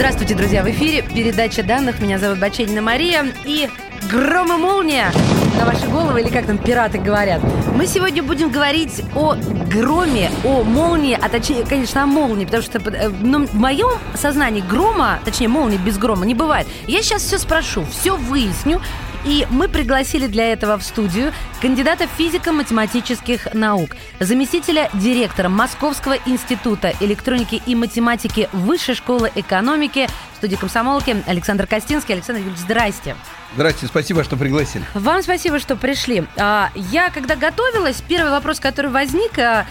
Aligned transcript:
Здравствуйте, 0.00 0.34
друзья! 0.34 0.62
В 0.62 0.70
эфире 0.70 1.02
передача 1.02 1.62
данных. 1.62 2.00
Меня 2.00 2.18
зовут 2.18 2.38
Баченина 2.38 2.80
Мария. 2.80 3.22
И 3.44 3.68
гром 4.10 4.50
и 4.50 4.56
молния 4.56 5.12
на 5.58 5.66
ваши 5.66 5.86
головы, 5.88 6.22
или 6.22 6.30
как 6.30 6.46
там 6.46 6.56
пираты 6.56 6.96
говорят. 6.96 7.42
Мы 7.74 7.86
сегодня 7.86 8.22
будем 8.22 8.48
говорить 8.48 9.02
о 9.14 9.36
громе, 9.70 10.30
о 10.42 10.62
молнии, 10.62 11.18
а 11.20 11.28
точнее, 11.28 11.66
конечно, 11.66 12.02
о 12.02 12.06
молнии, 12.06 12.46
потому 12.46 12.62
что 12.62 12.78
э, 12.78 13.10
ну, 13.10 13.46
в 13.46 13.52
моем 13.52 13.90
сознании 14.14 14.62
грома, 14.62 15.20
точнее, 15.22 15.48
молнии 15.48 15.76
без 15.76 15.98
грома 15.98 16.24
не 16.24 16.34
бывает. 16.34 16.66
Я 16.86 17.02
сейчас 17.02 17.20
все 17.20 17.36
спрошу, 17.36 17.84
все 17.90 18.16
выясню, 18.16 18.80
и 19.24 19.46
мы 19.50 19.68
пригласили 19.68 20.26
для 20.26 20.52
этого 20.52 20.78
в 20.78 20.82
студию 20.82 21.32
кандидата 21.60 22.06
физико-математических 22.18 23.54
наук, 23.54 23.90
заместителя 24.18 24.90
директора 24.94 25.48
Московского 25.48 26.16
института 26.26 26.92
электроники 27.00 27.62
и 27.66 27.74
математики 27.74 28.48
Высшей 28.52 28.94
школы 28.94 29.30
экономики 29.34 30.08
в 30.34 30.36
студии 30.36 30.56
комсомолки 30.56 31.22
Александр 31.26 31.66
Костинский. 31.66 32.14
Александр 32.14 32.40
Юрьевич, 32.40 32.60
здрасте. 32.60 33.16
Здрасте, 33.54 33.86
спасибо, 33.86 34.24
что 34.24 34.36
пригласили. 34.36 34.84
Вам 34.94 35.22
спасибо, 35.22 35.58
что 35.58 35.76
пришли. 35.76 36.24
А, 36.36 36.70
Я, 36.74 37.10
когда 37.10 37.36
готовилась, 37.36 38.02
первый 38.06 38.30
вопрос, 38.30 38.60
который 38.60 38.90
возник, 38.90 39.38
а, 39.38 39.66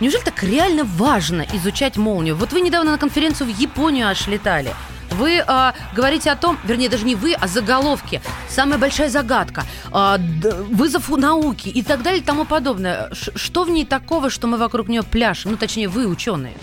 неужели 0.00 0.22
так 0.22 0.42
реально 0.42 0.84
важно 0.84 1.46
изучать 1.52 1.96
молнию? 1.96 2.34
Вот 2.36 2.52
вы 2.52 2.60
недавно 2.60 2.92
на 2.92 2.98
конференцию 2.98 3.52
в 3.52 3.58
Японию 3.58 4.08
аж 4.08 4.26
летали. 4.26 4.74
Вы 5.12 5.42
а, 5.46 5.74
говорите 5.94 6.30
о 6.30 6.36
том, 6.36 6.58
вернее, 6.64 6.88
даже 6.88 7.04
не 7.04 7.14
вы, 7.14 7.34
а 7.34 7.46
заголовки. 7.46 8.20
Самая 8.48 8.78
большая 8.78 9.08
загадка, 9.10 9.64
д- 9.92 10.54
вызов 10.70 11.10
у 11.10 11.16
науки 11.16 11.68
и 11.68 11.82
так 11.82 12.02
далее 12.02 12.20
и 12.20 12.24
тому 12.24 12.44
подобное. 12.44 13.08
Ш- 13.12 13.32
что 13.34 13.64
в 13.64 13.70
ней 13.70 13.84
такого, 13.84 14.30
что 14.30 14.46
мы 14.46 14.56
вокруг 14.56 14.88
нее 14.88 15.02
пляшем? 15.02 15.52
Ну, 15.52 15.56
точнее, 15.56 15.88
вы, 15.88 16.06
ученые. 16.06 16.54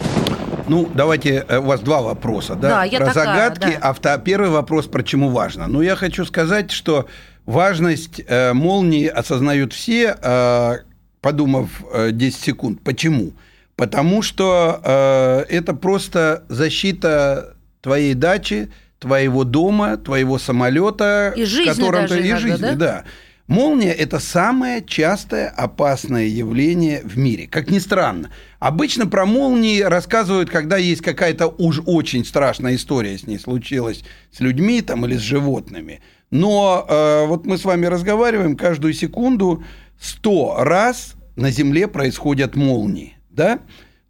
Ну, 0.67 0.89
давайте, 0.93 1.45
э, 1.47 1.59
у 1.59 1.63
вас 1.63 1.79
два 1.81 2.01
вопроса, 2.01 2.55
да? 2.55 2.69
Да, 2.69 2.83
я 2.83 2.97
про 2.99 3.07
такая, 3.07 3.25
загадки, 3.25 3.77
да. 3.79 3.89
а 3.89 3.93
вто- 3.93 4.21
первый 4.21 4.49
вопрос, 4.49 4.87
почему 4.87 5.29
важно. 5.29 5.67
Ну, 5.67 5.81
я 5.81 5.95
хочу 5.95 6.25
сказать, 6.25 6.71
что 6.71 7.07
важность 7.45 8.21
э, 8.27 8.53
молнии 8.53 9.07
осознают 9.07 9.71
все, 9.73 10.17
э, 10.21 10.77
подумав 11.21 11.69
э, 11.93 12.11
10 12.11 12.39
секунд. 12.41 12.81
Почему? 12.83 13.31
Потому 13.77 14.21
что 14.23 14.81
э, 14.83 15.45
это 15.49 15.73
просто 15.73 16.43
защита 16.49 17.53
твоей 17.81 18.13
дачи, 18.13 18.69
твоего 18.99 19.43
дома, 19.43 19.97
твоего 19.97 20.37
самолета, 20.37 21.33
И 21.35 21.45
жизни 21.45 21.71
в 21.71 21.75
котором 21.75 22.01
даже 22.01 22.15
ты 22.15 22.19
и 22.19 22.29
иногда, 22.29 22.39
жизни, 22.39 22.61
да? 22.61 22.75
да. 22.75 23.03
Молния– 23.47 23.93
это 23.93 24.19
самое 24.19 24.83
частое 24.85 25.47
опасное 25.47 26.25
явление 26.25 27.01
в 27.03 27.17
мире. 27.17 27.47
Как 27.47 27.71
ни 27.71 27.79
странно. 27.79 28.29
Обычно 28.59 29.07
про 29.07 29.25
молнии 29.25 29.79
рассказывают, 29.79 30.49
когда 30.49 30.75
есть 30.75 31.01
какая-то 31.01 31.47
уж 31.47 31.81
очень 31.85 32.25
страшная 32.25 32.75
история 32.75 33.17
с 33.17 33.25
ней 33.25 33.39
случилась 33.39 34.03
с 34.33 34.41
людьми 34.41 34.81
там, 34.81 35.05
или 35.05 35.15
с 35.15 35.21
животными. 35.21 36.01
Но 36.29 36.85
э, 36.89 37.25
вот 37.25 37.45
мы 37.45 37.57
с 37.57 37.63
вами 37.63 37.85
разговариваем 37.85 38.57
каждую 38.57 38.93
секунду, 38.93 39.63
сто 39.97 40.55
раз 40.59 41.13
на 41.37 41.49
Земле 41.49 41.87
происходят 41.87 42.57
молнии. 42.57 43.17
Да? 43.29 43.59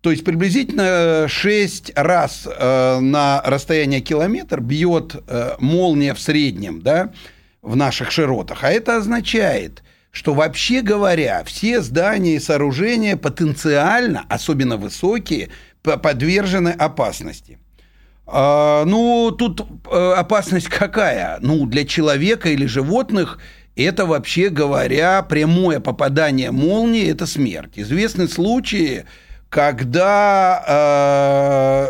То 0.02 0.12
есть 0.12 0.24
приблизительно 0.24 1.28
6 1.28 1.94
раз 1.96 2.48
э, 2.48 3.00
на 3.00 3.42
расстояние 3.44 4.02
километр 4.02 4.62
бьет 4.62 5.16
э, 5.28 5.56
молния 5.60 6.14
в 6.14 6.20
среднем, 6.20 6.82
да, 6.82 7.12
в 7.62 7.76
наших 7.76 8.12
широтах. 8.12 8.64
А 8.64 8.72
это 8.72 8.98
означает, 8.98 9.84
что 10.12 10.34
вообще 10.34 10.82
говоря, 10.82 11.44
все 11.46 11.82
здания 11.82 12.36
и 12.36 12.40
сооружения 12.40 13.18
потенциально, 13.18 14.26
особенно 14.30 14.78
высокие, 14.78 15.50
подвержены 15.82 16.70
опасности. 16.70 17.60
А, 18.26 18.84
ну, 18.86 19.32
тут 19.32 19.62
э, 19.90 20.14
опасность 20.18 20.68
какая? 20.68 21.40
Ну, 21.42 21.66
для 21.66 21.86
человека 21.86 22.50
или 22.50 22.66
животных 22.66 23.40
это, 23.76 24.06
вообще 24.06 24.50
говоря, 24.50 25.22
прямое 25.22 25.80
попадание 25.80 26.52
молнии– 26.52 27.08
это 27.12 27.26
смерть. 27.26 27.74
Известны 27.76 28.28
случаи, 28.28 29.06
когда 29.50 30.64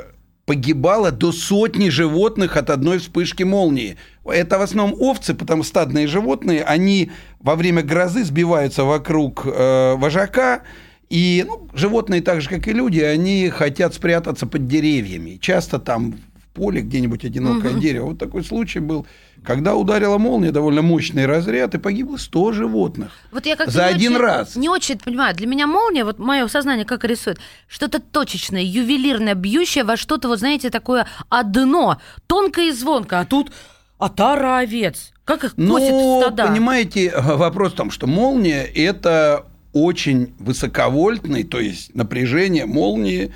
э, 0.03 0.07
погибало 0.47 1.11
до 1.11 1.31
сотни 1.31 1.89
животных 1.89 2.55
от 2.55 2.69
одной 2.69 2.99
вспышки 2.99 3.43
молнии. 3.43 3.97
Это 4.23 4.57
в 4.57 4.61
основном 4.61 4.99
овцы, 4.99 5.33
потому 5.33 5.63
что 5.63 5.69
стадные 5.69 6.07
животные, 6.07 6.63
они 6.63 7.11
во 7.39 7.55
время 7.55 7.83
грозы 7.83 8.23
сбиваются 8.23 8.85
вокруг 8.85 9.45
э, 9.45 9.95
вожака, 9.97 10.63
и 11.09 11.45
ну, 11.47 11.67
животные, 11.73 12.21
так 12.21 12.41
же, 12.41 12.49
как 12.49 12.67
и 12.67 12.73
люди, 12.73 12.99
они 12.99 13.49
хотят 13.49 13.93
спрятаться 13.93 14.45
под 14.45 14.67
деревьями. 14.67 15.37
Часто 15.41 15.79
там 15.79 16.13
в 16.13 16.47
поле 16.53 16.81
где-нибудь 16.81 17.25
одинокое 17.25 17.73
дерево. 17.73 18.07
Вот 18.07 18.17
такой 18.17 18.43
случай 18.43 18.79
был, 18.79 19.05
когда 19.43 19.75
ударила 19.75 20.17
молния, 20.17 20.51
довольно 20.51 20.81
мощный 20.81 21.25
разряд, 21.25 21.73
и 21.75 21.77
погибло 21.77 22.17
100 22.17 22.51
животных. 22.51 23.11
Вот 23.31 23.45
я 23.45 23.55
как-то 23.55 23.71
За 23.71 23.85
один 23.85 24.13
очень- 24.15 24.21
раз. 24.23 24.55
Не 24.55 24.69
очень 24.69 24.97
понимаю. 24.99 25.35
Для 25.35 25.47
меня 25.47 25.67
молния, 25.67 26.03
вот 26.03 26.19
мое 26.19 26.47
сознание 26.47 26.85
как 26.85 27.03
рисует, 27.05 27.39
что-то 27.67 27.99
точечное, 27.99 28.61
ювелирное, 28.63 29.33
бьющее 29.35 29.83
во 29.83 29.95
что-то, 29.97 30.27
вот 30.27 30.39
знаете, 30.39 30.69
такое 30.69 31.07
одно, 31.29 31.97
тонкое 32.27 32.67
и 32.69 32.71
звонко, 32.71 33.19
а 33.19 33.25
тут 33.25 33.51
отара 33.97 34.57
овец. 34.57 35.11
Как 35.25 35.43
их 35.43 35.55
косят 35.55 35.57
в 35.89 35.91
Ну, 35.91 36.21
стада? 36.21 36.47
понимаете, 36.47 37.13
вопрос 37.17 37.73
в 37.73 37.75
том, 37.75 37.91
что 37.91 38.07
молния– 38.07 38.63
это 38.75 39.45
очень 39.73 40.33
высоковольтный, 40.39 41.43
то 41.43 41.59
есть 41.59 41.93
напряжение 41.95 42.65
молнии 42.65 43.33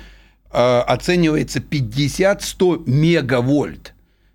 э, 0.54 0.78
оценивается 0.80 1.60
50-100 1.60 2.82
мегавольт. 2.86 3.91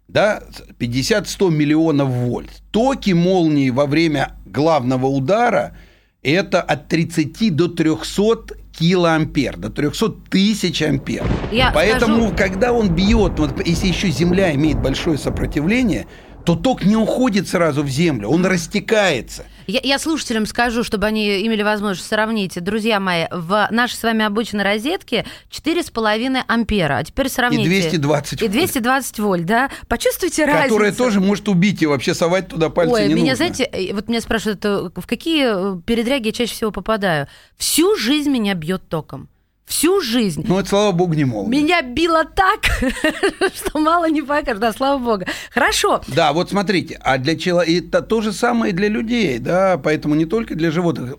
Да, 0.08 0.42
50-100 0.80 1.52
миллионов 1.52 2.08
вольт. 2.10 2.50
Токи 2.72 3.12
молнии 3.12 3.70
во 3.70 3.86
время 3.86 4.34
главного 4.46 5.08
удара– 5.08 5.76
это 6.24 6.62
от 6.62 6.88
30 6.88 7.56
до 7.56 7.68
300 7.68 8.56
килоампер, 8.78 9.58
до 9.58 9.70
300 9.70 10.10
тысяч 10.30 10.82
ампер. 10.82 11.24
Я 11.52 11.72
Поэтому, 11.74 12.28
скажу- 12.30 12.36
когда 12.38 12.72
он 12.74 12.90
бьет, 12.90 13.38
вот 13.38 13.66
если 13.66 13.88
еще 13.88 14.10
Земля 14.10 14.54
имеет 14.56 14.82
большое 14.82 15.18
сопротивление, 15.18 16.08
то 16.48 16.56
ток 16.56 16.86
не 16.86 16.96
уходит 16.96 17.50
сразу 17.50 17.84
в 17.84 17.90
землю, 17.90 18.30
он 18.30 18.46
растекается. 18.46 19.46
Я, 19.68 19.82
я 19.84 20.00
слушателям 20.00 20.46
скажу, 20.46 20.86
чтобы 20.86 21.06
они 21.06 21.46
имели 21.46 21.62
возможность 21.62 22.08
сравнить. 22.08 22.64
Друзья 22.64 23.02
мои, 23.02 23.26
в 23.32 23.68
нашей 23.70 23.96
с 23.96 24.04
вами 24.04 24.24
обычной 24.24 24.64
розетке 24.64 25.26
4,5 25.52 26.44
ампера. 26.48 27.00
А 27.00 27.04
теперь 27.04 27.28
сравните. 27.28 27.64
И 27.64 27.68
220 27.68 28.42
И 28.42 28.46
вольт. 28.46 28.52
220 28.54 29.20
вольт, 29.20 29.46
да? 29.46 29.70
Почувствуйте 29.90 30.46
разницу. 30.46 30.70
Которая 30.70 30.94
тоже 30.94 31.20
может 31.20 31.50
убить, 31.50 31.82
и 31.82 31.86
вообще 31.86 32.14
совать 32.14 32.48
туда 32.48 32.70
пальцы 32.70 32.94
Ой, 32.94 33.08
не 33.10 33.16
меня, 33.16 33.32
нужно. 33.32 33.36
знаете, 33.36 33.64
э, 33.66 33.94
вот 33.94 34.08
меня 34.08 34.22
спрашивают, 34.22 34.64
э, 34.64 34.90
в 34.96 35.06
какие 35.06 35.76
э, 35.76 35.82
передряги 35.86 36.28
я 36.28 36.32
чаще 36.32 36.54
всего 36.54 36.72
попадаю? 36.72 37.28
Всю 37.58 37.98
жизнь 37.98 38.30
меня 38.30 38.54
бьет 38.54 38.88
током. 38.88 39.28
Всю 39.68 40.00
жизнь. 40.00 40.46
Ну, 40.48 40.60
это, 40.60 40.70
слава 40.70 40.94
богу, 40.94 41.14
не 41.14 41.26
молния. 41.26 41.62
Меня 41.62 41.82
било 41.82 42.24
так, 42.24 42.64
что 43.54 43.80
мало 43.80 44.10
не 44.10 44.22
покажешь. 44.22 44.62
Да, 44.62 44.72
слава 44.72 44.98
богу. 44.98 45.26
Хорошо. 45.52 46.02
Да, 46.08 46.32
вот 46.32 46.50
смотрите, 46.50 46.98
а 47.02 47.18
для 47.18 47.38
человека 47.38 47.88
это 47.88 48.02
то 48.02 48.22
же 48.22 48.32
самое 48.32 48.72
и 48.72 48.76
для 48.76 48.88
людей, 48.88 49.40
да, 49.40 49.78
поэтому 49.78 50.16
не 50.16 50.26
только 50.26 50.56
для 50.56 50.72
животных. 50.72 51.16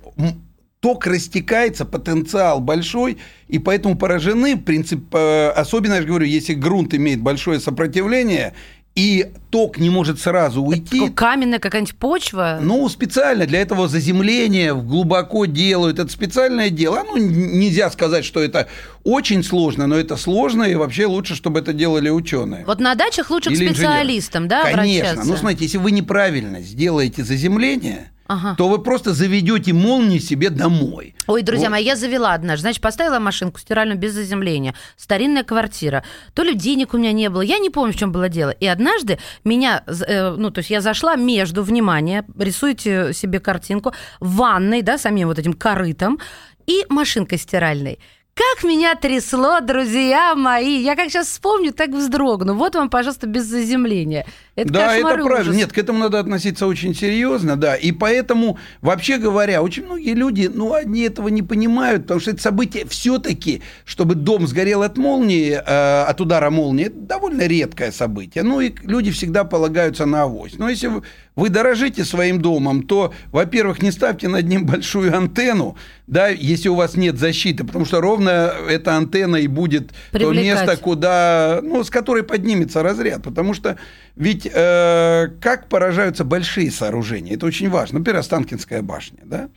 Ток 0.80 1.06
растекается, 1.06 1.84
потенциал 1.84 2.60
большой, 2.60 3.18
и 3.48 3.58
поэтому 3.58 3.98
поражены, 3.98 4.54
в 4.54 4.62
принципе, 4.62 5.18
э, 5.18 5.48
особенно, 5.50 5.94
я 5.94 6.02
же 6.02 6.06
говорю, 6.06 6.24
если 6.24 6.54
грунт 6.54 6.94
имеет 6.94 7.20
большое 7.20 7.58
сопротивление, 7.60 8.54
и 8.98 9.26
ток 9.50 9.78
не 9.78 9.90
может 9.90 10.20
сразу 10.20 10.60
уйти, 10.60 10.98
Такое 10.98 11.12
Каменная 11.12 11.60
какая-нибудь 11.60 11.94
почва. 11.94 12.58
Ну, 12.60 12.88
специально 12.88 13.46
для 13.46 13.60
этого 13.60 13.86
заземление 13.86 14.74
глубоко 14.74 15.44
делают. 15.46 16.00
Это 16.00 16.10
специальное 16.10 16.68
дело. 16.68 17.04
Ну, 17.06 17.16
нельзя 17.16 17.90
сказать, 17.90 18.24
что 18.24 18.42
это 18.42 18.66
очень 19.04 19.44
сложно, 19.44 19.86
но 19.86 19.94
это 19.96 20.16
сложно, 20.16 20.64
и 20.64 20.74
вообще 20.74 21.06
лучше, 21.06 21.36
чтобы 21.36 21.60
это 21.60 21.72
делали 21.72 22.10
ученые. 22.10 22.64
Вот 22.66 22.80
на 22.80 22.96
дачах 22.96 23.30
лучше 23.30 23.50
к 23.50 23.52
Или 23.52 23.68
инженеры. 23.68 23.74
специалистам, 23.76 24.48
да, 24.48 24.64
Конечно. 24.64 24.82
обращаться? 25.10 25.30
Ну, 25.30 25.36
смотрите, 25.36 25.64
если 25.66 25.78
вы 25.78 25.92
неправильно 25.92 26.60
сделаете 26.60 27.22
заземление, 27.22 28.10
Ага. 28.28 28.54
то 28.56 28.68
вы 28.68 28.78
просто 28.78 29.14
заведете 29.14 29.72
молнии 29.72 30.18
себе 30.18 30.50
домой. 30.50 31.14
Ой, 31.26 31.42
друзья 31.42 31.68
Вот. 31.68 31.72
мои, 31.72 31.84
я 31.84 31.96
завела 31.96 32.34
однажды. 32.34 32.60
Значит, 32.62 32.82
поставила 32.82 33.18
машинку 33.18 33.58
стиральную 33.58 33.98
без 33.98 34.12
заземления. 34.12 34.74
Старинная 34.96 35.44
квартира. 35.44 36.04
То 36.34 36.42
ли 36.42 36.54
денег 36.54 36.92
у 36.92 36.98
меня 36.98 37.12
не 37.12 37.30
было. 37.30 37.40
Я 37.40 37.58
не 37.58 37.70
помню, 37.70 37.94
в 37.94 37.96
чем 37.96 38.12
было 38.12 38.28
дело. 38.28 38.50
И 38.50 38.66
однажды 38.66 39.18
меня, 39.44 39.82
э, 39.86 40.30
ну, 40.36 40.50
то 40.50 40.58
есть 40.58 40.70
я 40.70 40.82
зашла 40.82 41.16
между, 41.16 41.62
внимание, 41.62 42.24
рисуйте 42.38 43.12
себе 43.14 43.40
картинку, 43.40 43.94
ванной, 44.20 44.82
да, 44.82 44.98
самим 44.98 45.28
вот 45.28 45.38
этим 45.38 45.54
корытом, 45.54 46.18
и 46.66 46.84
машинкой 46.90 47.38
стиральной. 47.38 47.98
Как 48.38 48.62
меня 48.62 48.94
трясло, 48.94 49.58
друзья 49.58 50.36
мои! 50.36 50.80
Я 50.80 50.94
как 50.94 51.08
сейчас 51.08 51.26
вспомню, 51.26 51.72
так 51.72 51.90
вздрогну. 51.90 52.54
Вот 52.54 52.76
вам, 52.76 52.88
пожалуйста, 52.88 53.26
без 53.26 53.46
заземления. 53.46 54.26
Это 54.54 54.72
да, 54.72 54.94
это 54.96 55.02
правильно. 55.08 55.40
ужас. 55.40 55.56
Нет, 55.56 55.72
к 55.72 55.78
этому 55.78 55.98
надо 55.98 56.20
относиться 56.20 56.68
очень 56.68 56.94
серьезно, 56.94 57.56
да. 57.56 57.74
И 57.74 57.90
поэтому, 57.90 58.56
вообще 58.80 59.18
говоря, 59.18 59.60
очень 59.60 59.86
многие 59.86 60.14
люди, 60.14 60.48
ну, 60.52 60.72
они 60.72 61.00
этого 61.00 61.26
не 61.26 61.42
понимают, 61.42 62.02
потому 62.02 62.20
что 62.20 62.30
это 62.30 62.40
событие 62.40 62.86
все-таки, 62.86 63.60
чтобы 63.84 64.14
дом 64.14 64.46
сгорел 64.46 64.84
от 64.84 64.98
молнии, 64.98 65.60
э, 65.60 66.02
от 66.04 66.20
удара 66.20 66.50
молнии, 66.50 66.86
это 66.86 66.96
довольно 66.96 67.44
редкое 67.44 67.90
событие. 67.90 68.44
Ну, 68.44 68.60
и 68.60 68.72
люди 68.84 69.10
всегда 69.10 69.42
полагаются 69.42 70.06
на 70.06 70.22
авось. 70.22 70.54
Но 70.58 70.68
если 70.68 71.02
вы, 71.38 71.50
дорожите 71.50 72.04
своим 72.04 72.40
домом, 72.40 72.82
то, 72.82 73.14
во-первых, 73.30 73.80
не 73.80 73.92
ставьте 73.92 74.26
над 74.26 74.46
ним 74.48 74.66
большую 74.66 75.16
антенну, 75.16 75.76
да, 76.08 76.28
если 76.28 76.68
у 76.68 76.74
вас 76.74 76.96
нет 76.96 77.16
защиты, 77.16 77.64
потому 77.64 77.84
что 77.84 78.00
ровно 78.00 78.52
эта 78.68 78.96
антенна 78.96 79.36
и 79.36 79.46
будет 79.46 79.88
то 79.88 80.18
Привлекать. 80.18 80.44
место, 80.44 80.76
куда, 80.76 81.60
ну, 81.62 81.84
с 81.84 81.90
которой 81.90 82.24
поднимется 82.24 82.82
разряд, 82.82 83.22
потому 83.22 83.54
что 83.54 83.78
ведь 84.16 84.48
э, 84.52 85.28
как 85.40 85.68
поражаются 85.68 86.24
большие 86.24 86.72
сооружения, 86.72 87.34
это 87.34 87.46
очень 87.46 87.70
важно. 87.70 88.00
Например, 88.00 88.18
Останкинская 88.18 88.82
башня, 88.82 89.20
да? 89.24 89.48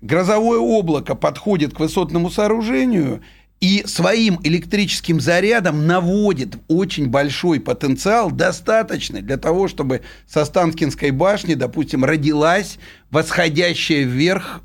Грозовое 0.00 0.58
облако 0.58 1.14
подходит 1.14 1.74
к 1.74 1.80
высотному 1.80 2.30
сооружению 2.30 3.20
и 3.60 3.84
своим 3.86 4.40
электрическим 4.42 5.20
зарядом 5.20 5.86
наводит 5.86 6.56
очень 6.68 7.08
большой 7.08 7.60
потенциал, 7.60 8.30
достаточный 8.30 9.20
для 9.20 9.36
того, 9.36 9.68
чтобы 9.68 10.00
с 10.26 10.36
Останкинской 10.36 11.10
башни, 11.10 11.54
допустим, 11.54 12.04
родилась 12.04 12.78
восходящая 13.10 14.04
вверх 14.04 14.62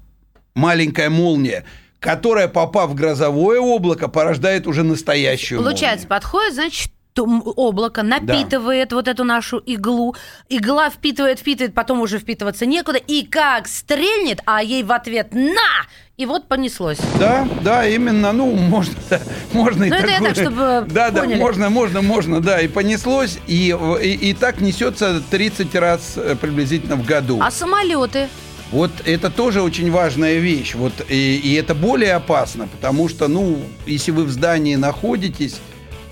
маленькая 0.54 1.10
молния, 1.10 1.66
которая, 2.00 2.48
попав 2.48 2.92
в 2.92 2.96
грозовое 2.96 3.60
облако, 3.60 4.08
порождает 4.08 4.66
уже 4.66 4.84
настоящую 4.84 5.62
Получается, 5.62 6.08
молнию. 6.08 6.10
подходит, 6.10 6.54
значит, 6.54 6.92
облако 7.18 8.04
напитывает 8.04 8.94
вот 8.94 9.08
эту 9.08 9.24
нашу 9.24 9.58
иглу, 9.58 10.16
игла 10.50 10.90
впитывает, 10.90 11.40
впитывает, 11.40 11.74
потом 11.74 12.02
уже 12.02 12.20
впитываться 12.20 12.66
некуда, 12.66 12.98
и 12.98 13.26
как 13.26 13.68
стрельнет, 13.68 14.42
а 14.46 14.64
ей 14.64 14.84
в 14.84 14.92
ответ 14.92 15.34
«на!» 15.34 15.86
И 16.18 16.26
вот 16.26 16.48
понеслось. 16.48 17.00
Да, 17.20 17.46
да, 17.62 17.86
именно, 17.86 18.32
ну, 18.32 18.50
можно, 18.56 18.94
можно 19.52 19.84
и 19.84 19.90
Ну, 19.90 19.96
это 19.98 20.08
я 20.08 20.14
такое. 20.20 20.34
так, 20.34 20.44
чтобы 20.44 20.86
Да, 20.90 21.12
да, 21.12 21.22
поняли. 21.22 21.40
можно, 21.40 21.70
можно, 21.70 22.02
можно, 22.02 22.42
да, 22.42 22.62
и 22.62 22.70
понеслось, 22.70 23.38
и, 23.48 23.76
и, 24.02 24.30
и 24.30 24.34
так 24.34 24.62
несется 24.62 25.22
30 25.30 25.76
раз 25.76 26.14
э, 26.16 26.38
приблизительно 26.40 26.96
в 26.96 27.06
году. 27.06 27.40
А 27.42 27.52
самолеты? 27.52 28.30
Вот 28.72 28.92
это 29.04 29.30
тоже 29.30 29.62
очень 29.62 29.92
важная 29.92 30.38
вещь. 30.38 30.76
Вот, 30.76 30.94
и, 31.10 31.36
и 31.36 31.54
это 31.56 31.76
более 31.76 32.14
опасно, 32.14 32.68
потому 32.70 33.10
что, 33.10 33.28
ну, 33.28 33.60
если 33.86 34.12
вы 34.12 34.24
в 34.24 34.32
здании 34.32 34.76
находитесь, 34.76 35.60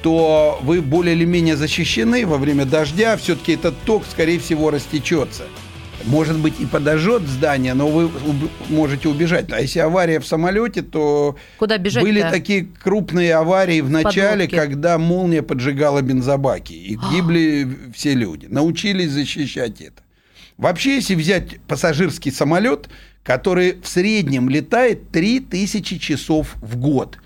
то 0.01 0.59
вы 0.63 0.81
более 0.81 1.15
или 1.15 1.23
менее 1.23 1.55
защищены 1.55 2.25
во 2.27 2.37
время 2.37 2.65
дождя. 2.65 3.15
Все-таки 3.15 3.53
этот 3.53 3.75
ток, 3.85 4.03
скорее 4.11 4.37
всего, 4.37 4.69
растечется. 4.69 5.43
Может 6.05 6.37
быть, 6.37 6.59
и 6.59 6.65
подожжет 6.65 7.23
здание, 7.23 7.73
но 7.73 7.87
вы 7.87 8.09
можете 8.69 9.07
убежать. 9.09 9.51
А 9.51 9.61
если 9.61 9.79
авария 9.79 10.19
в 10.19 10.27
самолете, 10.27 10.81
то 10.81 11.37
Куда 11.57 11.77
бежать 11.77 12.03
были 12.03 12.21
такие 12.21 12.67
крупные 12.83 13.35
аварии 13.35 13.81
в 13.81 13.89
начале, 13.89 14.45
Подлодки. 14.45 14.55
когда 14.55 14.97
молния 14.97 15.41
поджигала 15.41 16.01
бензобаки. 16.01 16.73
И 16.73 16.97
гибли 17.11 17.67
все 17.95 18.13
люди. 18.13 18.47
Научились 18.47 19.11
защищать 19.11 19.81
это. 19.81 20.03
Вообще, 20.57 20.95
если 20.95 21.15
взять 21.15 21.59
пассажирский 21.61 22.31
самолет, 22.31 22.89
который 23.23 23.79
в 23.81 23.87
среднем 23.87 24.49
летает 24.49 25.09
3000 25.11 25.97
часов 25.97 26.55
в 26.61 26.77
год, 26.77 27.17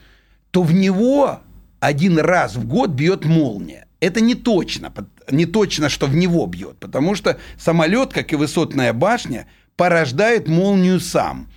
то 0.51 0.61
в 0.63 0.73
него 0.73 1.41
один 1.79 2.19
раз 2.19 2.55
в 2.55 2.67
год 2.67 2.91
бьет 2.91 3.25
молния. 3.25 3.86
Это 3.99 4.21
не 4.21 4.35
точно, 4.35 4.91
не 5.31 5.45
точно, 5.45 5.89
что 5.89 6.05
в 6.07 6.15
него 6.15 6.45
бьет, 6.45 6.77
потому 6.79 7.15
что 7.15 7.37
самолет, 7.57 8.13
как 8.13 8.31
и 8.33 8.35
высотная 8.35 8.93
башня, 8.93 9.47
порождает 9.75 10.47
молнию 10.47 10.99
сам. 10.99 11.47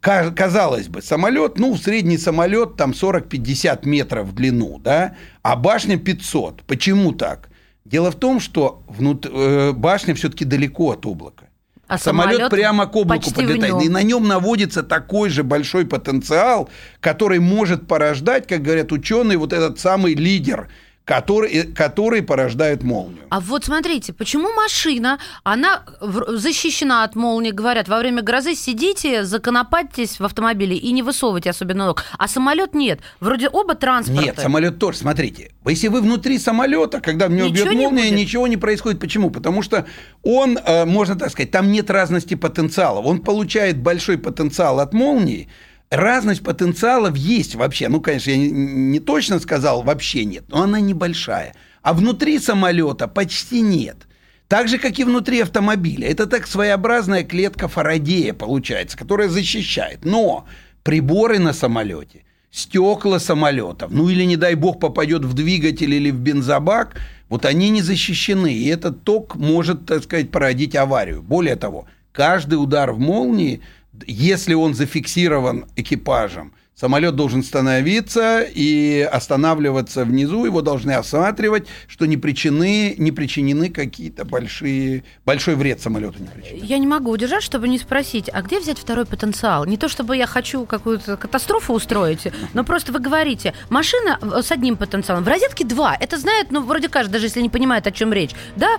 Ка- 0.00 0.30
Казалось 0.30 0.88
бы, 0.88 1.02
самолет, 1.02 1.58
ну, 1.58 1.76
средний 1.76 2.18
самолет 2.18 2.76
там 2.76 2.92
40-50 2.92 3.86
метров 3.86 4.28
в 4.28 4.34
длину, 4.34 4.78
да, 4.78 5.14
а 5.42 5.56
башня 5.56 5.96
500. 5.96 6.62
Почему 6.66 7.12
так? 7.12 7.48
Дело 7.84 8.10
в 8.10 8.14
том, 8.16 8.40
что 8.40 8.82
внут- 8.88 9.26
э, 9.30 9.72
башня 9.72 10.14
все-таки 10.14 10.44
далеко 10.44 10.92
от 10.92 11.04
облака. 11.06 11.46
А 11.86 11.98
самолет, 11.98 12.32
самолет 12.36 12.50
прямо 12.50 12.86
к 12.86 12.96
облаку 12.96 13.22
подлетает. 13.34 13.72
И 13.84 13.88
на 13.90 14.02
нем 14.02 14.26
наводится 14.26 14.82
такой 14.82 15.28
же 15.28 15.42
большой 15.42 15.84
потенциал, 15.84 16.68
который 17.00 17.40
может 17.40 17.86
порождать, 17.86 18.46
как 18.46 18.62
говорят 18.62 18.90
ученые, 18.90 19.36
вот 19.36 19.52
этот 19.52 19.78
самый 19.78 20.14
лидер, 20.14 20.68
который, 21.04 21.50
э, 21.52 21.64
который 21.64 22.22
порождает 22.22 22.82
молнию. 22.82 23.24
А 23.28 23.40
вот 23.40 23.64
смотрите, 23.64 24.12
почему 24.12 24.52
машина, 24.54 25.18
она 25.42 25.84
защищена 26.00 27.04
от 27.04 27.14
молнии, 27.14 27.50
говорят, 27.50 27.88
во 27.88 27.98
время 27.98 28.22
грозы 28.22 28.54
сидите, 28.54 29.24
законопатьтесь 29.24 30.18
в 30.18 30.24
автомобиле 30.24 30.76
и 30.76 30.92
не 30.92 31.02
высовывайте 31.02 31.50
особенно 31.50 31.86
ног. 31.86 32.04
А 32.18 32.26
самолет 32.26 32.74
нет. 32.74 33.00
Вроде 33.20 33.48
оба 33.48 33.74
транспорта. 33.74 34.22
Нет, 34.22 34.38
самолет 34.38 34.78
тоже, 34.78 34.98
смотрите. 34.98 35.50
Если 35.66 35.88
вы 35.88 36.00
внутри 36.00 36.38
самолета, 36.38 37.00
когда 37.00 37.28
в 37.28 37.32
него 37.32 37.48
Ничего 37.48 37.64
бьет 37.66 37.74
не 37.74 37.86
молния, 37.86 38.08
будет? 38.08 38.18
ничего 38.18 38.46
не 38.46 38.56
происходит. 38.56 39.00
Почему? 39.00 39.30
Потому 39.30 39.62
что 39.62 39.86
он, 40.22 40.58
э, 40.58 40.84
можно 40.86 41.16
так 41.16 41.30
сказать, 41.30 41.50
там 41.50 41.70
нет 41.70 41.90
разности 41.90 42.34
потенциала. 42.34 43.00
Он 43.00 43.20
получает 43.20 43.78
большой 43.78 44.16
потенциал 44.16 44.80
от 44.80 44.94
молнии. 44.94 45.48
Разность 45.90 46.42
потенциалов 46.42 47.16
есть 47.16 47.54
вообще. 47.54 47.88
Ну, 47.88 48.00
конечно, 48.00 48.30
я 48.30 48.36
не, 48.36 48.50
не 48.50 49.00
точно 49.00 49.38
сказал, 49.38 49.82
вообще 49.82 50.24
нет, 50.24 50.44
но 50.48 50.62
она 50.62 50.80
небольшая. 50.80 51.54
А 51.82 51.92
внутри 51.92 52.38
самолета 52.38 53.08
почти 53.08 53.60
нет. 53.60 54.06
Так 54.48 54.68
же, 54.68 54.78
как 54.78 54.98
и 54.98 55.04
внутри 55.04 55.40
автомобиля. 55.40 56.08
Это 56.08 56.26
так 56.26 56.46
своеобразная 56.46 57.24
клетка 57.24 57.68
Фарадея 57.68 58.34
получается, 58.34 58.96
которая 58.96 59.28
защищает. 59.28 60.04
Но 60.04 60.46
приборы 60.82 61.38
на 61.38 61.52
самолете, 61.52 62.24
стекла 62.50 63.18
самолетов, 63.18 63.90
ну 63.90 64.08
или, 64.08 64.24
не 64.24 64.36
дай 64.36 64.54
бог, 64.54 64.80
попадет 64.80 65.24
в 65.24 65.32
двигатель 65.34 65.92
или 65.92 66.10
в 66.10 66.18
бензобак, 66.18 67.00
вот 67.28 67.46
они 67.46 67.70
не 67.70 67.82
защищены. 67.82 68.52
И 68.52 68.68
этот 68.68 69.02
ток 69.02 69.34
может, 69.34 69.86
так 69.86 70.04
сказать, 70.04 70.30
породить 70.30 70.76
аварию. 70.76 71.22
Более 71.22 71.56
того, 71.56 71.86
каждый 72.12 72.54
удар 72.54 72.92
в 72.92 72.98
молнии, 72.98 73.62
если 74.06 74.54
он 74.54 74.74
зафиксирован 74.74 75.66
экипажем, 75.76 76.54
Самолет 76.76 77.14
должен 77.14 77.44
становиться 77.44 78.42
и 78.42 79.00
останавливаться 79.00 80.04
внизу, 80.04 80.44
его 80.44 80.60
должны 80.60 80.90
осматривать, 80.90 81.68
что 81.86 82.04
не, 82.04 82.16
причины, 82.16 82.96
не 82.98 83.12
причинены 83.12 83.70
какие-то 83.70 84.24
большие, 84.24 85.04
большой 85.24 85.54
вред 85.54 85.80
самолету 85.80 86.20
не 86.20 86.26
причинен. 86.26 86.64
Я 86.64 86.78
не 86.78 86.88
могу 86.88 87.12
удержать, 87.12 87.44
чтобы 87.44 87.68
не 87.68 87.78
спросить, 87.78 88.28
а 88.32 88.42
где 88.42 88.58
взять 88.58 88.78
второй 88.78 89.06
потенциал? 89.06 89.66
Не 89.66 89.76
то, 89.76 89.88
чтобы 89.88 90.16
я 90.16 90.26
хочу 90.26 90.66
какую-то 90.66 91.16
катастрофу 91.16 91.74
устроить, 91.74 92.26
но 92.54 92.64
просто 92.64 92.90
вы 92.90 92.98
говорите, 92.98 93.54
машина 93.70 94.18
с 94.42 94.50
одним 94.50 94.76
потенциалом, 94.76 95.22
в 95.22 95.28
розетке 95.28 95.64
два. 95.64 95.96
Это 95.98 96.18
знает, 96.18 96.48
ну, 96.50 96.60
вроде 96.60 96.88
каждый, 96.88 97.12
даже 97.12 97.26
если 97.26 97.40
не 97.40 97.50
понимает, 97.50 97.86
о 97.86 97.92
чем 97.92 98.12
речь. 98.12 98.32
Да, 98.56 98.78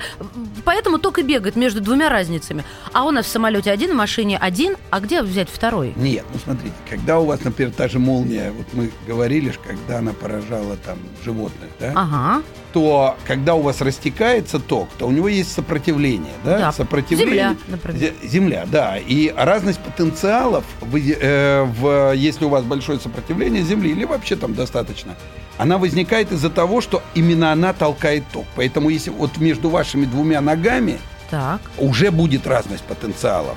поэтому 0.66 1.00
только 1.00 1.24
бегает 1.24 1.56
между 1.56 1.80
двумя 1.80 2.10
разницами. 2.10 2.66
А 2.92 3.06
у 3.06 3.12
нас 3.12 3.26
в 3.26 3.30
самолете 3.30 3.72
один, 3.72 3.92
в 3.92 3.96
машине 3.96 4.38
один, 4.38 4.76
а 4.90 5.00
где 5.00 5.22
взять 5.22 5.50
второй? 5.50 5.94
Нет, 5.96 6.26
ну 6.34 6.40
смотрите, 6.44 6.76
когда 6.90 7.20
у 7.20 7.26
вас, 7.26 7.42
например, 7.42 7.72
та 7.86 7.90
же 7.92 8.00
молния, 8.00 8.52
вот 8.52 8.66
мы 8.74 8.90
говорили, 9.08 9.54
когда 9.64 10.00
она 10.00 10.12
поражала 10.14 10.76
там 10.78 10.98
животных, 11.24 11.70
да, 11.80 11.92
Ага. 11.96 12.42
то 12.74 13.16
когда 13.28 13.54
у 13.54 13.62
вас 13.62 13.80
растекается 13.82 14.60
ток, 14.60 14.90
то 14.98 15.06
у 15.08 15.12
него 15.12 15.28
есть 15.28 15.52
сопротивление, 15.54 16.34
да? 16.44 16.58
Да. 16.58 16.72
Сопротивление. 16.72 17.36
Земля, 17.36 17.56
например. 17.68 18.02
Зе- 18.02 18.28
Земля, 18.28 18.66
да. 18.72 18.98
И 18.98 19.32
разность 19.38 19.80
потенциалов, 19.82 20.64
в, 20.82 20.96
э, 20.98 21.64
в- 21.80 22.14
если 22.16 22.46
у 22.46 22.50
вас 22.50 22.64
большое 22.64 23.00
сопротивление 23.00 23.62
Земли, 23.62 23.92
или 23.92 24.04
вообще 24.06 24.36
там 24.36 24.56
достаточно, 24.56 25.14
она 25.60 25.78
возникает 25.78 26.32
из-за 26.32 26.50
того, 26.50 26.82
что 26.82 27.04
именно 27.14 27.52
она 27.52 27.72
толкает 27.74 28.24
ток. 28.34 28.46
Поэтому 28.56 28.90
если 28.90 29.12
вот 29.12 29.38
между 29.38 29.70
вашими 29.70 30.06
двумя 30.06 30.42
ногами 30.42 30.98
Так. 31.30 31.62
уже 31.78 32.10
будет 32.10 32.48
разность 32.48 32.84
потенциалов. 32.84 33.56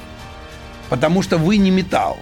Потому 0.90 1.22
что 1.22 1.38
вы 1.38 1.56
не 1.56 1.70
металл. 1.70 2.18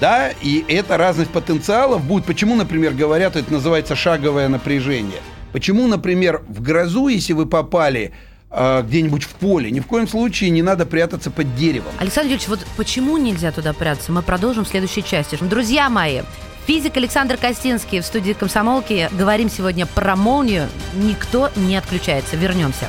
Да, 0.00 0.30
и 0.30 0.64
эта 0.66 0.96
разность 0.96 1.30
потенциалов 1.30 2.02
будет. 2.02 2.24
Почему, 2.24 2.56
например, 2.56 2.94
говорят, 2.94 3.36
это 3.36 3.52
называется 3.52 3.94
шаговое 3.94 4.48
напряжение? 4.48 5.20
Почему, 5.52 5.86
например, 5.86 6.42
в 6.48 6.62
грозу, 6.62 7.08
если 7.08 7.34
вы 7.34 7.44
попали 7.44 8.12
э, 8.50 8.82
где-нибудь 8.82 9.24
в 9.24 9.30
поле. 9.34 9.70
Ни 9.70 9.80
в 9.80 9.86
коем 9.86 10.08
случае 10.08 10.50
не 10.50 10.62
надо 10.62 10.86
прятаться 10.86 11.30
под 11.30 11.54
деревом. 11.54 11.92
Александр 11.98 12.30
Юрьевич, 12.30 12.48
вот 12.48 12.60
почему 12.76 13.18
нельзя 13.18 13.52
туда 13.52 13.72
прятаться? 13.72 14.12
Мы 14.12 14.22
продолжим 14.22 14.64
в 14.64 14.68
следующей 14.68 15.04
части. 15.04 15.36
Друзья 15.40 15.90
мои, 15.90 16.22
Физик 16.66 16.96
Александр 16.96 17.36
Костинский 17.36 18.00
в 18.00 18.06
студии 18.06 18.32
«Комсомолки». 18.32 19.08
Говорим 19.12 19.50
сегодня 19.50 19.86
про 19.86 20.14
молнию. 20.14 20.68
Никто 20.94 21.50
не 21.56 21.76
отключается. 21.76 22.36
Вернемся. 22.36 22.86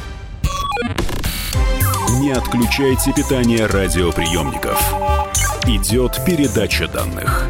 Не 2.20 2.32
отключайте 2.32 3.12
питание 3.14 3.66
радиоприемников. 3.66 5.31
Идет 5.68 6.20
передача 6.26 6.88
данных. 6.88 7.48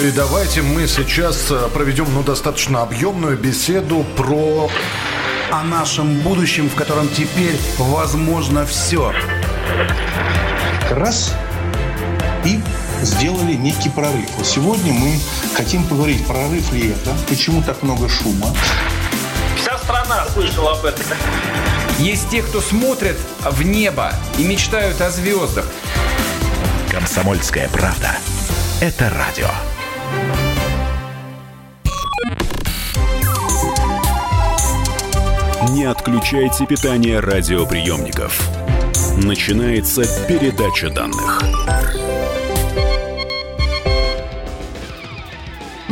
И 0.00 0.10
давайте 0.10 0.62
мы 0.62 0.88
сейчас 0.88 1.50
э, 1.50 1.68
проведем 1.74 2.06
ну, 2.14 2.22
достаточно 2.22 2.82
объемную 2.82 3.36
беседу 3.36 4.04
про... 4.16 4.70
О 5.50 5.62
нашем 5.64 6.20
будущем, 6.20 6.70
в 6.70 6.74
котором 6.74 7.08
теперь 7.10 7.58
возможно 7.76 8.64
все. 8.64 9.12
Раз 10.90 11.34
и 12.46 12.58
сделали 13.02 13.52
некий 13.52 13.90
прорыв. 13.90 14.30
Вот 14.38 14.46
сегодня 14.46 14.94
мы 14.94 15.18
хотим 15.54 15.84
поговорить, 15.84 16.26
прорыв 16.26 16.72
ли 16.72 16.92
это, 16.92 17.14
почему 17.28 17.62
так 17.62 17.82
много 17.82 18.08
шума. 18.08 18.48
Вся 19.60 19.76
страна 19.76 20.26
слышала 20.32 20.72
об 20.72 20.86
этом. 20.86 21.04
Есть 22.02 22.30
те, 22.30 22.42
кто 22.42 22.60
смотрят 22.60 23.16
в 23.42 23.62
небо 23.62 24.12
и 24.36 24.42
мечтают 24.42 25.00
о 25.00 25.08
звездах. 25.08 25.64
Комсомольская 26.90 27.68
правда. 27.68 28.16
Это 28.80 29.08
радио. 29.08 29.46
Не 35.70 35.84
отключайте 35.84 36.66
питание 36.66 37.20
радиоприемников. 37.20 38.50
Начинается 39.18 40.02
передача 40.26 40.90
данных. 40.90 41.51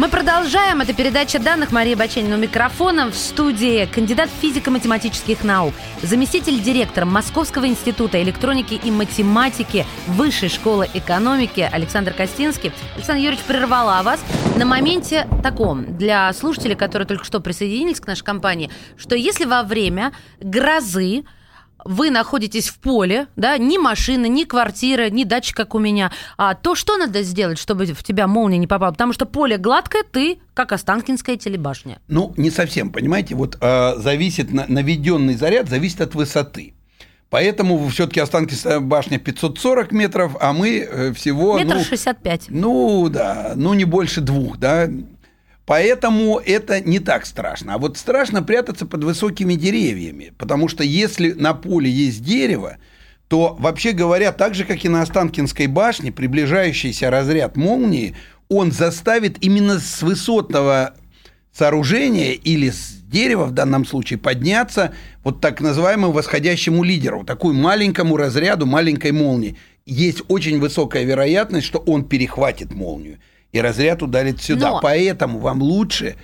Мы 0.01 0.09
продолжаем. 0.09 0.81
Это 0.81 0.95
передача 0.95 1.39
данных 1.39 1.73
Мария 1.73 1.95
Баченина 1.95 2.37
у 2.37 2.39
микрофона 2.39 3.11
в 3.11 3.15
студии 3.15 3.85
кандидат 3.85 4.31
физико-математических 4.41 5.45
наук, 5.45 5.75
заместитель 6.03 6.59
директора 6.59 7.05
Московского 7.05 7.69
института 7.69 8.23
электроники 8.23 8.81
и 8.83 8.91
математики 8.91 9.85
Высшей 10.07 10.49
школы 10.49 10.89
экономики 10.95 11.69
Александр 11.71 12.15
Костинский. 12.15 12.73
Александр 12.97 13.21
Юрьевич 13.21 13.45
прервала 13.45 14.03
вас 14.03 14.25
на 14.57 14.65
моменте 14.65 15.29
таком 15.43 15.99
для 15.99 16.33
слушателей, 16.33 16.77
которые 16.77 17.07
только 17.07 17.27
что 17.27 17.41
присоединились 17.41 18.01
к 18.01 18.07
нашей 18.07 18.25
компании, 18.25 18.71
что 18.97 19.15
если 19.17 19.45
во 19.45 19.63
время 19.65 20.13
грозы 20.41 21.25
вы 21.85 22.11
находитесь 22.11 22.69
в 22.69 22.79
поле, 22.79 23.27
да, 23.37 23.59
ни 23.59 23.79
машина, 23.79 24.27
ни 24.27 24.45
квартира, 24.45 25.11
ни 25.11 25.25
дача, 25.25 25.55
как 25.55 25.75
у 25.75 25.79
меня, 25.79 26.13
а 26.37 26.55
то 26.55 26.75
что 26.75 26.97
надо 26.97 27.23
сделать, 27.23 27.59
чтобы 27.59 27.87
в 27.87 28.03
тебя 28.03 28.27
молния 28.27 28.59
не 28.59 28.67
попала? 28.67 28.93
Потому 28.93 29.13
что 29.13 29.27
поле 29.27 29.57
гладкое, 29.57 30.03
ты 30.03 30.39
как 30.55 30.73
Останкинская 30.73 31.37
телебашня. 31.37 32.01
Ну, 32.09 32.35
не 32.37 32.51
совсем, 32.51 32.91
понимаете, 32.91 33.35
вот 33.35 33.57
э, 33.61 33.95
зависит, 33.97 34.53
на, 34.53 34.67
наведенный 34.69 35.35
заряд 35.35 35.69
зависит 35.69 36.01
от 36.01 36.15
высоты. 36.15 36.75
Поэтому 37.31 37.89
все-таки 37.89 38.19
Останкинская 38.21 38.81
башня 38.81 39.19
540 39.19 39.93
метров, 39.93 40.37
а 40.41 40.53
мы 40.53 40.79
э, 40.79 41.13
всего... 41.13 41.59
Метр 41.59 41.77
ну, 41.77 41.85
шестьдесят 41.85 42.21
пять. 42.21 42.47
Ну, 42.49 43.09
да, 43.09 43.53
ну 43.55 43.73
не 43.75 43.85
больше 43.85 44.21
двух, 44.21 44.59
да. 44.59 44.89
Поэтому 45.71 46.41
это 46.45 46.81
не 46.81 46.99
так 46.99 47.25
страшно. 47.25 47.75
А 47.75 47.79
вот 47.79 47.97
страшно 47.97 48.43
прятаться 48.43 48.87
под 48.87 49.05
высокими 49.05 49.55
деревьями, 49.55 50.33
потому 50.37 50.67
что 50.67 50.83
если 50.83 51.31
на 51.31 51.55
поле 51.55 51.89
есть 51.89 52.25
дерево, 52.25 52.79
то, 53.29 53.57
вообще 53.57 53.93
говоря, 53.93 54.33
так 54.33 54.57
же, 54.57 54.65
как 54.65 54.85
и 54.85 54.89
на 54.89 55.03
Останкинской 55.03 55.69
башне, 55.69 56.11
приближающийся 56.11 57.09
разряд 57.09 57.57
молнии, 57.57 58.17
он 58.49 58.73
заставит 58.73 59.45
именно 59.45 59.79
с 59.79 60.03
высотного 60.03 60.95
сооружения 61.57 62.33
или 62.33 62.71
с 62.71 62.91
дерева 63.05 63.45
в 63.45 63.53
данном 63.53 63.87
случае 63.87 64.19
подняться 64.19 64.93
вот 65.23 65.41
так 65.41 65.61
называемому 65.61 66.13
восходящему 66.13 66.83
лидеру, 66.83 67.23
такую 67.23 67.55
маленькому 67.55 68.17
разряду, 68.17 68.67
маленькой 68.67 69.13
молнии. 69.13 69.57
Есть 69.87 70.23
очень 70.27 70.59
высокая 70.59 71.05
вероятность, 71.05 71.69
что 71.69 71.79
он 71.79 72.07
перехватит 72.07 72.75
молнию 72.75 73.21
и 73.53 73.61
разряд 73.61 74.03
ударит 74.03 74.41
сюда. 74.43 74.71
Но- 74.71 74.81
Поэтому 74.81 75.39
вам 75.39 75.63
лучше 75.63 76.17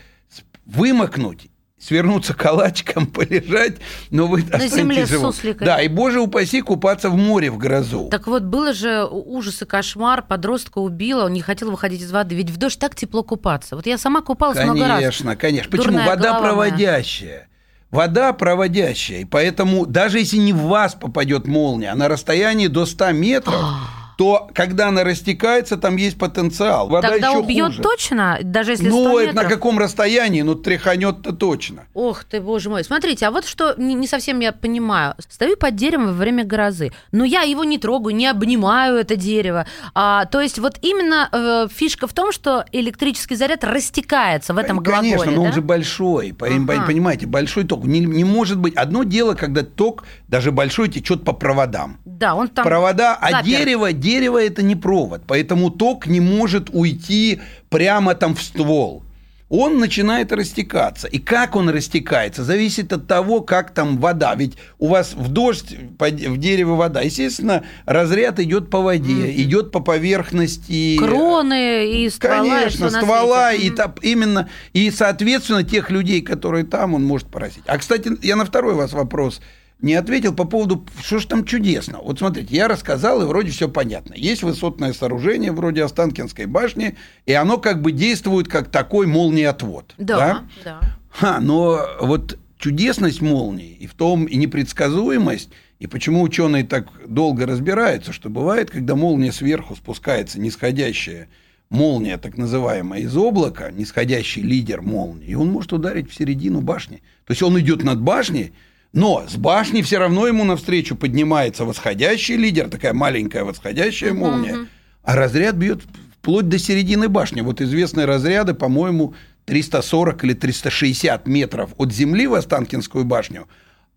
вымокнуть, 0.65 1.49
свернуться 1.79 2.35
калачиком, 2.35 3.07
полежать, 3.13 3.77
но 4.11 4.27
вы 4.27 4.41
останетесь 4.43 4.75
земле 4.75 5.07
живым. 5.07 5.33
сусликами. 5.33 5.67
Да, 5.67 5.81
и, 5.83 5.89
боже 5.89 6.21
упаси, 6.21 6.61
купаться 6.63 7.11
в 7.11 7.17
море 7.17 7.51
в 7.51 7.59
грозу. 7.59 8.09
Так 8.11 8.27
вот, 8.27 8.43
было 8.43 8.73
же 8.73 9.05
ужас 9.05 9.63
и 9.63 9.65
кошмар, 9.65 10.23
подростка 10.23 10.79
убило, 10.79 11.25
он 11.27 11.33
не 11.33 11.43
хотел 11.43 11.71
выходить 11.71 12.03
из 12.03 12.11
воды. 12.11 12.35
Ведь 12.35 12.51
в 12.51 12.57
дождь 12.57 12.79
так 12.79 12.95
тепло 12.95 13.23
купаться. 13.23 13.77
Вот 13.77 13.87
я 13.87 13.99
сама 13.99 14.23
купалась 14.23 14.59
много 14.63 14.87
раз. 14.89 14.99
Конечно, 14.99 15.37
конечно. 15.37 15.71
Почему? 15.71 15.99
Вода 15.99 16.15
голова 16.17 16.41
моя. 16.57 16.71
проводящая. 16.71 17.49
Вода 17.93 18.33
проводящая. 18.33 19.21
И 19.21 19.25
поэтому 19.25 19.87
даже 19.87 20.19
если 20.19 20.39
не 20.39 20.53
в 20.53 20.63
вас 20.63 20.95
попадет 20.95 21.47
молния, 21.47 21.93
а 21.93 21.95
на 21.95 22.09
расстоянии 22.09 22.67
до 22.67 22.85
100 22.85 23.13
метров, 23.13 23.55
то 24.17 24.49
когда 24.55 24.89
она 24.89 25.05
растекается, 25.05 25.77
там 25.77 25.97
есть 25.97 26.19
потенциал. 26.19 26.89
Вода 26.89 27.11
Тогда 27.11 27.29
еще 27.29 27.39
убьет 27.39 27.67
хуже. 27.69 27.83
точно, 27.83 28.39
даже 28.43 28.73
если 28.73 28.89
100 28.89 28.97
Ну, 28.97 29.19
это 29.19 29.29
метров? 29.33 29.43
на 29.45 29.49
каком 29.51 29.79
расстоянии? 29.79 30.43
Ну, 30.43 30.55
тряханет-то 30.55 31.33
точно. 31.33 31.85
Ох 31.95 32.25
ты, 32.25 32.41
боже 32.41 32.71
мой. 32.71 32.83
Смотрите, 32.85 33.27
а 33.27 33.31
вот 33.31 33.47
что 33.47 33.75
не, 33.77 33.95
не 33.95 34.07
совсем 34.07 34.41
я 34.41 34.53
понимаю. 34.53 35.15
Стою 35.29 35.57
под 35.57 35.75
деревом 35.77 36.07
во 36.07 36.13
время 36.13 36.45
грозы, 36.45 36.93
но 37.13 37.25
я 37.25 37.43
его 37.43 37.65
не 37.65 37.79
трогаю, 37.79 38.15
не 38.17 38.27
обнимаю 38.27 38.97
это 38.97 39.17
дерево. 39.17 39.67
А, 39.95 40.25
то 40.27 40.41
есть 40.41 40.59
вот 40.59 40.79
именно 40.83 41.29
э, 41.31 41.69
фишка 41.73 42.07
в 42.07 42.13
том, 42.13 42.33
что 42.33 42.65
электрический 42.73 43.37
заряд 43.37 43.65
растекается 43.65 44.55
в 44.55 44.59
этом 44.59 44.79
Конечно, 44.83 45.17
глаголе, 45.17 45.37
но 45.37 45.43
он 45.43 45.49
да? 45.51 45.55
же 45.55 45.61
большой. 45.61 46.35
Ага. 46.41 46.87
Понимаете, 46.87 47.27
большой 47.27 47.65
ток. 47.65 47.85
Не, 47.85 48.01
не 48.01 48.25
может 48.25 48.59
быть. 48.59 48.75
Одно 48.77 49.03
дело, 49.05 49.35
когда 49.35 49.63
ток, 49.63 50.05
даже 50.29 50.53
большой, 50.53 50.89
течет 50.89 51.25
по 51.25 51.33
проводам. 51.33 51.99
Да, 52.05 52.35
он 52.35 52.49
там 52.49 52.65
провода, 52.65 53.15
а 53.21 53.31
запер. 53.31 53.45
дерево, 53.45 53.93
дерево 54.07 54.39
это 54.43 54.63
не 54.63 54.77
провод, 54.77 55.23
поэтому 55.27 55.71
ток 55.71 56.07
не 56.07 56.21
может 56.21 56.71
уйти 56.73 57.41
прямо 57.69 58.15
там 58.15 58.35
в 58.37 58.43
ствол. 58.43 59.03
Он 59.49 59.79
начинает 59.79 60.33
растекаться. 60.33 61.07
И 61.07 61.19
как 61.19 61.55
он 61.55 61.69
растекается, 61.71 62.43
зависит 62.43 62.93
от 62.93 63.07
того, 63.07 63.43
как 63.43 63.73
там 63.73 63.99
вода. 63.99 64.35
Ведь 64.35 64.55
у 64.79 64.89
вас 64.89 65.15
в 65.15 65.29
дождь, 65.29 65.77
в 65.99 66.37
дереве 66.39 66.65
вода. 66.65 67.01
Естественно, 67.03 67.63
разряд 67.85 68.41
идет 68.41 68.71
по 68.71 68.81
воде, 68.81 69.31
идет 69.43 69.71
по 69.71 69.79
поверхности. 69.81 70.97
Кроны 70.99 72.05
и 72.05 72.11
ствола, 72.11 72.45
и 72.45 72.51
Конечно, 72.51 72.91
на 72.91 73.01
ствола 73.01 73.53
и 73.55 73.71
та- 73.71 73.95
именно 74.03 74.49
и 74.73 74.91
соответственно 74.91 75.63
тех 75.63 75.91
людей, 75.91 76.23
которые 76.23 76.65
там, 76.65 76.95
он 76.95 77.05
может 77.05 77.29
поразить. 77.29 77.63
А 77.67 77.79
кстати, 77.79 78.11
я 78.23 78.35
на 78.35 78.45
второй 78.45 78.75
вас 78.75 78.93
вопрос 78.93 79.41
не 79.81 79.95
ответил 79.95 80.35
по 80.35 80.45
поводу, 80.45 80.87
что 81.01 81.19
ж 81.19 81.27
там 81.27 81.45
чудесно. 81.45 81.99
Вот 82.03 82.19
смотрите, 82.19 82.55
я 82.57 82.69
рассказал, 82.69 83.23
и 83.23 83.27
вроде 83.27 83.51
все 83.51 83.69
понятно. 83.69 84.15
Есть 84.15 84.43
высотное 84.43 84.93
сооружение 84.93 85.53
вроде 85.53 85.85
Останкинской 85.85 86.47
башни, 86.47 86.97
и 87.27 87.33
оно 87.33 87.59
как 87.59 87.83
бы 87.83 87.93
действует 87.93 88.49
как 88.49 88.71
такой 88.71 89.07
молниеотвод. 89.07 89.95
Да, 89.99 90.45
да. 90.65 90.81
Ха, 91.11 91.41
но 91.41 91.81
вот 92.01 92.39
чудесность 92.59 93.21
молнии 93.21 93.77
и 93.79 93.87
в 93.87 93.95
том 93.95 94.25
и 94.25 94.37
непредсказуемость, 94.37 95.51
и 95.79 95.87
почему 95.87 96.23
ученые 96.23 96.65
так 96.65 96.89
долго 97.07 97.45
разбираются, 97.45 98.13
что 98.13 98.31
бывает, 98.31 98.71
когда 98.71 98.95
молния 98.95 99.31
сверху 99.31 99.77
спускается, 99.77 100.41
нисходящая 100.41 101.29
молния, 101.69 102.17
так 102.17 102.39
называемая, 102.39 103.01
из 103.01 103.15
облака, 103.17 103.71
нисходящий 103.71 104.41
лидер 104.41 104.81
молнии, 104.81 105.29
и 105.29 105.35
он 105.35 105.51
может 105.51 105.73
ударить 105.73 106.11
в 106.11 106.15
середину 106.15 106.63
башни. 106.63 107.03
То 107.27 107.33
есть 107.33 107.43
он 107.43 107.59
идет 107.61 107.83
над 107.83 108.01
башней, 108.01 108.53
но 108.97 109.27
с 109.29 109.37
башни 109.37 109.83
все 109.83 109.99
равно 109.99 110.27
ему 110.27 110.45
навстречу 110.45 110.97
поднимается 110.97 111.67
восходящий 111.67 112.35
лидер, 112.37 112.71
такая 112.71 112.95
маленькая 112.95 113.45
восходящая 113.45 114.15
молния, 114.15 114.69
а 115.03 115.15
разряд 115.15 115.55
бьет 115.55 115.83
вплоть 116.19 116.49
до 116.49 116.59
середины 116.59 117.09
башни. 117.09 117.43
Вот 117.43 117.61
известные 117.61 118.07
разряды, 118.07 118.55
по-моему, 118.55 119.15
340 119.45 120.25
или 120.25 120.33
360 120.33 121.29
метров 121.29 121.75
от 121.77 121.93
земли 121.93 122.27
в 122.27 122.33
Останкинскую 122.33 123.05
башню, 123.05 123.47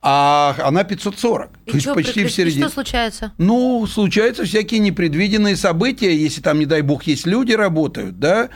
а 0.02 0.58
она 0.62 0.84
540. 0.84 1.50
И 1.66 1.72
то 1.72 1.78
есть 1.78 1.94
почти 1.94 2.26
в 2.26 2.32
середине. 2.32 2.66
Что 2.66 2.74
случается? 2.74 3.32
Ну, 3.38 3.88
случаются 3.88 4.44
всякие 4.44 4.82
непредвиденные 4.82 5.56
события, 5.56 6.14
если 6.14 6.42
там, 6.42 6.60
не 6.60 6.66
дай 6.66 6.82
бог, 6.82 7.04
есть 7.04 7.26
люди 7.26 7.54
работают, 7.54 8.20
да, 8.20 8.50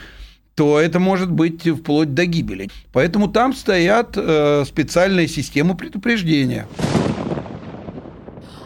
то 0.56 0.80
это 0.80 1.00
может 1.00 1.32
быть 1.32 1.68
вплоть 1.68 2.14
до 2.14 2.26
гибели. 2.26 2.70
Поэтому 2.92 3.28
там 3.28 3.54
стоят 3.54 4.14
э, 4.16 4.64
специальные 4.66 5.28
системы 5.28 5.76
предупреждения. 5.76 6.68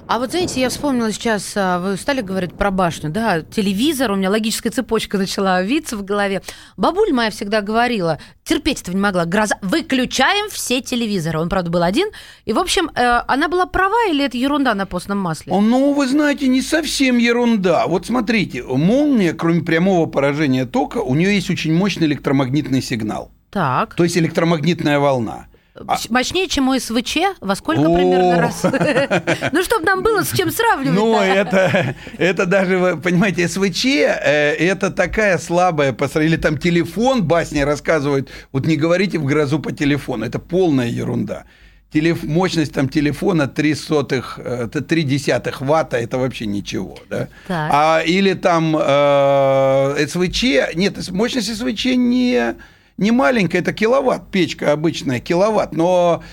А 0.09 0.19
вот 0.19 0.31
знаете, 0.31 0.61
я 0.61 0.69
вспомнила 0.69 1.11
сейчас, 1.11 1.51
а, 1.57 1.79
вы 1.79 1.97
стали 1.97 2.21
говорить 2.21 2.53
про 2.53 2.71
башню, 2.71 3.09
да, 3.09 3.41
телевизор, 3.41 4.11
у 4.11 4.15
меня 4.15 4.29
логическая 4.29 4.71
цепочка 4.71 5.17
начала 5.17 5.61
виться 5.61 5.97
в 5.97 6.05
голове. 6.05 6.41
Бабуль 6.77 7.11
моя 7.11 7.29
всегда 7.29 7.59
говорила, 7.59 8.17
терпеть 8.45 8.81
этого 8.81 8.95
не 8.95 9.01
могла, 9.01 9.25
гроза, 9.25 9.57
выключаем 9.61 10.49
все 10.49 10.79
телевизоры. 10.81 11.39
Он, 11.39 11.49
правда, 11.49 11.69
был 11.69 11.83
один. 11.83 12.07
И, 12.45 12.53
в 12.53 12.59
общем, 12.59 12.89
э, 12.95 13.21
она 13.27 13.49
была 13.49 13.65
права 13.65 14.07
или 14.09 14.23
это 14.23 14.37
ерунда 14.37 14.75
на 14.75 14.85
постном 14.85 15.17
масле? 15.17 15.51
Ну, 15.53 15.91
вы 15.91 16.07
знаете, 16.07 16.47
не 16.47 16.61
совсем 16.61 17.17
ерунда. 17.17 17.85
Вот 17.85 18.05
смотрите, 18.05 18.63
молния, 18.63 19.33
кроме 19.33 19.61
прямого 19.61 20.05
поражения 20.05 20.65
тока, 20.65 20.99
у 20.99 21.15
нее 21.15 21.35
есть 21.35 21.49
очень 21.49 21.73
мощный 21.73 22.07
электромагнитный 22.07 22.81
сигнал. 22.81 23.31
Так. 23.49 23.95
То 23.95 24.05
есть 24.05 24.17
электромагнитная 24.17 24.99
волна. 24.99 25.47
А... 25.87 25.97
Мощнее, 26.09 26.47
чем 26.47 26.65
мой 26.65 26.79
СВЧ? 26.79 27.17
Во 27.41 27.55
сколько 27.55 27.83
примерно 27.83 28.41
раз? 28.41 28.63
Ну, 29.51 29.63
чтобы 29.63 29.85
нам 29.85 30.03
было 30.03 30.23
с 30.23 30.31
чем 30.31 30.51
сравнивать. 30.51 30.97
Ну, 30.97 31.19
это, 31.19 31.95
это 32.17 32.45
даже, 32.45 32.77
вы 32.77 32.97
понимаете, 32.97 33.47
СВЧ 33.47 33.85
э, 33.85 34.55
это 34.59 34.91
такая 34.91 35.37
слабая 35.37 35.95
или 36.15 36.37
там 36.37 36.57
телефон, 36.57 37.23
басни 37.23 37.59
рассказывают, 37.61 38.29
вот 38.51 38.65
не 38.65 38.75
говорите 38.75 39.19
в 39.19 39.25
грозу 39.25 39.59
по 39.59 39.71
телефону, 39.71 40.25
это 40.25 40.39
полная 40.39 40.87
ерунда. 40.87 41.45
Телеф... 41.91 42.23
Мощность 42.23 42.73
там 42.73 42.89
телефона 42.89 43.47
3 43.47 43.75
сотых, 43.75 44.39
это 44.39 44.81
3 44.81 45.03
десятых 45.03 45.61
ватта, 45.61 45.97
это 45.97 46.17
вообще 46.17 46.45
ничего, 46.45 46.97
да? 47.09 47.29
Так. 47.47 47.71
А, 47.73 48.01
или 48.05 48.33
там 48.33 48.75
э, 48.77 50.07
СВЧ, 50.07 50.75
нет, 50.75 51.09
мощность 51.11 51.55
СВЧ 51.55 51.85
не 51.95 52.55
не 52.97 53.11
маленькая, 53.11 53.59
это 53.59 53.73
киловатт, 53.73 54.31
печка 54.31 54.71
обычная, 54.71 55.19
киловатт, 55.19 55.73
но 55.73 56.23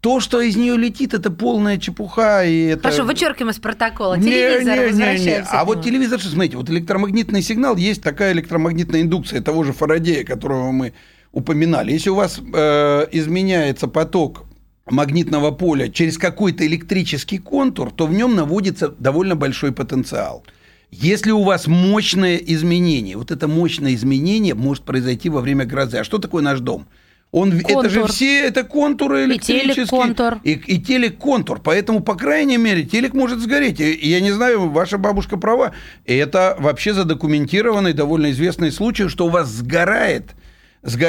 то, 0.00 0.20
что 0.20 0.42
из 0.42 0.54
нее 0.54 0.76
летит, 0.76 1.14
это 1.14 1.30
полная 1.30 1.78
чепуха. 1.78 2.44
И 2.44 2.66
это... 2.66 2.82
Хорошо, 2.82 3.04
вычеркиваем 3.04 3.50
из 3.50 3.58
протокола. 3.58 4.18
Телевизор, 4.18 4.92
не, 4.92 4.92
не, 4.92 5.18
не, 5.18 5.24
не. 5.24 5.44
А 5.48 5.64
вот 5.64 5.82
телевизор, 5.82 6.20
что 6.20 6.28
смотрите, 6.28 6.58
вот 6.58 6.68
электромагнитный 6.68 7.40
сигнал, 7.40 7.76
есть 7.76 8.02
такая 8.02 8.32
электромагнитная 8.32 9.00
индукция 9.00 9.40
того 9.40 9.64
же 9.64 9.72
Фарадея, 9.72 10.24
которого 10.24 10.72
мы 10.72 10.92
упоминали. 11.32 11.92
Если 11.92 12.10
у 12.10 12.16
вас 12.16 12.38
э, 12.38 13.06
изменяется 13.12 13.88
поток 13.88 14.44
магнитного 14.86 15.52
поля 15.52 15.88
через 15.88 16.18
какой-то 16.18 16.66
электрический 16.66 17.38
контур, 17.38 17.90
то 17.90 18.06
в 18.06 18.12
нем 18.12 18.34
наводится 18.34 18.88
довольно 18.88 19.36
большой 19.36 19.72
потенциал. 19.72 20.44
Если 21.00 21.32
у 21.32 21.42
вас 21.42 21.66
мощное 21.66 22.36
изменение, 22.36 23.16
вот 23.16 23.30
это 23.30 23.48
мощное 23.48 23.94
изменение 23.94 24.54
может 24.54 24.84
произойти 24.84 25.28
во 25.28 25.40
время 25.40 25.64
грозы. 25.64 25.98
А 25.98 26.04
что 26.04 26.18
такое 26.18 26.42
наш 26.42 26.60
дом? 26.60 26.86
Он, 27.32 27.52
это 27.52 27.88
же 27.88 28.06
все 28.06 28.44
это 28.44 28.62
контуры 28.62 29.24
электрические. 29.24 29.72
И 29.72 29.74
телеконтур. 29.74 30.38
И, 30.44 30.52
и 30.52 30.80
телеконтур. 30.80 31.60
Поэтому, 31.60 31.98
по 32.00 32.14
крайней 32.14 32.58
мере, 32.58 32.84
телек 32.84 33.12
может 33.12 33.40
сгореть. 33.40 33.80
И, 33.80 34.08
я 34.08 34.20
не 34.20 34.30
знаю, 34.30 34.70
ваша 34.70 34.98
бабушка 34.98 35.36
права. 35.36 35.72
Это 36.06 36.56
вообще 36.60 36.94
задокументированный, 36.94 37.92
довольно 37.92 38.30
известный 38.30 38.70
случай, 38.70 39.08
что 39.08 39.26
у 39.26 39.30
вас 39.30 39.48
сгорает– 39.48 40.30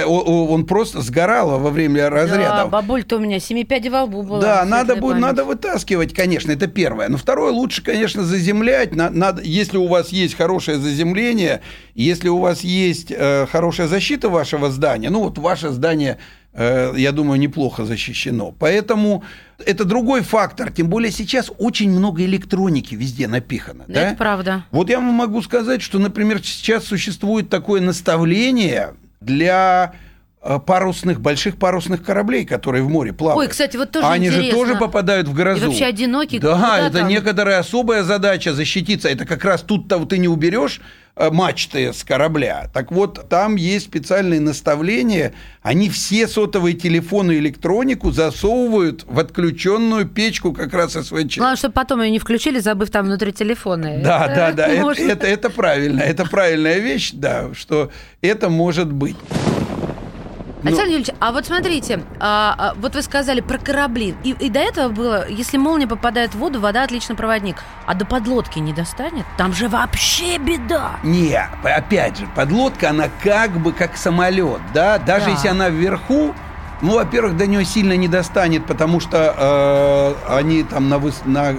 он 0.05 0.65
просто 0.65 1.01
сгорал 1.01 1.59
во 1.59 1.69
время 1.69 2.09
разряда. 2.09 2.63
Да, 2.63 2.67
бабуль-то 2.67 3.17
у 3.17 3.19
меня 3.19 3.39
семипяди 3.39 3.89
во 3.89 4.03
лбу 4.03 4.23
была. 4.23 4.41
Да, 4.41 4.65
надо, 4.65 4.95
будет, 4.95 5.19
надо 5.19 5.43
вытаскивать, 5.43 6.13
конечно, 6.13 6.51
это 6.51 6.67
первое. 6.67 7.09
Но 7.09 7.17
второе, 7.17 7.51
лучше, 7.51 7.83
конечно, 7.83 8.23
заземлять. 8.23 8.95
Надо, 8.95 9.41
если 9.41 9.77
у 9.77 9.87
вас 9.87 10.09
есть 10.09 10.35
хорошее 10.35 10.77
заземление, 10.77 11.61
если 11.93 12.29
у 12.29 12.39
вас 12.39 12.61
есть 12.61 13.11
э, 13.11 13.47
хорошая 13.51 13.87
защита 13.87 14.29
вашего 14.29 14.71
здания, 14.71 15.09
ну 15.09 15.23
вот 15.23 15.37
ваше 15.37 15.69
здание 15.69 16.19
э, 16.53 16.93
я 16.95 17.11
думаю, 17.11 17.39
неплохо 17.39 17.83
защищено. 17.83 18.55
Поэтому 18.57 19.23
это 19.65 19.83
другой 19.83 20.21
фактор. 20.21 20.71
Тем 20.71 20.87
более 20.87 21.11
сейчас 21.11 21.51
очень 21.57 21.91
много 21.91 22.23
электроники 22.23 22.95
везде 22.95 23.27
напихано. 23.27 23.83
Да? 23.87 24.01
Это 24.01 24.17
правда. 24.17 24.65
Вот 24.71 24.89
я 24.89 24.99
вам 24.99 25.13
могу 25.13 25.41
сказать, 25.41 25.81
что, 25.81 25.99
например, 25.99 26.41
сейчас 26.41 26.85
существует 26.85 27.49
такое 27.49 27.81
наставление 27.81 28.93
для 29.21 29.93
парусных, 30.65 31.19
больших 31.21 31.57
парусных 31.57 32.03
кораблей, 32.03 32.45
которые 32.45 32.83
в 32.83 32.89
море 32.89 33.13
плавают. 33.13 33.39
Ой, 33.39 33.47
кстати, 33.47 33.77
вот 33.77 33.91
тоже 33.91 34.05
Они 34.05 34.27
интересно. 34.27 34.45
же 34.45 34.51
тоже 34.51 34.75
попадают 34.75 35.27
в 35.27 35.33
грозу. 35.33 35.65
И 35.65 35.67
вообще 35.67 35.85
одинокие. 35.85 36.39
Да, 36.39 36.79
это 36.79 36.99
там? 36.99 37.07
некоторая 37.07 37.59
особая 37.59 38.03
задача 38.03 38.53
защититься. 38.53 39.09
Это 39.09 39.25
как 39.25 39.43
раз 39.43 39.61
тут-то 39.61 40.05
ты 40.05 40.19
не 40.19 40.27
уберешь 40.27 40.81
э, 41.15 41.31
мачты 41.31 41.91
с 41.91 42.03
корабля. 42.03 42.69
Так 42.73 42.91
вот, 42.91 43.27
там 43.27 43.55
есть 43.55 43.85
специальные 43.85 44.39
наставления. 44.39 45.33
Они 45.63 45.89
все 45.89 46.27
сотовые 46.27 46.75
телефоны 46.75 47.31
и 47.31 47.39
электронику 47.39 48.11
засовывают 48.11 49.03
в 49.07 49.17
отключенную 49.17 50.07
печку 50.07 50.53
как 50.53 50.73
раз 50.75 50.93
СВЧ. 50.93 51.37
Главное, 51.37 51.55
чтобы 51.55 51.73
потом 51.73 52.03
ее 52.03 52.11
не 52.11 52.19
включили, 52.19 52.59
забыв 52.59 52.91
там 52.91 53.07
внутри 53.07 53.33
телефона. 53.33 53.99
Да, 54.03 54.25
это 54.25 54.35
да, 54.35 54.51
да. 54.51 54.67
Это, 54.67 55.01
это, 55.01 55.27
это 55.27 55.49
правильно. 55.49 56.01
Это 56.01 56.25
правильная 56.25 56.77
вещь, 56.77 57.13
да, 57.13 57.49
что 57.55 57.89
это 58.21 58.49
может 58.49 58.91
быть. 58.91 59.15
Ну, 60.65 60.69
Александр 60.71 60.93
Юрьевич, 60.93 61.15
а 61.19 61.31
вот 61.31 61.45
смотрите, 61.45 62.03
а, 62.19 62.55
а, 62.57 62.73
вот 62.79 62.95
вы 62.95 63.03
сказали 63.03 63.39
про 63.41 63.59
корабли. 63.59 64.15
И, 64.23 64.31
и 64.31 64.49
до 64.49 64.59
этого 64.59 64.89
было, 64.89 65.29
если 65.29 65.57
молния 65.57 65.85
попадает 65.85 66.33
в 66.33 66.39
воду, 66.39 66.59
вода 66.59 66.81
отлично 66.81 67.13
проводник. 67.13 67.57
А 67.85 67.93
до 67.93 68.03
подлодки 68.03 68.57
не 68.57 68.73
достанет? 68.73 69.25
Там 69.37 69.53
же 69.53 69.69
вообще 69.69 70.39
беда. 70.39 70.93
Не, 71.03 71.39
опять 71.63 72.17
же, 72.17 72.27
подлодка, 72.35 72.89
она 72.89 73.09
как 73.23 73.51
бы 73.51 73.73
как 73.73 73.95
самолет, 73.95 74.59
да? 74.73 74.97
Даже 74.97 75.25
да. 75.25 75.31
если 75.33 75.49
она 75.49 75.69
вверху, 75.69 76.33
ну, 76.81 76.95
во-первых, 76.95 77.37
до 77.37 77.45
нее 77.45 77.63
сильно 77.63 77.95
не 77.95 78.07
достанет, 78.07 78.65
потому 78.65 78.99
что 78.99 80.15
э, 80.27 80.35
они 80.35 80.63
там 80.63 80.89
на, 80.89 80.95
выс- 80.95 81.21
на 81.25 81.57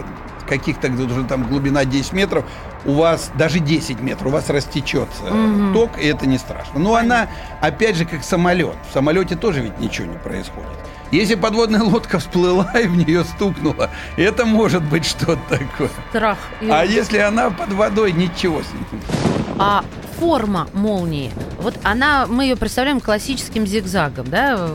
каких-то 0.49 0.89
уже 0.91 1.23
там 1.25 1.45
глубина 1.45 1.85
10 1.85 2.13
метров, 2.13 2.45
у 2.87 2.93
вас 2.93 3.31
даже 3.35 3.59
10 3.59 4.01
метров, 4.01 4.27
у 4.29 4.31
вас 4.31 4.49
растечется 4.49 5.25
угу. 5.25 5.73
ток, 5.73 5.99
и 5.99 6.07
это 6.07 6.27
не 6.27 6.39
страшно. 6.39 6.79
Но 6.79 6.95
она, 6.95 7.29
опять 7.61 7.97
же, 7.97 8.05
как 8.05 8.23
самолет. 8.25 8.77
В 8.89 8.93
самолете 8.93 9.37
тоже 9.37 9.61
ведь 9.61 9.79
ничего 9.79 10.07
не 10.07 10.19
происходит. 10.19 10.71
Если 11.11 11.35
подводная 11.35 11.83
лодка 11.83 12.19
всплыла 12.19 12.71
и 12.75 12.87
в 12.87 12.97
нее 12.97 13.25
стукнула, 13.25 13.91
это 14.17 14.45
может 14.45 14.83
быть 14.83 15.05
что-то 15.05 15.39
такое. 15.49 15.91
Страх. 16.11 16.39
А 16.69 16.85
если 16.85 17.19
она 17.19 17.51
под 17.51 17.73
водой, 17.73 18.13
ничего 18.13 18.63
с 18.63 18.73
ней. 18.73 19.01
А 19.59 19.85
форма 20.19 20.69
молнии, 20.73 21.31
вот 21.59 21.75
она, 21.83 22.27
мы 22.27 22.45
ее 22.45 22.57
представляем 22.57 23.01
классическим 23.01 23.67
зигзагом, 23.67 24.29
да, 24.29 24.69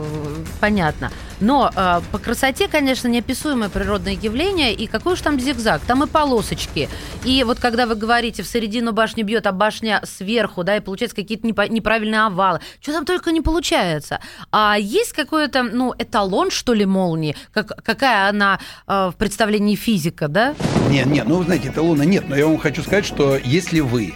понятно. 0.60 1.12
Но 1.42 1.72
э, 1.76 2.02
по 2.12 2.20
красоте, 2.20 2.68
конечно, 2.68 3.08
неописуемое 3.08 3.70
природное 3.70 4.14
явление. 4.14 4.74
И 4.74 4.88
какой 4.88 5.14
уж 5.14 5.22
там 5.22 5.40
зигзаг? 5.40 5.82
Там 5.82 6.04
и 6.04 6.08
полосочки. 6.08 6.88
И 7.26 7.44
вот 7.44 7.60
когда 7.60 7.88
вы 7.88 7.96
говорите, 7.96 8.44
в 8.44 8.48
середину 8.48 8.94
башни 8.94 9.24
бьет, 9.24 9.48
а 9.48 9.52
башня 9.52 10.02
сверху, 10.06 10.64
да, 10.64 10.78
и 10.78 10.80
получается 10.80 11.16
какие-то 11.16 11.48
неправильные 11.48 12.22
овалы. 12.22 12.60
Что 12.80 12.94
там 12.94 13.06
только 13.06 13.32
не 13.32 13.42
получается. 13.42 14.20
А 14.52 14.78
есть 14.80 15.14
какой-то, 15.14 15.64
ну, 15.64 15.96
эталон, 15.98 16.52
что 16.52 16.74
ли, 16.74 16.86
молнии? 16.86 17.36
Как, 17.52 17.84
какая 17.84 18.30
она 18.30 18.60
э, 18.88 19.12
в 19.12 19.16
представлении 19.18 19.76
физика, 19.76 20.28
да? 20.28 20.54
Нет, 20.90 21.08
нет, 21.08 21.28
ну, 21.28 21.38
вы 21.38 21.46
знаете, 21.46 21.70
эталона 21.70 22.04
нет. 22.04 22.30
Но 22.30 22.36
я 22.36 22.46
вам 22.46 22.60
хочу 22.60 22.84
сказать, 22.84 23.06
что 23.06 23.36
если 23.44 23.80
вы 23.80 24.14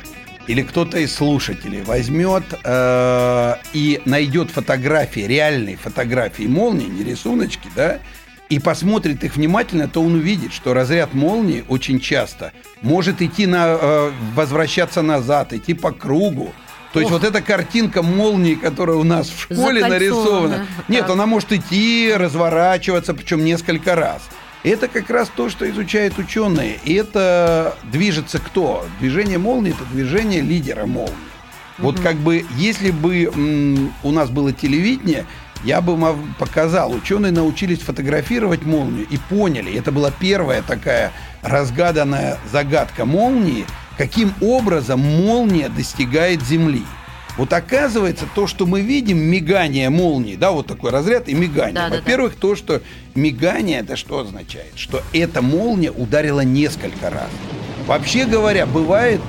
или 0.48 0.62
кто-то 0.62 1.00
из 1.00 1.14
слушателей 1.14 1.82
возьмет 1.82 2.44
э, 2.64 3.56
и 3.74 4.02
найдет 4.06 4.52
фотографии, 4.52 5.22
реальные 5.22 5.78
фотографии 5.78 6.44
молнии, 6.44 6.88
не 6.88 7.04
рисуночки, 7.04 7.70
да, 7.76 8.00
и 8.50 8.60
посмотрит 8.60 9.24
их 9.24 9.36
внимательно, 9.36 9.88
то 9.88 10.02
он 10.02 10.16
увидит, 10.16 10.54
что 10.54 10.74
разряд 10.74 11.14
молнии 11.14 11.64
очень 11.68 12.00
часто 12.00 12.52
может 12.82 13.22
идти 13.22 13.48
на, 13.48 13.78
э, 13.80 14.12
возвращаться 14.36 15.02
назад, 15.02 15.54
идти 15.54 15.74
по 15.74 15.92
кругу. 15.92 16.54
То 16.94 17.00
есть 17.00 17.12
Ох. 17.12 17.20
вот 17.20 17.28
эта 17.28 17.42
картинка 17.42 18.02
молнии, 18.04 18.56
которая 18.56 18.96
у 18.96 19.04
нас 19.04 19.28
в 19.28 19.42
школе 19.42 19.86
нарисована, 19.86 20.66
нет, 20.88 21.10
она 21.10 21.26
может 21.26 21.52
идти, 21.52 22.14
разворачиваться, 22.16 23.14
причем 23.14 23.44
несколько 23.44 23.96
раз. 23.96 24.22
Это 24.66 24.88
как 24.88 25.12
раз 25.12 25.30
то, 25.36 25.48
что 25.48 25.70
изучают 25.70 26.18
ученые. 26.18 26.80
И 26.86 26.96
это 26.96 27.78
движется 27.84 28.40
кто? 28.40 28.84
Движение 29.00 29.38
молнии– 29.38 29.72
это 29.80 29.86
движение 29.94 30.42
лидера 30.42 30.88
молнии. 30.88 31.14
Вот 31.78 32.00
как 32.00 32.16
бы, 32.16 32.44
если 32.58 32.90
бы 32.90 33.26
м, 33.26 33.94
у 34.02 34.12
нас 34.12 34.32
было 34.32 34.52
телевидение, 34.54 35.28
я 35.64 35.82
бы 35.82 35.96
вам 35.96 36.34
показал. 36.40 36.94
Ученые 36.94 37.32
научились 37.32 37.82
фотографировать 37.82 38.64
молнию 38.64 39.06
и 39.08 39.18
поняли, 39.18 39.78
это 39.78 39.92
была 39.92 40.10
первая 40.10 40.64
такая 40.64 41.12
разгаданная 41.44 42.40
загадка 42.52 43.06
молнии, 43.06 43.68
каким 44.00 44.34
образом 44.42 45.00
молния 45.00 45.70
достигает 45.70 46.42
Земли. 46.42 46.86
Вот 47.38 47.52
оказывается, 47.52 48.26
то, 48.34 48.48
что 48.48 48.66
мы 48.66 48.82
видим, 48.82 49.18
мигание 49.18 49.90
молнии, 49.90 50.36
да, 50.36 50.52
вот 50.52 50.68
такой 50.68 50.92
разряд 50.92 51.28
и 51.28 51.34
мигание. 51.34 51.74
Да, 51.74 51.90
Во-первых, 51.90 52.34
да, 52.34 52.36
да. 52.36 52.42
то, 52.42 52.56
что 52.56 52.82
мигание, 53.14 53.80
это 53.80 53.96
что 53.98 54.20
означает? 54.20 54.72
Что 54.76 55.02
эта 55.12 55.42
молния 55.42 55.92
ударила 55.92 56.42
несколько 56.42 57.10
раз. 57.10 57.30
Вообще 57.88 58.26
говоря, 58.26 58.66
бывает, 58.66 59.22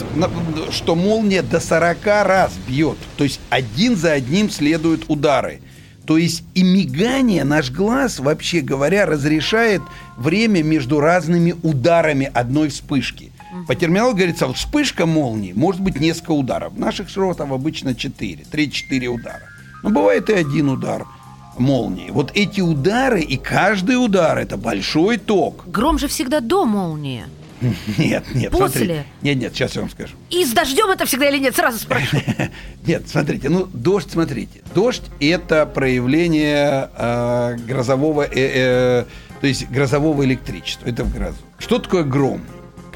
что 0.70 0.94
молния 0.94 1.42
до 1.42 1.60
40 1.60 2.06
раз 2.06 2.52
бьет. 2.66 2.96
То 3.16 3.24
есть 3.24 3.40
один 3.50 3.96
за 3.96 4.12
одним 4.12 4.50
следуют 4.50 5.04
удары. 5.08 5.60
То 6.06 6.16
есть 6.16 6.44
и 6.54 6.62
мигание 6.62 7.42
наш 7.42 7.70
глаз, 7.70 8.20
вообще 8.20 8.60
говоря, 8.60 9.04
разрешает 9.06 9.82
время 10.16 10.62
между 10.62 11.00
разными 11.00 11.54
ударами 11.62 12.30
одной 12.32 12.68
вспышки. 12.68 13.32
По 13.66 13.74
терминологии 13.74 14.16
говорится, 14.16 14.46
вот 14.46 14.56
вспышка 14.56 15.06
молнии 15.06 15.52
может 15.52 15.80
быть 15.80 16.00
несколько 16.00 16.32
ударов. 16.32 16.76
Наших 16.76 17.08
широтов 17.08 17.52
обычно 17.52 17.94
4, 17.94 18.44
3-4 18.50 19.06
удара. 19.06 19.42
Но 19.82 19.90
бывает 19.90 20.30
и 20.30 20.34
один 20.34 20.68
удар 20.68 21.06
молнии. 21.58 22.10
Вот 22.10 22.32
эти 22.34 22.60
удары, 22.60 23.20
и 23.20 23.36
каждый 23.36 23.94
удар 23.94 24.38
это 24.38 24.56
большой 24.56 25.18
ток. 25.18 25.64
Гром 25.66 25.98
же 25.98 26.08
всегда 26.08 26.40
до 26.40 26.64
молнии. 26.64 27.24
Нет, 27.98 28.24
нет, 28.34 28.52
После? 28.52 28.68
смотрите. 28.68 29.06
Нет, 29.22 29.36
нет, 29.38 29.54
сейчас 29.54 29.74
я 29.76 29.80
вам 29.80 29.90
скажу. 29.90 30.14
И 30.28 30.44
с 30.44 30.52
дождем 30.52 30.90
это 30.90 31.06
всегда 31.06 31.30
или 31.30 31.38
нет? 31.38 31.56
Сразу 31.56 31.78
спрошу. 31.78 32.18
Нет, 32.86 33.08
смотрите, 33.08 33.48
ну 33.48 33.66
дождь, 33.72 34.10
смотрите, 34.12 34.60
дождь 34.74 35.04
это 35.20 35.64
проявление 35.64 36.90
э, 36.94 37.56
грозового, 37.66 38.24
э, 38.24 38.30
э, 38.34 39.04
то 39.40 39.46
есть 39.46 39.70
грозового 39.70 40.22
электричества. 40.24 40.86
Это 40.86 41.04
в 41.04 41.14
грозу. 41.14 41.38
Что 41.58 41.78
такое 41.78 42.04
гром? 42.04 42.42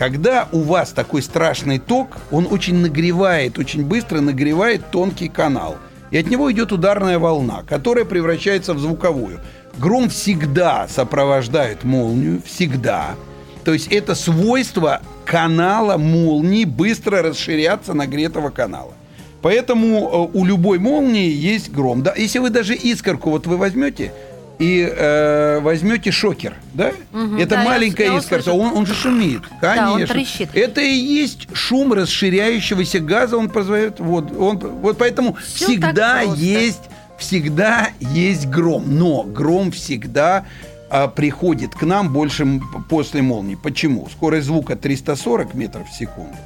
Когда 0.00 0.48
у 0.50 0.60
вас 0.60 0.92
такой 0.92 1.20
страшный 1.20 1.78
ток, 1.78 2.16
он 2.30 2.48
очень 2.50 2.76
нагревает, 2.76 3.58
очень 3.58 3.84
быстро 3.84 4.22
нагревает 4.22 4.90
тонкий 4.90 5.28
канал. 5.28 5.76
И 6.10 6.16
от 6.16 6.30
него 6.30 6.50
идет 6.50 6.72
ударная 6.72 7.18
волна, 7.18 7.64
которая 7.68 8.06
превращается 8.06 8.72
в 8.72 8.78
звуковую. 8.78 9.40
Гром 9.76 10.08
всегда 10.08 10.88
сопровождает 10.88 11.84
молнию, 11.84 12.40
всегда. 12.46 13.14
То 13.62 13.74
есть 13.74 13.88
это 13.88 14.14
свойство 14.14 15.02
канала 15.26 15.98
молнии 15.98 16.64
быстро 16.64 17.20
расширяться 17.20 17.92
нагретого 17.92 18.48
канала. 18.48 18.94
Поэтому 19.42 20.30
э, 20.32 20.38
у 20.38 20.46
любой 20.46 20.78
молнии 20.78 21.30
есть 21.30 21.70
гром. 21.70 22.02
Да? 22.02 22.14
Если 22.16 22.38
вы 22.38 22.48
даже 22.48 22.74
искорку 22.74 23.28
вот 23.28 23.46
вы 23.46 23.58
возьмете 23.58 24.14
и 24.60 24.86
э, 24.86 25.58
возьмете 25.60 26.10
шокер, 26.10 26.54
да? 26.74 26.92
Мгм, 27.12 27.38
это 27.38 27.56
да, 27.56 27.64
маленькая 27.64 28.12
я 28.12 28.18
искорка, 28.18 28.50
он, 28.50 28.76
он 28.76 28.86
же 28.86 28.94
шумит, 28.94 29.40
Да, 29.62 29.88
он 29.88 29.94
конечно. 29.94 30.14
трещит. 30.14 30.50
Это 30.54 30.82
и 30.82 30.92
есть 30.92 31.48
шум 31.54 31.94
расширяющегося 31.94 33.00
газа, 33.00 33.38
он 33.38 33.48
позволяет, 33.48 34.00
вот, 34.00 34.30
он, 34.38 34.58
вот 34.58 34.98
поэтому 34.98 35.34
Всё 35.34 35.66
всегда 35.66 36.20
есть, 36.20 36.82
всегда 37.16 37.88
есть 38.00 38.48
гром, 38.48 38.84
но 38.86 39.22
гром 39.22 39.72
всегда 39.72 40.44
а, 40.90 41.08
приходит 41.08 41.74
к 41.74 41.82
нам 41.82 42.12
больше 42.12 42.60
после 42.90 43.22
молнии. 43.22 43.54
Почему? 43.54 44.08
Скорость 44.12 44.46
звука 44.46 44.76
340 44.76 45.54
метров 45.54 45.88
в 45.88 45.94
секунду, 45.94 46.36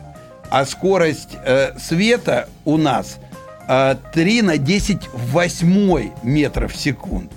а 0.50 0.64
скорость 0.66 1.30
э, 1.44 1.76
света 1.80 2.48
у 2.64 2.76
нас 2.76 3.18
э, 3.66 3.96
3 4.12 4.42
на 4.42 4.56
10 4.56 5.08
в 5.12 5.32
8 5.32 6.10
метров 6.22 6.74
в 6.74 6.76
секунду. 6.76 7.30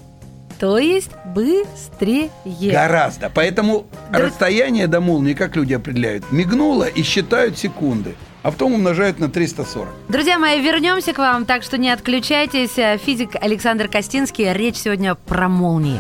То 0.60 0.78
есть 0.78 1.12
быстрее. 1.26 2.30
Гораздо. 2.46 3.30
Поэтому 3.34 3.86
Да- 4.12 4.20
расстояние 4.20 4.88
до 4.88 5.02
молнии, 5.02 5.34
как 5.34 5.56
люди 5.56 5.74
определяют, 5.74 6.32
мигнуло 6.32 6.86
и 6.86 7.04
считают 7.04 7.58
секунды, 7.58 8.15
а 8.43 8.52
потом 8.52 8.74
умножают 8.74 9.20
на 9.20 9.30
340. 9.30 9.93
Друзья 10.10 10.39
мои, 10.39 10.60
вернемся 10.62 11.13
к 11.13 11.17
вам, 11.20 11.46
так 11.46 11.63
что 11.63 11.78
не 11.78 11.89
отключайтесь. 11.89 12.76
Физик 13.04 13.36
Александр 13.39 13.88
Костинский. 13.88 14.52
Речь 14.54 14.78
сегодня 14.78 15.15
про 15.15 15.48
молнии. 15.48 16.00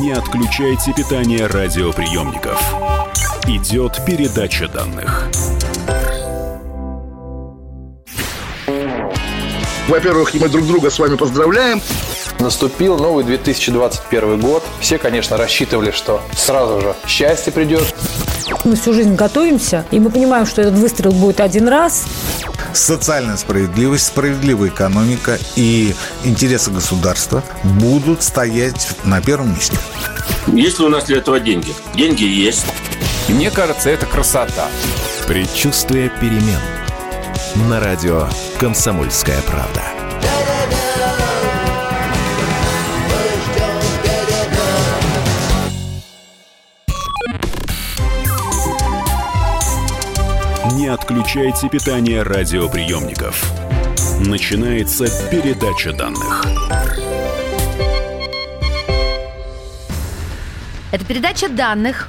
Не 0.00 0.12
отключайте 0.12 0.92
питание 0.92 1.46
радиоприемников. 1.46 2.62
Идет 3.48 4.00
передача 4.06 4.68
данных. 4.68 5.28
Во-первых, 9.88 10.34
мы 10.34 10.48
друг 10.48 10.66
друга 10.68 10.90
с 10.90 11.00
вами 11.00 11.16
поздравляем. 11.16 11.82
Наступил 12.38 12.96
новый 12.96 13.24
2021 13.24 14.40
год. 14.40 14.62
Все, 14.78 14.98
конечно, 14.98 15.36
рассчитывали, 15.36 15.90
что 15.90 16.22
сразу 16.32 16.80
же 16.80 16.94
счастье 17.04 17.52
придет. 17.52 17.92
Мы 18.64 18.76
всю 18.76 18.92
жизнь 18.92 19.16
готовимся, 19.16 19.84
и 19.90 19.98
мы 19.98 20.10
понимаем, 20.10 20.46
что 20.46 20.62
этот 20.62 20.74
выстрел 20.74 21.10
будет 21.10 21.40
один 21.40 21.66
раз. 21.66 22.04
Социальная 22.78 23.36
справедливость, 23.36 24.06
справедливая 24.06 24.70
экономика 24.70 25.36
и 25.56 25.94
интересы 26.22 26.70
государства 26.70 27.42
будут 27.64 28.22
стоять 28.22 28.88
на 29.04 29.20
первом 29.20 29.52
месте. 29.52 29.76
Есть 30.46 30.78
ли 30.78 30.86
у 30.86 30.88
нас 30.88 31.04
для 31.04 31.18
этого 31.18 31.40
деньги? 31.40 31.74
Деньги 31.94 32.22
есть. 32.22 32.66
Мне 33.28 33.50
кажется, 33.50 33.90
это 33.90 34.06
красота. 34.06 34.68
Предчувствие 35.26 36.08
перемен. 36.20 36.60
На 37.68 37.80
радио 37.80 38.28
«Комсомольская 38.60 39.40
правда». 39.42 39.97
Не 50.88 50.94
отключайте 50.94 51.68
питание 51.68 52.22
радиоприемников. 52.22 53.52
Начинается 54.20 55.04
передача 55.30 55.92
данных. 55.92 56.46
Это 60.90 61.04
передача 61.04 61.50
данных. 61.50 62.08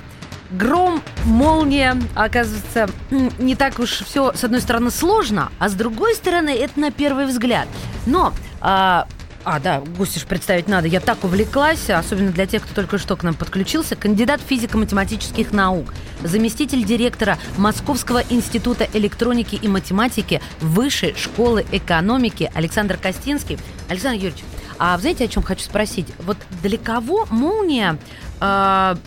Гром, 0.52 1.02
молния, 1.26 1.98
оказывается, 2.16 2.90
не 3.38 3.58
так 3.58 3.80
уж 3.80 4.00
все, 4.00 4.32
с 4.32 4.46
одной 4.46 4.62
стороны, 4.62 4.92
сложно, 4.92 5.52
а 5.60 5.68
с 5.68 5.74
другой 5.74 6.16
стороны, 6.16 6.52
это 6.52 6.80
на 6.80 6.92
первый 6.92 7.26
взгляд. 7.26 7.68
Но, 8.06 8.32
а, 8.62 9.10
а, 9.52 9.60
да, 9.60 9.82
гостя 9.98 10.20
ж 10.20 10.26
представить 10.26 10.68
надо, 10.68 10.88
я 10.88 11.00
так 11.00 11.24
увлеклась, 11.24 11.90
особенно 11.90 12.32
для 12.32 12.46
тех, 12.46 12.62
кто 12.62 12.76
только 12.76 13.00
что 13.00 13.16
к 13.16 13.24
нам 13.24 13.34
подключился, 13.34 13.96
кандидат 13.96 14.42
физико-математических 14.46 15.52
наук, 15.52 15.92
заместитель 16.24 16.84
директора 16.84 17.40
Московского 17.58 18.22
института 18.30 18.88
электроники 18.94 19.56
и 19.56 19.68
математики 19.68 20.40
Высшей 20.60 21.16
школы 21.16 21.66
экономики 21.72 22.52
Александр 22.54 22.98
Костинский. 22.98 23.58
Александр 23.88 24.18
Юрьевич, 24.18 24.44
а 24.78 24.96
знаете, 25.00 25.26
о 25.26 25.28
чем 25.28 25.42
хочу 25.42 25.64
спросить? 25.64 26.06
Вот 26.20 26.38
для 26.62 26.78
кого 26.78 27.26
молния 27.32 27.98
а, 28.40 29.00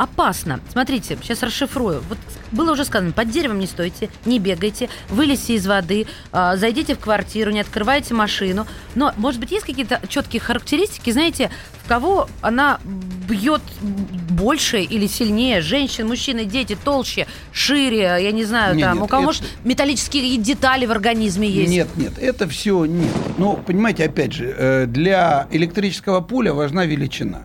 опасно. 0.00 0.60
Смотрите, 0.72 1.18
сейчас 1.22 1.42
расшифрую. 1.42 2.02
Вот 2.08 2.16
было 2.52 2.72
уже 2.72 2.86
сказано, 2.86 3.12
под 3.12 3.30
деревом 3.30 3.58
не 3.58 3.66
стойте, 3.66 4.08
не 4.24 4.38
бегайте, 4.38 4.88
вылезьте 5.10 5.54
из 5.54 5.66
воды, 5.66 6.06
а, 6.32 6.56
зайдите 6.56 6.94
в 6.94 6.98
квартиру, 7.00 7.50
не 7.50 7.60
открывайте 7.60 8.14
машину. 8.14 8.66
Но, 8.94 9.12
может 9.18 9.38
быть, 9.40 9.50
есть 9.50 9.66
какие-то 9.66 10.00
четкие 10.08 10.40
характеристики, 10.40 11.10
знаете, 11.10 11.50
в 11.84 11.88
кого 11.88 12.28
она 12.40 12.80
бьет 13.28 13.60
больше 13.82 14.80
или 14.80 15.06
сильнее? 15.06 15.60
Женщин, 15.60 16.08
мужчины, 16.08 16.46
дети, 16.46 16.78
толще, 16.82 17.26
шире, 17.52 18.16
я 18.20 18.32
не 18.32 18.44
знаю, 18.44 18.76
Не, 18.76 18.82
там, 18.84 18.94
нет, 18.94 19.04
у 19.04 19.06
кого, 19.06 19.20
это- 19.20 19.26
может, 19.26 19.42
металлические 19.64 20.38
детали 20.38 20.86
в 20.86 20.92
организме 20.92 21.46
есть? 21.46 21.70
Нет, 21.70 21.88
нет, 21.96 22.18
это 22.18 22.48
все 22.48 22.86
нет. 22.86 23.12
Ну, 23.36 23.58
понимаете, 23.66 24.04
опять 24.06 24.32
же, 24.32 24.54
э, 24.56 24.86
для 24.86 25.46
электрического 25.50 26.22
пуля 26.22 26.54
важна 26.54 26.86
величина. 26.86 27.42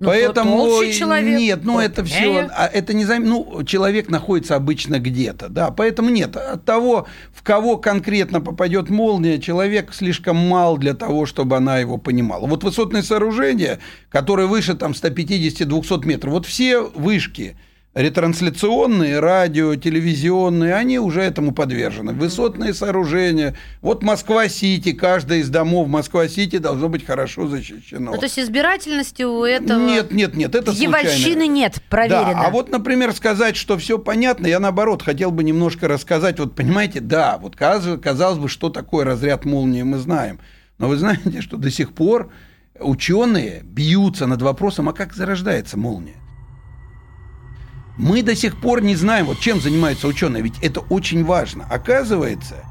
Ну, 0.00 0.06
Поэтому 0.06 0.56
толще 0.64 0.94
человек, 0.94 1.38
нет, 1.38 1.60
ну 1.62 1.78
это 1.78 2.02
все, 2.02 2.48
это 2.72 2.94
не 2.94 3.04
займ, 3.04 3.24
ну 3.24 3.62
человек 3.64 4.08
находится 4.08 4.56
обычно 4.56 4.98
где-то, 4.98 5.50
да, 5.50 5.70
поэтому 5.70 6.08
нет 6.08 6.38
от 6.38 6.64
того, 6.64 7.06
в 7.34 7.42
кого 7.42 7.76
конкретно 7.76 8.40
попадет 8.40 8.88
молния, 8.88 9.38
человек 9.38 9.92
слишком 9.92 10.36
мал 10.36 10.78
для 10.78 10.94
того, 10.94 11.26
чтобы 11.26 11.58
она 11.58 11.76
его 11.78 11.98
понимала. 11.98 12.46
Вот 12.46 12.64
высотные 12.64 13.02
сооружения, 13.02 13.78
которые 14.08 14.48
выше 14.48 14.74
там 14.74 14.92
150-200 14.92 16.06
метров, 16.06 16.32
вот 16.32 16.46
все 16.46 16.80
вышки 16.80 17.58
ретрансляционные, 17.94 19.18
радио, 19.18 19.74
телевизионные, 19.74 20.74
они 20.74 20.98
уже 21.00 21.22
этому 21.22 21.52
подвержены. 21.52 22.12
Высотные 22.12 22.72
сооружения. 22.72 23.56
Вот 23.82 24.02
Москва-Сити, 24.02 24.92
каждая 24.92 25.40
из 25.40 25.48
домов 25.48 25.88
Москва-Сити 25.88 26.58
должно 26.58 26.88
быть 26.88 27.04
хорошо 27.04 27.48
защищено. 27.48 28.12
Ну, 28.12 28.18
то 28.18 28.26
есть 28.26 28.38
избирательности 28.38 29.24
у 29.24 29.44
этого... 29.44 29.84
Нет, 29.84 30.12
нет, 30.12 30.36
нет, 30.36 30.54
это 30.54 30.72
случайно. 30.72 31.48
нет, 31.48 31.82
проверено. 31.88 32.32
Да, 32.32 32.42
а 32.46 32.50
вот, 32.50 32.70
например, 32.70 33.12
сказать, 33.12 33.56
что 33.56 33.76
все 33.76 33.98
понятно, 33.98 34.46
я 34.46 34.60
наоборот 34.60 35.02
хотел 35.02 35.32
бы 35.32 35.42
немножко 35.42 35.88
рассказать. 35.88 36.38
Вот 36.38 36.54
понимаете, 36.54 37.00
да, 37.00 37.38
вот 37.38 37.56
каз- 37.56 37.98
казалось 38.00 38.38
бы, 38.38 38.48
что 38.48 38.70
такое 38.70 39.04
разряд 39.04 39.44
молнии, 39.44 39.82
мы 39.82 39.98
знаем. 39.98 40.38
Но 40.78 40.88
вы 40.88 40.96
знаете, 40.96 41.40
что 41.40 41.56
до 41.56 41.70
сих 41.70 41.92
пор 41.92 42.32
ученые 42.78 43.62
бьются 43.64 44.28
над 44.28 44.42
вопросом, 44.42 44.88
а 44.88 44.92
как 44.92 45.12
зарождается 45.12 45.76
молния? 45.76 46.14
Мы 48.00 48.22
до 48.22 48.34
сих 48.34 48.56
пор 48.56 48.80
не 48.80 48.96
знаем, 48.96 49.26
вот 49.26 49.40
чем 49.40 49.60
занимаются 49.60 50.08
ученые, 50.08 50.42
ведь 50.42 50.54
это 50.62 50.80
очень 50.80 51.22
важно. 51.22 51.66
Оказывается, 51.70 52.64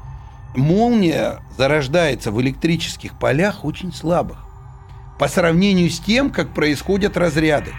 молния 0.56 1.38
зарождается 1.56 2.32
в 2.32 2.40
электрических 2.40 3.16
полях 3.16 3.64
очень 3.64 3.92
слабых 3.92 4.38
по 5.20 5.28
сравнению 5.28 5.88
с 5.88 6.00
тем, 6.00 6.30
как 6.30 6.52
происходят 6.52 7.16
разряды. 7.16 7.70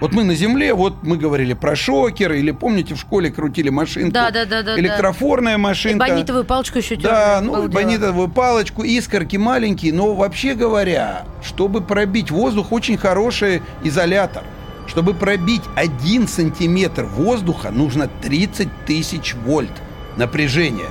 Вот 0.00 0.12
мы 0.12 0.22
на 0.22 0.34
Земле, 0.36 0.74
вот 0.74 1.02
мы 1.02 1.16
говорили 1.16 1.54
про 1.54 1.74
шокеры, 1.74 2.38
или 2.38 2.52
помните, 2.52 2.94
в 2.94 3.00
школе 3.00 3.30
крутили 3.30 3.68
машинку? 3.68 4.12
Да, 4.12 4.30
да, 4.30 4.44
да, 4.44 4.62
да. 4.62 4.78
Электрофорная 4.78 5.58
машинка. 5.58 6.06
И 6.06 6.10
бонитовую 6.10 6.44
палочку 6.44 6.78
еще 6.78 6.96
Да, 6.96 7.40
ну, 7.42 7.68
бонитовую 7.68 8.28
палочку, 8.28 8.82
искорки 8.84 9.36
маленькие, 9.36 9.92
но 9.92 10.14
вообще 10.14 10.54
говоря, 10.54 11.24
чтобы 11.42 11.80
пробить 11.80 12.30
воздух, 12.30 12.70
очень 12.70 12.96
хороший 12.96 13.62
изолятор. 13.82 14.44
Чтобы 14.86 15.14
пробить 15.14 15.62
один 15.74 16.28
сантиметр 16.28 17.04
воздуха, 17.04 17.70
нужно 17.70 18.08
30 18.08 18.68
тысяч 18.86 19.34
вольт 19.34 19.72
напряжения. 20.16 20.90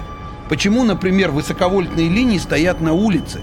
Почему, 0.50 0.84
например, 0.84 1.32
высоковольтные 1.32 2.10
линии 2.10 2.38
стоят 2.38 2.82
на 2.82 2.94
улице? 2.94 3.42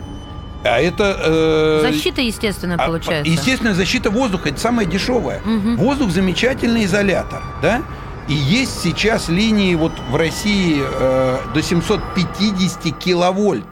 А 0.65 0.81
это... 0.81 1.17
Э, 1.25 1.91
защита, 1.91 2.21
естественно, 2.21 2.75
а, 2.79 2.87
получается. 2.87 3.31
Естественно, 3.31 3.75
защита 3.75 4.11
воздуха, 4.11 4.49
это 4.49 4.61
самое 4.61 4.89
дешевое. 4.89 5.41
Угу. 5.41 5.77
Воздух 5.83 6.11
замечательный 6.11 6.85
изолятор, 6.85 7.43
да? 7.63 7.83
И 8.29 8.35
есть 8.35 8.83
сейчас 8.83 9.29
линии 9.29 9.75
вот 9.75 9.93
в 10.11 10.17
России 10.17 10.83
э, 10.83 11.39
до 11.55 11.63
750 11.63 12.99
киловольт. 12.99 13.67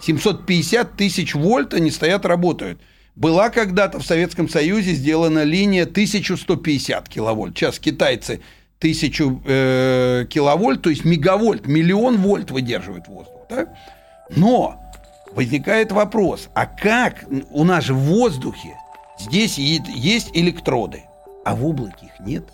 750 0.00 0.96
тысяч 0.96 1.34
вольт 1.34 1.72
они 1.72 1.90
стоят, 1.90 2.26
работают. 2.26 2.80
Была 3.16 3.50
когда-то 3.50 4.00
в 4.00 4.06
Советском 4.06 4.48
Союзе 4.48 4.92
сделана 4.92 5.44
линия 5.44 5.84
1150 5.84 7.08
киловольт. 7.08 7.56
Сейчас 7.56 7.78
китайцы 7.78 8.40
1000 8.78 9.40
э, 9.44 10.26
киловольт, 10.28 10.82
то 10.82 10.90
есть 10.90 11.04
мегавольт, 11.04 11.66
миллион 11.66 12.18
вольт 12.18 12.50
выдерживает 12.50 13.06
воздух. 13.06 13.42
Да? 13.48 13.68
Но 14.30 14.80
возникает 15.32 15.92
вопрос, 15.92 16.48
а 16.54 16.66
как 16.66 17.24
у 17.50 17.62
нас 17.64 17.88
в 17.88 17.96
воздухе 17.96 18.76
здесь 19.18 19.58
есть 19.58 20.30
электроды, 20.34 21.04
а 21.44 21.54
в 21.54 21.64
облаке 21.64 22.06
их 22.06 22.26
нет? 22.26 22.44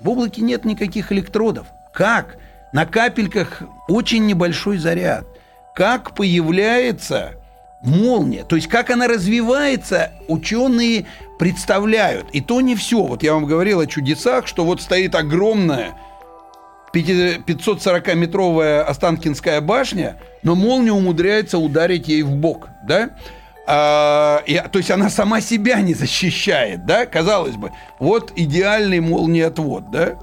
В 0.00 0.08
облаке 0.08 0.40
нет 0.40 0.64
никаких 0.64 1.12
электродов. 1.12 1.66
Как? 1.92 2.38
На 2.72 2.86
капельках 2.86 3.62
очень 3.88 4.26
небольшой 4.26 4.78
заряд. 4.78 5.26
Как 5.74 6.14
появляется 6.14 7.37
молния, 7.82 8.44
то 8.44 8.56
есть 8.56 8.68
как 8.68 8.90
она 8.90 9.06
развивается, 9.08 10.12
ученые 10.26 11.06
представляют. 11.38 12.26
И 12.32 12.40
то 12.40 12.60
не 12.60 12.74
все. 12.74 13.02
Вот 13.02 13.22
я 13.22 13.34
вам 13.34 13.46
говорил 13.46 13.80
о 13.80 13.86
чудесах, 13.86 14.46
что 14.46 14.64
вот 14.64 14.82
стоит 14.82 15.14
огромная 15.14 15.94
540-метровая 16.92 18.82
Останкинская 18.82 19.60
башня, 19.60 20.16
но 20.42 20.54
молния 20.54 20.92
умудряется 20.92 21.58
ударить 21.58 22.08
ей 22.08 22.22
в 22.22 22.34
бок, 22.34 22.68
да? 22.86 23.10
А, 23.66 24.42
и, 24.46 24.54
то 24.72 24.78
есть 24.78 24.90
она 24.90 25.10
сама 25.10 25.42
себя 25.42 25.82
не 25.82 25.94
защищает, 25.94 26.86
да? 26.86 27.04
Казалось 27.06 27.56
бы, 27.56 27.70
вот 27.98 28.32
идеальный 28.34 29.00
молниеотвод, 29.00 29.90
да? 29.90 30.14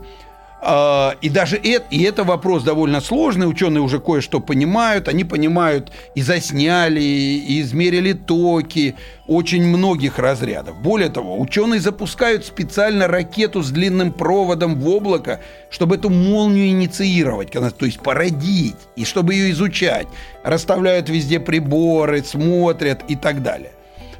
А, 0.67 1.15
и 1.21 1.29
даже 1.29 1.57
это, 1.57 1.85
и 1.91 2.01
это 2.01 2.23
вопрос 2.23 2.63
довольно 2.63 2.99
сложный, 2.99 3.47
ученые 3.47 3.83
уже 3.83 3.99
кое-что 3.99 4.39
понимают, 4.39 5.07
они 5.07 5.23
понимают 5.23 5.91
и 6.15 6.23
засняли, 6.23 7.01
и 7.01 7.61
измерили 7.61 8.13
токи 8.13 8.95
очень 9.27 9.63
многих 9.63 10.17
разрядов. 10.17 10.81
Более 10.81 11.09
того, 11.09 11.39
ученые 11.39 11.79
запускают 11.79 12.47
специально 12.47 13.07
ракету 13.07 13.61
с 13.61 13.69
длинным 13.69 14.11
проводом 14.11 14.79
в 14.79 14.89
облако, 14.89 15.39
чтобы 15.69 15.97
эту 15.97 16.09
молнию 16.09 16.69
инициировать, 16.69 17.51
то 17.51 17.85
есть 17.85 17.99
породить, 17.99 18.75
и 18.95 19.05
чтобы 19.05 19.35
ее 19.35 19.51
изучать. 19.51 20.07
Расставляют 20.43 21.09
везде 21.09 21.39
приборы, 21.39 22.23
смотрят 22.23 23.03
и 23.07 23.15
так 23.15 23.43
далее. 23.43 23.71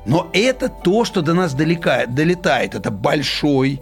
Но 0.06 0.30
это 0.32 0.70
то, 0.70 1.06
что 1.06 1.24
до 1.24 1.34
нас 1.34 1.56
далека, 1.56 2.06
долетает. 2.06 2.76
Это 2.76 2.92
большой 2.92 3.82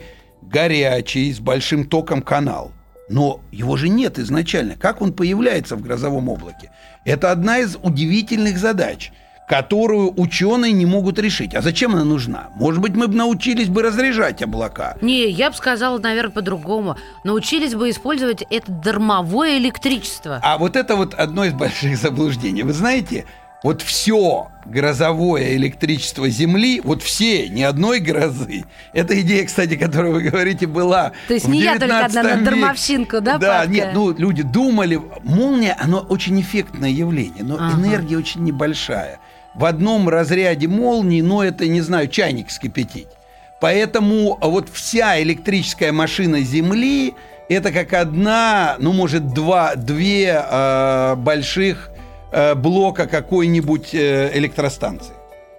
горячий, 0.53 1.33
с 1.33 1.39
большим 1.39 1.85
током 1.85 2.21
канал. 2.21 2.71
Но 3.09 3.41
его 3.51 3.75
же 3.75 3.89
нет 3.89 4.19
изначально. 4.19 4.75
Как 4.75 5.01
он 5.01 5.11
появляется 5.11 5.75
в 5.75 5.81
грозовом 5.81 6.29
облаке? 6.29 6.71
Это 7.05 7.31
одна 7.31 7.57
из 7.57 7.75
удивительных 7.81 8.57
задач, 8.57 9.11
которую 9.49 10.13
ученые 10.17 10.71
не 10.71 10.85
могут 10.85 11.19
решить. 11.19 11.53
А 11.53 11.61
зачем 11.61 11.95
она 11.95 12.05
нужна? 12.05 12.49
Может 12.55 12.79
быть, 12.81 12.95
мы 12.95 13.07
бы 13.07 13.15
научились 13.15 13.67
бы 13.67 13.81
разряжать 13.81 14.41
облака. 14.41 14.95
Не, 15.01 15.29
я 15.29 15.49
бы 15.49 15.55
сказала, 15.57 15.97
наверное, 15.97 16.31
по-другому. 16.31 16.95
Научились 17.25 17.75
бы 17.75 17.89
использовать 17.89 18.43
это 18.49 18.71
дармовое 18.71 19.57
электричество. 19.57 20.39
А 20.41 20.57
вот 20.57 20.77
это 20.77 20.95
вот 20.95 21.13
одно 21.13 21.43
из 21.43 21.53
больших 21.53 21.97
заблуждений. 21.97 22.63
Вы 22.63 22.71
знаете, 22.71 23.25
вот 23.63 23.81
все 23.81 24.49
грозовое 24.65 25.55
электричество 25.55 26.29
Земли, 26.29 26.81
вот 26.83 27.01
все, 27.01 27.47
ни 27.47 27.61
одной 27.61 27.99
грозы. 27.99 28.65
Эта 28.91 29.19
идея, 29.21 29.45
кстати, 29.45 29.75
которую 29.77 30.13
вы 30.13 30.21
говорите, 30.21 30.67
была 30.67 31.13
То 31.27 31.33
есть 31.33 31.47
не 31.47 31.61
я 31.61 31.79
только 31.79 32.05
одна 32.05 32.23
на 32.23 32.37
дармовщинку, 32.37 33.21
да, 33.21 33.37
Да, 33.37 33.59
Павка? 33.59 33.71
нет, 33.71 33.91
ну, 33.93 34.11
люди 34.11 34.43
думали, 34.43 35.01
молния, 35.23 35.75
оно 35.79 35.99
очень 35.99 36.39
эффектное 36.39 36.89
явление, 36.89 37.43
но 37.43 37.55
ага. 37.55 37.77
энергия 37.77 38.17
очень 38.17 38.43
небольшая. 38.43 39.19
В 39.55 39.65
одном 39.65 40.09
разряде 40.09 40.67
молнии, 40.67 41.21
ну, 41.21 41.41
это, 41.41 41.67
не 41.67 41.81
знаю, 41.81 42.07
чайник 42.09 42.51
скипятить. 42.51 43.07
Поэтому 43.61 44.37
вот 44.41 44.67
вся 44.69 45.21
электрическая 45.21 45.93
машина 45.93 46.41
Земли, 46.41 47.13
это 47.47 47.71
как 47.71 47.93
одна, 47.93 48.75
ну, 48.79 48.91
может, 48.91 49.33
два, 49.33 49.75
две 49.75 50.43
э, 50.43 51.15
больших 51.15 51.92
Э, 52.35 52.55
блока 52.55 53.05
какой-нибудь 53.05 53.93
э, 53.93 54.31
электростанции. 54.33 55.13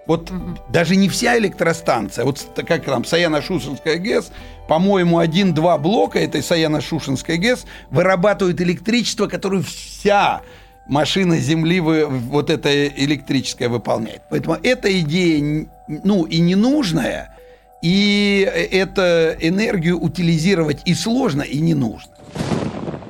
Вот 0.07 0.29
угу. 0.29 0.57
даже 0.67 0.97
не 0.97 1.07
вся 1.07 1.37
электростанция, 1.37 2.25
вот 2.25 2.45
как 2.67 2.83
там 2.83 3.03
Саяно-Шушенская 3.03 3.95
ГЭС, 3.95 4.29
по-моему, 4.67 5.19
один-два 5.19 5.77
блока 5.77 6.19
этой 6.19 6.41
Саяно-Шушенской 6.41 7.37
ГЭС 7.37 7.65
вырабатывают 7.91 8.59
электричество, 8.59 9.27
которое 9.27 9.63
вся 9.63 10.41
машина 10.85 11.37
Земли 11.37 11.79
вы, 11.79 12.07
вот 12.07 12.49
это 12.49 12.87
электрическое 12.87 13.69
выполняет. 13.69 14.23
Поэтому 14.29 14.57
эта 14.61 14.99
идея, 14.99 15.67
ну, 15.87 16.25
и 16.25 16.39
ненужная, 16.41 17.37
и 17.81 18.41
эту 18.71 19.01
энергию 19.01 19.97
утилизировать 19.97 20.81
и 20.83 20.93
сложно, 20.93 21.41
и 21.41 21.59
не 21.59 21.73
нужно. 21.73 22.14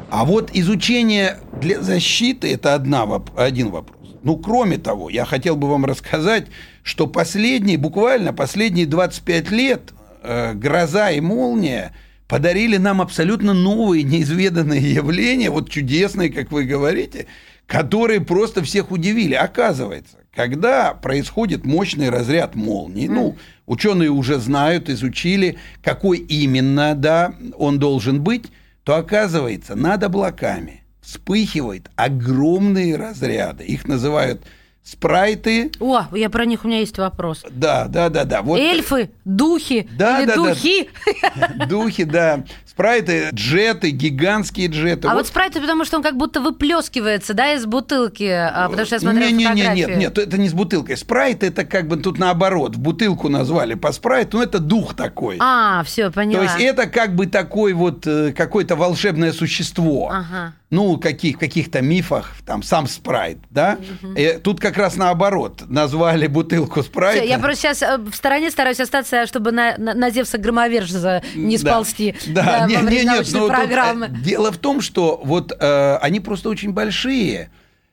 А 0.10 0.26
вот 0.26 0.52
изучение 0.54 1.38
для 1.62 1.82
защиты– 1.82 2.52
это 2.54 2.74
одна, 2.74 3.04
один 3.36 3.70
вопрос. 3.70 3.96
Ну, 4.24 4.38
кроме 4.38 4.78
того, 4.78 5.10
я 5.10 5.26
хотел 5.26 5.56
бы 5.56 5.70
вам 5.70 5.86
рассказать, 5.86 6.48
что 6.84 7.08
последние, 7.08 7.78
буквально 7.78 8.34
последние 8.34 8.86
25 8.86 9.52
лет 9.52 9.94
э, 10.24 10.54
гроза 10.54 11.12
и 11.12 11.20
молния 11.20 11.94
подарили 12.28 12.78
нам 12.78 13.02
абсолютно 13.02 13.54
новые, 13.54 14.04
неизведанные 14.04 14.94
явления, 14.94 15.50
вот 15.50 15.70
чудесные, 15.70 16.30
как 16.30 16.52
вы 16.52 16.64
говорите, 16.64 17.28
которые 17.68 18.22
просто 18.22 18.64
всех 18.64 18.92
удивили. 18.92 19.34
Оказывается, 19.36 20.18
когда 20.36 20.94
происходит 20.94 21.66
мощный 21.66 22.10
разряд 22.10 22.56
молнии, 22.56 23.08
ну, 23.08 23.38
ученые 23.66 24.10
уже 24.10 24.40
знают, 24.40 24.90
изучили, 24.90 25.58
какой 25.84 26.18
именно, 26.18 26.96
да, 26.96 27.36
он 27.58 27.80
должен 27.80 28.22
быть, 28.22 28.46
то 28.86 28.98
оказывается 28.98 29.76
над 29.76 30.04
облаками 30.04 30.84
вспыхивают 31.02 31.90
огромные 31.96 32.96
разряды. 32.96 33.64
Их 33.64 33.88
называют 33.88 34.46
спрайты. 34.86 35.72
О, 35.80 36.06
я 36.14 36.30
про 36.30 36.46
них 36.46 36.64
у 36.64 36.68
меня 36.68 36.80
есть 36.80 36.98
вопрос. 36.98 37.44
Да, 37.50 37.88
да, 37.88 38.10
да, 38.10 38.24
да. 38.24 38.42
Вот. 38.44 38.60
Эльфы, 38.60 39.10
духи 39.26 39.90
да, 39.98 40.20
или 40.20 40.28
да, 40.28 40.36
духи? 40.36 40.90
Да. 41.36 41.66
Духи, 41.66 42.04
да. 42.04 42.44
Спрайты, 42.66 43.30
джеты, 43.34 43.90
гигантские 43.90 44.68
джеты. 44.68 45.08
А 45.08 45.12
вот, 45.12 45.20
вот 45.20 45.28
спрайты, 45.28 45.60
потому 45.60 45.86
что 45.86 45.98
он 45.98 46.04
как 46.04 46.18
будто 46.18 46.40
выплескивается, 46.40 47.34
да, 47.34 47.54
из 47.54 47.66
бутылки, 47.66 48.30
а, 48.30 48.68
потому 48.70 48.86
что 48.86 48.96
я 48.96 49.00
смотрела 49.00 49.30
не, 49.30 49.46
не, 49.46 49.54
не, 49.54 49.76
Нет, 49.76 49.98
нет, 49.98 50.18
это 50.18 50.38
не 50.38 50.50
с 50.50 50.54
бутылкой. 50.54 50.98
Спрайт 50.98 51.44
это 51.44 51.66
как 51.66 51.88
бы 51.88 51.98
тут 51.98 52.20
наоборот, 52.20 52.76
в 52.76 52.80
бутылку 52.80 53.30
назвали 53.30 53.74
по 53.74 53.92
спрайту, 53.92 54.38
но 54.38 54.44
это 54.44 54.60
дух 54.60 54.94
такой. 54.94 55.38
А, 55.40 55.84
все, 55.84 56.12
поняла. 56.12 56.46
То 56.46 56.52
есть 56.52 56.60
это 56.60 56.88
как 56.88 57.16
бы 57.16 57.26
такой 57.26 57.74
вот 57.74 58.06
э, 58.06 58.34
какое-то 58.34 58.76
волшебное 58.76 59.32
существо. 59.32 60.12
Ага 60.12 60.54
ну, 60.76 60.98
каких, 60.98 61.40
каких-то 61.40 61.82
мифах, 61.82 62.36
там, 62.46 62.62
сам 62.62 62.88
спрайт, 62.88 63.38
да? 63.50 63.80
Угу. 64.04 64.14
И 64.14 64.40
тут 64.44 64.60
как 64.60 64.78
раз 64.78 64.98
наоборот, 64.98 65.64
назвали 65.70 66.28
бутылку 66.28 66.84
спрайта. 66.84 67.22
Все, 67.22 67.30
я 67.30 67.40
просто 67.40 67.62
сейчас 67.62 67.82
э, 67.82 67.98
в 67.98 68.14
стороне 68.14 68.52
стараюсь 68.52 68.82
остаться, 68.82 69.26
чтобы 69.26 69.52
на, 69.52 69.78
на, 69.78 69.94
на 69.94 70.10
Зевса 70.10 70.38
Громовержца 70.38 71.24
не 71.34 71.58
сползти 71.58 72.14
да, 72.28 72.44
да, 72.44 72.66
не, 72.68 72.76
во 72.76 72.82
время 72.82 73.12
не, 73.12 73.18
нет, 73.18 73.28
но 73.32 73.48
программы. 73.48 74.08
Тут, 74.08 74.22
дело 74.22 74.52
в 74.52 74.58
том, 74.58 74.82
что 74.82 75.22
вот 75.24 75.56
э, 75.58 75.98
они 76.02 76.20
просто 76.20 76.50
очень 76.50 76.74
большие, 76.74 77.50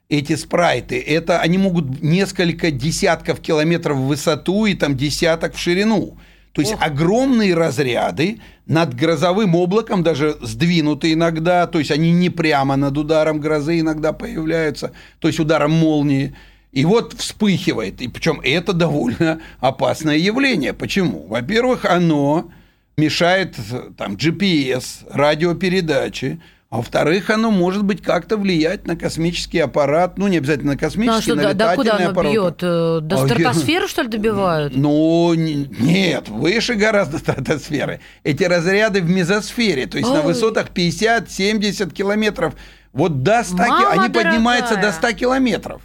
эти 0.09 0.37
спрайты. 0.37 1.01
Это 1.01 1.40
они 1.40 1.59
могут 1.59 2.03
несколько 2.03 2.71
десятков 2.71 3.40
километров 3.40 3.97
в 3.97 4.07
высоту 4.07 4.66
и 4.66 4.75
там 4.75 4.97
десяток 4.97 5.55
в 5.55 5.59
ширину. 5.59 6.18
То 6.53 6.61
есть 6.61 6.75
огромные 6.79 7.55
разряды 7.55 8.41
над 8.67 8.95
грозовым 8.95 9.55
облаком, 9.55 10.03
даже 10.03 10.37
сдвинуты 10.41 11.15
иногда, 11.15 11.67
то 11.67 11.79
есть 11.79 11.91
они 11.91 12.12
не 12.12 12.29
прямо 12.29 12.77
над 12.77 12.97
ударом 12.99 13.41
грозы 13.41 13.81
иногда 13.81 14.12
появляются, 14.12 14.93
то 15.19 15.29
есть 15.29 15.41
ударом 15.41 15.73
молнии. 15.73 16.35
И 16.73 16.85
вот 16.85 17.15
вспыхивает. 17.15 18.01
И 18.01 18.09
причем 18.09 18.41
это 18.43 18.73
довольно 18.73 19.41
опасное 19.61 20.17
явление. 20.17 20.73
Почему? 20.73 21.27
Во-первых, 21.27 21.85
оно 21.85 22.51
мешает 22.97 23.57
там, 23.97 24.15
GPS, 24.15 25.07
радиопередачи. 25.11 26.41
А 26.73 26.79
во-вторых, 26.79 27.29
оно 27.29 27.51
может 27.51 27.85
быть 27.85 28.01
как-то 28.03 28.39
влиять 28.39 28.87
на 28.87 28.97
космический 28.97 29.59
аппарат, 29.59 30.17
ну, 30.17 30.27
не 30.27 30.39
обязательно 30.39 30.73
на 30.73 30.79
космический, 30.79 31.11
Ну, 31.13 31.19
а 31.19 31.21
что, 31.21 31.35
на 31.35 31.53
до, 31.53 31.55
до 31.55 31.75
куда 31.75 31.83
летательный 31.99 32.05
оно 32.07 32.11
аппарат. 32.13 32.33
бьет? 32.33 32.59
Э, 32.63 33.01
До 33.03 33.17
А 33.23 33.27
стратосферы, 33.29 33.89
что 33.89 34.01
ли, 34.03 34.09
добивают? 34.09 34.75
Ну, 34.75 35.35
не- 35.35 35.67
нет, 35.79 36.31
выше 36.31 36.73
гораздо 36.77 37.19
стратосферы. 37.19 38.01
Эти 38.25 38.45
разряды 38.45 39.03
в 39.03 39.11
мезосфере, 39.11 39.85
то 39.87 39.99
есть 39.99 40.09
на 40.09 40.21
Ой. 40.21 40.25
высотах 40.29 40.71
50-70 40.71 41.93
километров. 41.93 42.55
Вот 42.95 43.23
до 43.23 43.45
100 43.45 43.57
ки- 43.57 43.69
Мама 43.69 43.91
они 43.91 44.09
поднимаются 44.09 44.71
дорогая. 44.77 44.93
до 44.93 44.97
100 45.09 45.13
километров. 45.13 45.83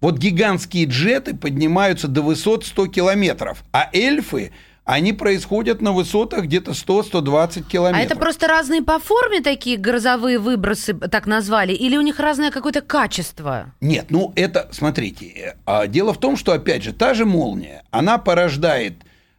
Вот 0.00 0.18
гигантские 0.18 0.86
джеты 0.86 1.36
поднимаются 1.36 2.08
до 2.08 2.22
высот 2.22 2.64
100 2.66 2.88
километров, 2.88 3.62
а 3.72 3.88
эльфы, 3.92 4.50
они 4.84 5.12
происходят 5.14 5.80
на 5.80 5.92
высотах 5.92 6.44
где-то 6.44 6.72
100-120 6.72 7.60
А 7.66 7.70
километров. 7.70 8.10
это 8.10 8.16
просто 8.20 8.46
разные 8.46 8.82
по 8.82 8.98
форме 8.98 9.40
такие 9.40 9.78
грозовые 9.78 10.38
выбросы, 10.38 10.92
так 10.94 11.26
назвали? 11.26 11.72
Или 11.72 11.96
у 11.96 12.02
них 12.02 12.20
разное 12.20 12.50
какое-то 12.50 12.82
качество? 12.82 13.72
Нет, 13.80 14.06
ну 14.10 14.32
это, 14.36 14.68
смотрите, 14.72 15.26
э, 15.26 15.54
а, 15.64 15.86
дело 15.86 16.12
в 16.12 16.18
том, 16.18 16.36
что, 16.36 16.52
опять 16.52 16.82
же, 16.82 16.92
та 16.92 17.14
же 17.14 17.24
молния, 17.24 17.82
она 17.90 18.18
порождает 18.18 18.94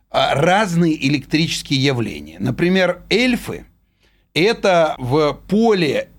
а, 0.10 0.34
разные 0.34 0.96
электрические 1.08 1.84
явления. 1.84 2.38
Например, 2.40 3.04
эльфы– 3.10 3.66
это 4.34 4.96
в 4.98 5.34
поле 5.48 6.10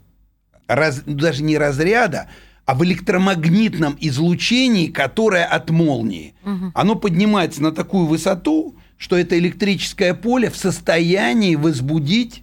раз- 0.69 1.03
даже 1.05 1.43
не 1.43 1.59
разряда, 1.59 2.29
а 2.65 2.75
в 2.75 2.85
электромагнитном 2.85 3.97
излучении, 4.01 4.89
которое 4.89 5.45
от 5.45 5.71
молнии. 5.71 6.35
Оно 6.75 6.95
поднимается 6.97 7.62
на 7.62 7.73
такую 7.73 8.07
высоту, 8.07 8.77
что 8.96 9.16
это 9.16 9.38
электрическое 9.38 10.14
поле 10.14 10.50
в 10.50 10.56
состоянии 10.56 11.54
возбудить 11.54 12.42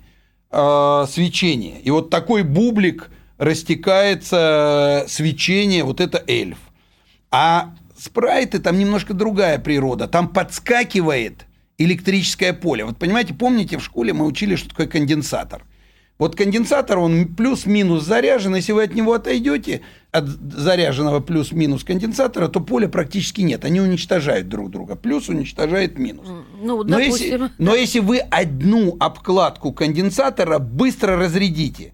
э, 0.51 1.05
свечение. 1.09 1.81
И 1.81 1.89
вот 1.89 2.09
такой 2.09 2.43
бублик 2.43 3.09
растекается 3.37 5.05
э, 5.05 5.09
свечение, 5.09 5.83
вот 5.83 5.99
это 5.99 6.23
эльф. 6.27 6.59
А 7.31 7.73
спрайты 7.97 8.59
там 8.59 8.77
немножко 8.77 9.13
другая 9.13 9.57
природа. 9.59 10.07
Там 10.07 10.27
подскакивает 10.27 11.45
электрическое 11.77 12.53
поле. 12.53 12.85
Вот 12.85 12.97
понимаете, 12.97 13.33
помните, 13.33 13.77
в 13.77 13.83
школе 13.83 14.13
мы 14.13 14.25
учили, 14.25 14.55
что 14.55 14.69
такое 14.69 14.87
конденсатор. 14.87 15.63
Вот 16.19 16.35
конденсатор, 16.35 16.99
он 16.99 17.33
плюс-минус 17.33 18.03
заряжен. 18.03 18.55
Если 18.55 18.71
вы 18.71 18.83
от 18.83 18.93
него 18.93 19.13
отойдете, 19.13 19.81
от 20.11 20.27
заряженного 20.27 21.19
плюс-минус 21.19 21.83
конденсатора, 21.83 22.47
то 22.47 22.59
поля 22.59 22.87
практически 22.87 23.41
нет. 23.41 23.65
Они 23.65 23.81
уничтожают 23.81 24.47
друг 24.47 24.69
друга. 24.69 24.95
Плюс 24.95 25.27
уничтожает 25.27 25.97
минус. 25.97 26.27
Ну, 26.61 26.83
Но 26.83 26.99
если, 26.99 27.49
но 27.57 27.73
если 27.75 27.99
вы 27.99 28.19
одну 28.19 28.95
обкладку 28.99 29.73
конденсатора 29.73 30.59
быстро 30.59 31.17
разрядите, 31.17 31.93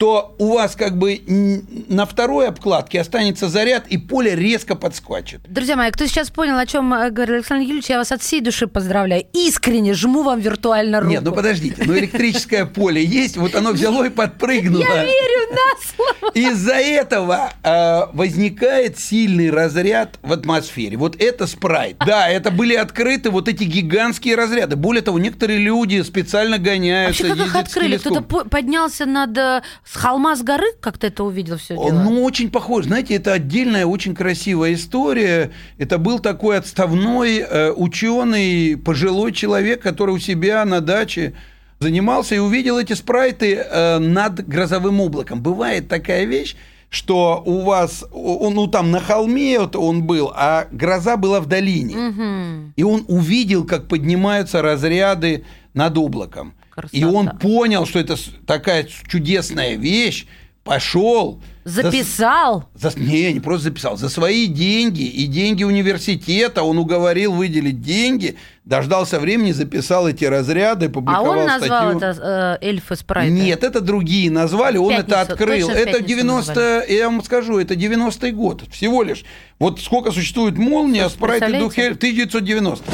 то 0.00 0.34
у 0.38 0.54
вас 0.54 0.76
как 0.76 0.96
бы 0.96 1.20
на 1.26 2.06
второй 2.06 2.48
обкладке 2.48 3.02
останется 3.02 3.50
заряд, 3.50 3.84
и 3.88 3.98
поле 3.98 4.34
резко 4.34 4.74
подскочит. 4.74 5.40
Друзья 5.46 5.76
мои, 5.76 5.90
кто 5.90 6.06
сейчас 6.06 6.30
понял, 6.30 6.56
о 6.56 6.64
чем 6.64 6.94
э, 6.94 7.10
говорил 7.10 7.34
Александр 7.34 7.64
Юрьевич, 7.64 7.90
я 7.90 7.98
вас 7.98 8.10
от 8.10 8.22
всей 8.22 8.40
души 8.40 8.66
поздравляю. 8.66 9.26
Искренне 9.34 9.92
жму 9.92 10.22
вам 10.22 10.40
виртуально 10.40 11.00
руку. 11.00 11.12
Нет, 11.12 11.22
ну 11.22 11.32
подождите, 11.32 11.82
но 11.84 11.98
электрическое 11.98 12.64
поле 12.64 13.04
есть, 13.04 13.36
вот 13.36 13.54
оно 13.54 13.72
взяло 13.72 14.04
и 14.04 14.08
подпрыгнуло. 14.08 14.80
Я 14.80 15.04
верю 15.04 15.52
на 15.52 15.84
слово. 15.86 16.32
Из-за 16.32 16.76
этого 16.76 17.52
э, 17.62 18.00
возникает 18.14 18.98
сильный 18.98 19.50
разряд 19.50 20.18
в 20.22 20.32
атмосфере. 20.32 20.96
Вот 20.96 21.20
это 21.20 21.46
спрайт. 21.46 21.98
Да, 22.06 22.26
это 22.26 22.50
были 22.50 22.74
открыты 22.74 23.28
вот 23.28 23.48
эти 23.48 23.64
гигантские 23.64 24.36
разряды. 24.36 24.76
Более 24.76 25.02
того, 25.02 25.18
некоторые 25.18 25.58
люди 25.58 26.00
специально 26.00 26.56
гоняются, 26.56 27.28
Вообще, 27.28 27.36
как 27.36 27.46
их 27.48 27.54
открыли? 27.54 27.98
Кто-то 27.98 28.22
поднялся 28.22 29.04
над 29.04 29.36
э, 29.36 29.62
с 29.90 29.96
холма 29.96 30.36
с 30.36 30.42
горы, 30.42 30.66
как 30.80 30.98
ты 30.98 31.08
это 31.08 31.24
увидел 31.24 31.56
все 31.56 31.74
дело? 31.74 31.90
Ну, 31.90 32.22
очень 32.22 32.48
похож. 32.48 32.84
Знаете, 32.84 33.14
это 33.14 33.32
отдельная, 33.32 33.86
очень 33.86 34.14
красивая 34.14 34.74
история. 34.74 35.50
Это 35.78 35.98
был 35.98 36.20
такой 36.20 36.58
отставной 36.58 37.38
э, 37.38 37.72
ученый, 37.72 38.76
пожилой 38.76 39.32
человек, 39.32 39.82
который 39.82 40.14
у 40.14 40.18
себя 40.18 40.64
на 40.64 40.80
даче 40.80 41.34
занимался 41.80 42.36
и 42.36 42.38
увидел 42.38 42.78
эти 42.78 42.92
спрайты 42.92 43.56
э, 43.56 43.98
над 43.98 44.46
грозовым 44.46 45.00
облаком. 45.00 45.42
Бывает 45.42 45.88
такая 45.88 46.24
вещь, 46.24 46.54
что 46.88 47.42
у 47.44 47.62
вас, 47.62 48.04
он, 48.12 48.54
ну 48.54 48.68
там 48.68 48.92
на 48.92 49.00
холме 49.00 49.58
вот 49.58 49.74
он 49.74 50.04
был, 50.04 50.30
а 50.32 50.68
гроза 50.70 51.16
была 51.16 51.40
в 51.40 51.46
долине. 51.46 51.96
Мгм. 51.96 52.74
И 52.76 52.84
он 52.84 53.04
увидел, 53.08 53.66
как 53.66 53.88
поднимаются 53.88 54.62
разряды 54.62 55.44
над 55.74 55.98
облаком. 55.98 56.54
И 56.92 57.04
он 57.04 57.30
понял, 57.38 57.86
что 57.86 57.98
это 57.98 58.16
такая 58.46 58.86
чудесная 59.08 59.76
вещь, 59.76 60.26
пошел. 60.64 61.40
Записал? 61.64 62.64
За, 62.74 62.92
не, 62.96 63.32
не 63.32 63.40
просто 63.40 63.64
записал. 63.64 63.96
За 63.96 64.08
свои 64.08 64.46
деньги 64.46 65.02
и 65.02 65.26
деньги 65.26 65.62
университета 65.62 66.62
он 66.62 66.78
уговорил 66.78 67.32
выделить 67.32 67.80
деньги, 67.82 68.36
дождался 68.64 69.20
времени, 69.20 69.52
записал 69.52 70.08
эти 70.08 70.24
разряды, 70.24 70.86
А 70.86 70.90
публиковал 70.90 71.38
он 71.38 71.46
назвал 71.46 71.98
статью. 71.98 72.08
это 72.08 72.58
э, 72.62 72.66
эльфы 72.66 72.96
спрайта? 72.96 73.30
Нет, 73.32 73.62
это 73.62 73.80
другие 73.80 74.30
назвали, 74.30 74.78
он 74.78 74.90
Пятницу, 74.90 75.08
это 75.08 75.20
открыл. 75.20 75.70
Это 75.70 75.98
пятницу 75.98 76.08
90, 76.08 76.84
я 76.88 77.10
вам 77.10 77.22
скажу, 77.24 77.58
это 77.58 77.74
90-й 77.74 78.32
год, 78.32 78.62
всего 78.70 79.02
лишь. 79.02 79.24
Вот 79.58 79.80
сколько 79.80 80.12
существует 80.12 80.56
молния, 80.56 81.04
а 81.04 81.10
спрайты 81.10 81.46
представляете? 81.46 81.64
Духель 81.66 81.92
1990. 81.92 82.84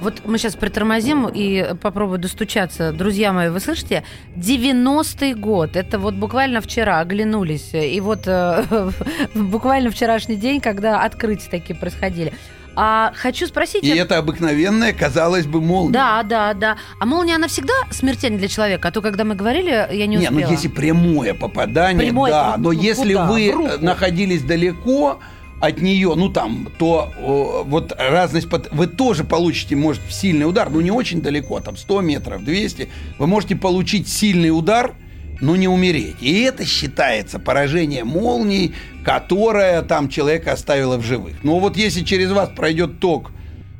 Вот 0.00 0.22
мы 0.24 0.38
сейчас 0.38 0.54
притормозим 0.54 1.26
и 1.26 1.74
попробую 1.80 2.18
достучаться. 2.18 2.92
Друзья 2.92 3.32
мои, 3.32 3.48
вы 3.48 3.60
слышите? 3.60 4.04
90-й 4.36 5.34
год. 5.34 5.76
Это 5.76 5.98
вот 5.98 6.14
буквально 6.14 6.60
вчера 6.60 7.00
оглянулись. 7.00 7.70
И 7.74 8.00
вот 8.00 8.22
э, 8.26 8.90
буквально 9.34 9.90
вчерашний 9.90 10.36
день, 10.36 10.60
когда 10.60 11.02
открытия 11.02 11.50
такие 11.50 11.74
происходили. 11.78 12.32
А 12.80 13.12
хочу 13.16 13.48
спросить... 13.48 13.82
И 13.82 13.90
а- 13.90 13.96
это 14.04 14.18
обыкновенная, 14.18 14.92
казалось 14.92 15.46
бы, 15.46 15.60
молния. 15.60 15.92
Да, 15.92 16.22
да, 16.22 16.54
да. 16.54 16.76
А 17.00 17.06
молния, 17.06 17.34
она 17.34 17.48
всегда 17.48 17.74
смертельна 17.90 18.38
для 18.38 18.46
человека? 18.46 18.88
А 18.88 18.90
то, 18.92 19.02
когда 19.02 19.24
мы 19.24 19.34
говорили, 19.34 19.70
я 19.90 20.06
не 20.06 20.16
Не, 20.16 20.18
успела. 20.28 20.40
ну 20.46 20.50
если 20.52 20.68
прямое 20.68 21.34
попадание, 21.34 22.06
Прямое, 22.06 22.30
да. 22.30 22.54
ну, 22.56 22.62
Но 22.64 22.72
ну, 22.72 22.80
если 22.80 23.14
куда? 23.14 23.26
вы 23.26 23.50
руку? 23.50 23.70
находились 23.80 24.42
далеко 24.44 25.18
от 25.60 25.80
нее, 25.80 26.14
ну 26.14 26.28
там, 26.28 26.68
то 26.78 27.12
о, 27.20 27.64
вот 27.64 27.92
разность, 27.98 28.48
под- 28.48 28.72
вы 28.72 28.86
тоже 28.86 29.24
получите, 29.24 29.74
может, 29.76 30.02
сильный 30.10 30.48
удар, 30.48 30.70
но 30.70 30.80
не 30.80 30.90
очень 30.90 31.20
далеко, 31.20 31.60
там 31.60 31.76
100 31.76 32.00
метров, 32.00 32.44
200, 32.44 32.88
вы 33.18 33.26
можете 33.26 33.56
получить 33.56 34.08
сильный 34.08 34.50
удар, 34.50 34.94
но 35.40 35.56
не 35.56 35.68
умереть. 35.68 36.16
И 36.20 36.40
это 36.42 36.64
считается 36.64 37.38
поражение 37.38 38.04
молнии, 38.04 38.72
которое 39.04 39.82
там 39.82 40.08
человека 40.08 40.52
оставило 40.52 40.96
в 40.96 41.02
живых. 41.02 41.36
Но 41.42 41.58
вот 41.58 41.76
если 41.76 42.02
через 42.02 42.30
вас 42.32 42.50
пройдет 42.54 43.00
ток 43.00 43.30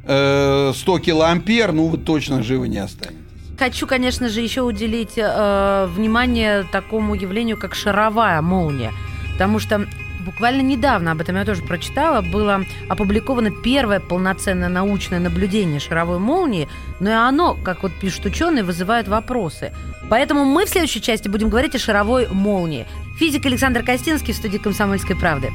э, 0.04 0.72
100 0.74 0.98
килоампер, 1.00 1.72
ну 1.72 1.86
вы 1.88 1.98
точно 1.98 2.42
живы 2.42 2.68
не 2.68 2.78
останетесь. 2.78 3.18
Хочу, 3.58 3.88
конечно 3.88 4.28
же, 4.28 4.40
еще 4.40 4.62
уделить 4.62 5.14
э, 5.16 5.88
внимание 5.92 6.62
такому 6.70 7.14
явлению, 7.14 7.56
как 7.56 7.74
шаровая 7.74 8.40
молния. 8.40 8.92
Потому 9.32 9.58
что 9.58 9.86
буквально 10.24 10.62
недавно, 10.62 11.12
об 11.12 11.20
этом 11.20 11.37
я 11.37 11.44
тоже 11.44 11.62
прочитала, 11.62 12.20
было 12.20 12.64
опубликовано 12.88 13.50
первое 13.50 14.00
полноценное 14.00 14.68
научное 14.68 15.20
наблюдение 15.20 15.81
шаровой 15.81 16.18
молнии, 16.18 16.68
но 17.00 17.11
и 17.11 17.14
оно, 17.14 17.54
как 17.54 17.83
вот 17.83 17.92
пишут 17.92 18.26
ученые, 18.26 18.64
вызывает 18.64 19.09
вопросы. 19.09 19.72
Поэтому 20.11 20.44
мы 20.44 20.66
в 20.66 20.68
следующей 20.68 21.02
части 21.02 21.28
будем 21.28 21.48
говорить 21.48 21.74
о 21.74 21.78
шаровой 21.78 22.28
молнии. 22.28 22.87
Физик 23.18 23.46
Александр 23.46 23.83
Костинский 23.83 24.33
в 24.33 24.37
студии 24.37 24.59
«Комсомольской 24.59 25.16
правды». 25.16 25.50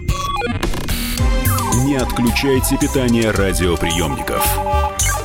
Не 1.86 1.96
отключайте 1.96 2.78
питание 2.78 3.32
радиоприемников. 3.32 4.46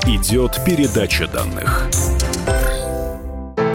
Идет 0.07 0.59
передача 0.65 1.29
данных. 1.29 1.89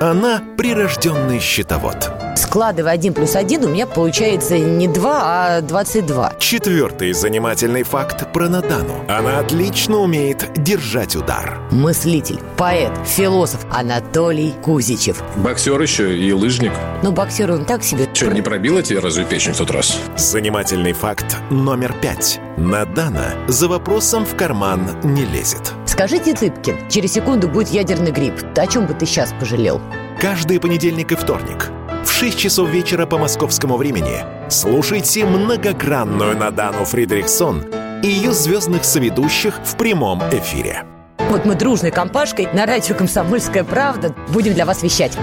Она 0.00 0.40
прирожденный 0.56 1.40
счетовод. 1.40 2.10
Складывая 2.36 2.92
один 2.92 3.14
плюс 3.14 3.34
один, 3.34 3.64
у 3.64 3.68
меня 3.68 3.84
получается 3.84 4.56
не 4.56 4.86
2, 4.86 5.20
а 5.56 5.60
22. 5.60 6.34
Четвертый 6.38 7.12
занимательный 7.12 7.82
факт 7.82 8.32
про 8.32 8.48
Надану. 8.48 9.04
Она 9.08 9.40
отлично 9.40 9.96
умеет 9.98 10.52
держать 10.54 11.16
удар. 11.16 11.58
Мыслитель, 11.72 12.38
поэт, 12.56 12.92
философ 13.06 13.66
Анатолий 13.72 14.54
Кузичев. 14.62 15.20
Боксер 15.36 15.80
еще 15.80 16.16
и 16.16 16.32
лыжник. 16.32 16.72
Ну, 17.02 17.10
боксер 17.10 17.50
он 17.50 17.64
так 17.64 17.82
себе. 17.82 18.08
Че, 18.14 18.30
не 18.30 18.40
пробила 18.40 18.82
тебе 18.82 19.00
разве 19.00 19.24
печень 19.24 19.52
в 19.52 19.58
тот 19.58 19.72
раз? 19.72 19.98
Занимательный 20.16 20.92
факт 20.92 21.36
номер 21.50 21.92
пять. 22.00 22.40
Надана 22.58 23.34
за 23.46 23.68
вопросом 23.68 24.24
в 24.24 24.34
карман 24.34 24.80
не 25.04 25.24
лезет. 25.24 25.72
Скажите, 25.86 26.34
Цыпкин, 26.34 26.88
через 26.90 27.12
секунду 27.12 27.48
будет 27.48 27.68
ядерный 27.68 28.10
гриб. 28.10 28.34
Ты 28.54 28.62
о 28.62 28.66
чем 28.66 28.86
бы 28.86 28.94
ты 28.94 29.06
сейчас 29.06 29.32
пожалел? 29.38 29.80
Каждый 30.20 30.58
понедельник 30.58 31.12
и 31.12 31.14
вторник 31.14 31.70
в 32.04 32.10
6 32.10 32.36
часов 32.36 32.68
вечера 32.70 33.06
по 33.06 33.16
московскому 33.16 33.76
времени 33.76 34.24
слушайте 34.50 35.24
многогранную 35.24 36.36
Надану 36.36 36.84
Фридрихсон 36.84 37.64
и 38.02 38.08
ее 38.08 38.32
звездных 38.32 38.84
соведущих 38.84 39.60
в 39.64 39.76
прямом 39.76 40.20
эфире. 40.32 40.84
Вот 41.30 41.44
мы 41.44 41.54
дружной 41.54 41.92
компашкой 41.92 42.48
на 42.52 42.66
радио 42.66 42.96
«Комсомольская 42.96 43.62
правда» 43.62 44.14
будем 44.32 44.54
для 44.54 44.66
вас 44.66 44.82
вещать. 44.82 45.16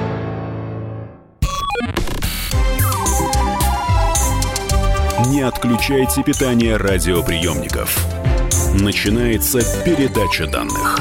Не 5.36 5.42
отключайте 5.42 6.24
питание 6.24 6.78
радиоприемников. 6.78 8.08
Начинается 8.80 9.60
передача 9.84 10.48
данных. 10.48 10.98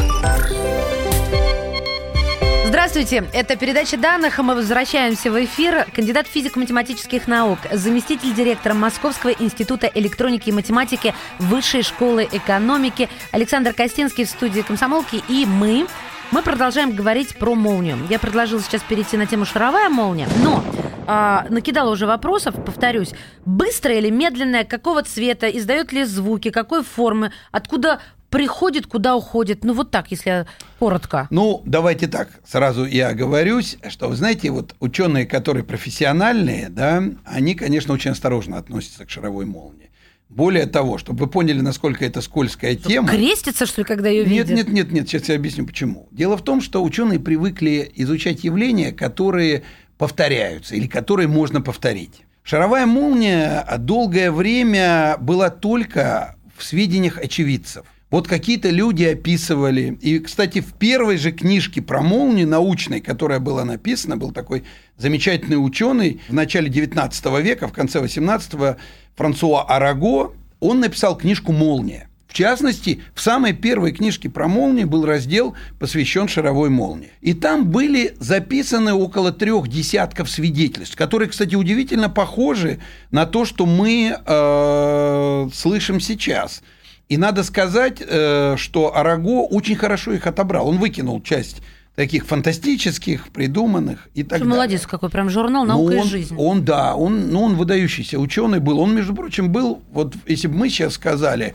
Здравствуйте, 2.67 3.27
это 3.33 3.55
передача 3.55 3.97
данных, 3.97 4.39
мы 4.39 4.57
возвращаемся 4.57 5.31
в 5.31 5.45
эфир. 5.45 5.87
Кандидат 5.95 6.27
физико-математических 6.27 7.29
наук, 7.29 7.61
заместитель 7.71 8.35
директора 8.35 8.75
Московского 8.75 9.31
института 9.31 9.89
электроники 9.95 10.49
и 10.49 10.53
математики 10.53 11.15
Высшей 11.39 11.85
школы 11.85 12.29
экономики 12.33 13.09
Александр 13.31 13.73
Костинский 13.73 14.25
в 14.25 14.29
студии 14.29 14.63
«Комсомолки» 14.63 15.23
и 15.29 15.47
мы, 15.47 15.87
мы 16.33 16.43
продолжаем 16.43 16.91
говорить 16.91 17.37
про 17.37 17.55
молнию. 17.55 17.99
Я 18.11 18.19
предложила 18.19 18.61
сейчас 18.61 18.83
перейти 18.83 19.17
на 19.17 19.27
тему 19.27 19.45
шаровая 19.45 19.89
молния, 19.89 20.27
но 20.43 20.65
а, 21.07 21.47
накидала 21.51 21.91
уже 21.91 22.07
вопросов, 22.07 22.55
повторюсь. 22.65 23.13
Быстрая 23.45 23.99
или 23.99 24.11
медленная, 24.11 24.65
какого 24.65 25.03
цвета, 25.03 25.49
издает 25.49 25.93
ли 25.93 26.05
звуки, 26.05 26.51
какой 26.51 26.83
формы, 26.83 27.33
откуда 27.53 28.01
приходит, 28.31 28.87
куда 28.87 29.15
уходит? 29.15 29.63
Ну, 29.63 29.75
вот 29.75 29.91
так, 29.91 30.11
если 30.11 30.47
коротко. 30.81 31.29
Ну, 31.31 31.63
давайте 31.65 32.09
так. 32.09 32.29
Сразу 32.45 32.85
я 32.85 33.09
оговорюсь, 33.09 33.79
что, 33.89 34.09
вы 34.09 34.17
знаете, 34.17 34.51
вот 34.51 34.75
ученые, 34.81 35.25
которые 35.25 35.63
профессиональные, 35.63 36.69
да, 36.69 37.03
они, 37.25 37.55
конечно, 37.55 37.95
очень 37.95 38.11
осторожно 38.11 38.59
относятся 38.59 39.05
к 39.07 39.11
шаровой 39.11 39.47
молнии. 39.47 39.91
Более 40.29 40.67
того, 40.67 40.99
чтобы 40.99 41.27
вы 41.27 41.31
поняли, 41.31 41.61
насколько 41.61 42.05
это 42.05 42.21
скользкая 42.21 42.75
тема. 42.75 43.09
Крестится, 43.09 43.67
что 43.67 43.83
ли, 43.83 43.85
когда 43.85 44.09
ее 44.09 44.25
нет, 44.25 44.49
видят? 44.49 44.67
Нет, 44.67 44.69
нет, 44.69 44.93
нет, 44.93 45.09
сейчас 45.09 45.29
я 45.29 45.37
объясню 45.37 45.65
почему. 45.65 46.09
Дело 46.11 46.37
в 46.37 46.43
том, 46.43 46.61
что 46.61 46.83
ученые 46.83 47.21
привыкли 47.21 47.89
изучать 47.95 48.43
явления, 48.43 48.91
которые 48.91 49.63
повторяются 49.99 50.75
или 50.75 50.87
которые 50.87 51.29
можно 51.29 51.61
повторить. 51.61 52.23
Шаровая 52.43 52.87
молния 52.87 53.67
долгое 53.79 54.31
время 54.31 55.17
была 55.19 55.51
только 55.51 56.37
в 56.57 56.63
сведениях 56.63 57.19
очевидцев. 57.19 57.87
Вот 58.11 58.29
какие-то 58.29 58.71
люди 58.71 59.03
описывали. 59.05 59.99
И, 60.01 60.21
кстати, 60.21 60.61
в 60.61 60.75
первой 60.75 61.17
же 61.17 61.33
книжке 61.33 61.83
про 61.83 62.01
молнию 62.01 62.47
научной, 62.47 63.01
которая 63.01 63.41
была 63.41 63.65
написана, 63.65 64.17
был 64.17 64.31
такой 64.31 64.63
замечательный 64.97 65.57
ученый 65.57 66.21
в 66.29 66.33
начале 66.33 66.69
19 66.69 67.25
века, 67.43 67.67
в 67.67 67.73
конце 67.73 68.01
18-го, 68.01 68.77
Франсуа 69.17 69.63
Араго, 69.63 70.33
он 70.61 70.81
написал 70.81 71.17
книжку 71.17 71.51
«Молния». 71.51 72.09
В 72.35 72.37
частности, 72.37 73.01
в 73.15 73.21
самой 73.21 73.53
первой 73.53 73.93
книжке 73.93 74.29
про 74.29 74.49
молнии 74.49 74.83
был 74.83 75.07
раздел, 75.07 75.55
посвящен 75.79 76.27
шаровой 76.27 76.69
молнии. 76.69 77.13
И 77.21 77.33
там 77.33 77.71
были 77.71 78.17
записаны 78.19 78.93
около 78.93 79.31
трех 79.31 79.69
десятков 79.69 80.29
свидетельств, 80.29 80.97
которые, 80.97 81.29
кстати, 81.29 81.55
удивительно 81.55 82.11
похожи 82.11 82.81
на 83.13 83.25
то, 83.27 83.45
что 83.45 83.67
мы 83.67 84.17
э, 84.19 85.49
слышим 85.55 86.01
сейчас. 86.01 86.63
И 87.09 87.17
надо 87.19 87.45
сказать, 87.45 88.03
э, 88.05 88.57
что 88.59 88.97
Араго 88.97 89.43
очень 89.45 89.77
хорошо 89.77 90.11
их 90.11 90.27
отобрал. 90.27 90.67
Он 90.67 90.79
выкинул 90.79 91.23
часть 91.23 91.63
таких 91.95 92.27
фантастических, 92.27 93.29
придуманных 93.29 94.09
и 94.15 94.25
так 94.25 94.39
Что 94.39 94.47
далее. 94.47 94.55
молодец 94.57 94.87
какой, 94.89 95.09
прям 95.09 95.31
журнал 95.31 95.65
«Наука 95.65 95.93
Ну, 95.93 95.99
и 95.99 96.01
он, 96.01 96.09
жизнь». 96.09 96.35
Он, 96.37 96.65
да, 96.65 96.97
он, 96.97 97.31
ну, 97.31 97.43
он 97.43 97.55
выдающийся 97.55 98.19
ученый 98.19 98.59
был. 98.59 98.81
Он, 98.81 98.93
между 98.93 99.15
прочим, 99.15 99.53
был, 99.53 99.83
вот 99.93 100.15
если 100.27 100.49
бы 100.49 100.57
мы 100.57 100.69
сейчас 100.69 100.95
сказали, 100.95 101.55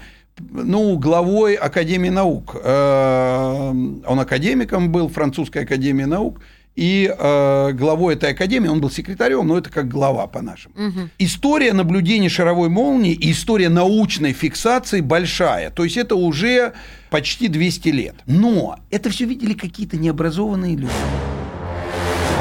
ну, 0.51 0.97
главой 0.97 1.55
Академии 1.55 2.09
наук. 2.09 2.55
Э, 2.63 3.69
Он 3.69 4.19
академиком 4.19 4.91
был, 4.91 5.09
французской 5.09 5.63
Академии 5.63 6.05
наук. 6.05 6.39
И 6.79 7.13
э, 7.13 7.71
главой 7.73 8.13
этой 8.13 8.31
академии, 8.31 8.69
он 8.69 8.79
был 8.79 8.89
секретарем, 8.89 9.47
но 9.47 9.57
это 9.57 9.69
как 9.69 9.89
глава 9.89 10.27
по-нашему. 10.27 10.75
Мгм. 10.77 11.09
История 11.19 11.73
наблюдений 11.73 12.29
шаровой 12.29 12.69
молнии 12.69 13.11
и 13.11 13.31
история 13.31 13.67
научной 13.67 14.31
фиксации 14.31 15.01
большая. 15.01 15.71
То 15.71 15.83
есть 15.83 15.97
это 15.97 16.15
уже 16.15 16.71
почти 17.09 17.49
200 17.49 17.89
лет. 17.89 18.15
Но 18.27 18.79
это 18.91 19.09
все 19.09 19.25
видели 19.25 19.55
какие-то 19.55 19.97
необразованные 19.97 20.77
люди. 20.77 20.93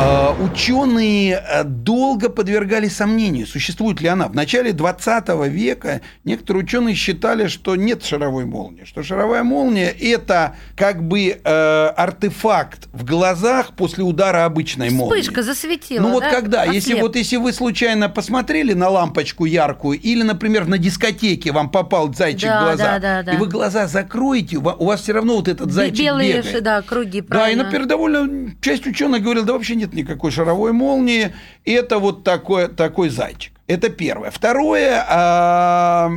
А, 0.01 0.29
Ученые 0.41 1.43
э, 1.45 1.65
долго 1.65 2.29
подвергали 2.29 2.87
сомнению, 2.87 3.47
существует 3.49 4.01
ли 4.01 4.07
она. 4.09 4.29
В 4.29 4.35
начале 4.35 4.73
20 4.73 5.29
века 5.49 6.01
некоторые 6.25 6.63
ученые 6.63 6.95
считали, 6.95 7.49
что 7.49 7.75
нет 7.75 8.05
шаровой 8.05 8.45
молнии, 8.45 8.85
что 8.85 9.03
шаровая 9.03 9.43
молния 9.43 9.89
это 9.89 10.55
как 10.77 11.03
бы 11.03 11.41
э, 11.43 11.87
артефакт 11.97 12.89
в 12.93 13.05
глазах 13.05 13.73
после 13.75 14.05
удара 14.05 14.45
обычной 14.45 14.91
молнии. 14.91 15.23
Вспышка 15.23 15.43
засветила, 15.43 16.03
Ну 16.03 16.13
вот 16.13 16.21
да? 16.21 16.31
когда, 16.31 16.65
если 16.65 16.93
Ослеп. 16.93 17.01
вот 17.03 17.17
если 17.17 17.37
вы 17.37 17.53
случайно 17.53 18.09
посмотрели 18.09 18.75
на 18.75 18.89
лампочку 18.91 19.47
яркую 19.47 19.99
или, 19.99 20.23
например, 20.23 20.69
на 20.69 20.79
дискотеке 20.79 21.51
вам 21.51 21.71
попал 21.71 22.15
зайчик 22.15 22.49
Да, 22.49 22.61
в 22.61 22.65
глаза, 22.65 22.85
да, 22.85 22.99
да, 23.01 23.23
да. 23.25 23.33
и 23.33 23.37
вы 23.37 23.49
глаза 23.49 23.89
закроете, 23.89 24.59
у 24.59 24.61
ва- 24.61 24.77
у 24.79 24.85
вас 24.87 25.01
все 25.03 25.13
равно 25.13 25.35
вот 25.37 25.49
этот 25.49 25.73
зайчик 25.73 25.99
Белые, 25.99 26.37
бегает. 26.39 26.63
да, 26.63 26.83
круги, 26.83 27.21
Да, 27.21 27.27
и, 27.27 27.29
правильно. 27.29 27.65
например, 27.65 27.87
довольно 27.87 28.53
часть 28.61 28.87
ученых 28.87 29.23
говорил, 29.23 29.45
да 29.45 29.55
вообще 29.55 29.75
нет 29.75 29.88
никакой 29.95 30.31
шаровой 30.31 30.73
молнии, 30.73 31.33
это 31.65 31.99
вот 31.99 32.25
такой, 32.25 32.69
такой 32.69 33.09
зайчик. 33.11 33.53
Это 33.67 33.91
первое. 33.91 34.31
Второе, 34.31 35.05
а, 35.07 36.11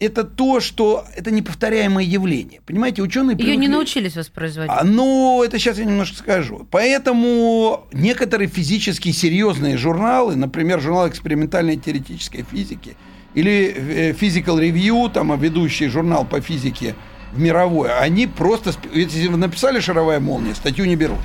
это 0.00 0.22
то, 0.24 0.60
что 0.60 1.04
это 1.16 1.30
неповторяемое 1.30 2.04
явление. 2.04 2.60
Понимаете, 2.66 3.00
ученые 3.00 3.36
Ее 3.38 3.56
не 3.56 3.66
привыкли- 3.66 3.70
научились 3.70 4.16
воспроизводить. 4.16 4.70
а, 4.76 4.84
Ну, 4.84 5.42
это 5.42 5.58
сейчас 5.58 5.78
я 5.78 5.84
немножко 5.86 6.18
скажу. 6.18 6.66
Поэтому 6.70 7.86
некоторые 7.92 8.48
физически 8.48 9.12
серьезные 9.12 9.76
журналы, 9.78 10.36
например, 10.36 10.80
журнал 10.80 11.08
экспериментальной 11.08 11.76
теоретической 11.76 12.44
физики 12.50 12.96
или 13.34 13.72
э, 13.74 14.12
Physical 14.12 14.58
Review, 14.60 15.10
там 15.10 15.32
а, 15.32 15.36
ведущий 15.36 15.86
журнал 15.88 16.26
по 16.26 16.40
физике 16.42 16.94
в 17.32 17.38
мировой, 17.40 17.90
они 17.96 18.26
просто, 18.26 18.72
если 18.92 19.28
написали 19.28 19.80
шаровая 19.80 20.20
молния, 20.20 20.54
статью 20.54 20.84
не 20.84 20.96
берут. 20.96 21.18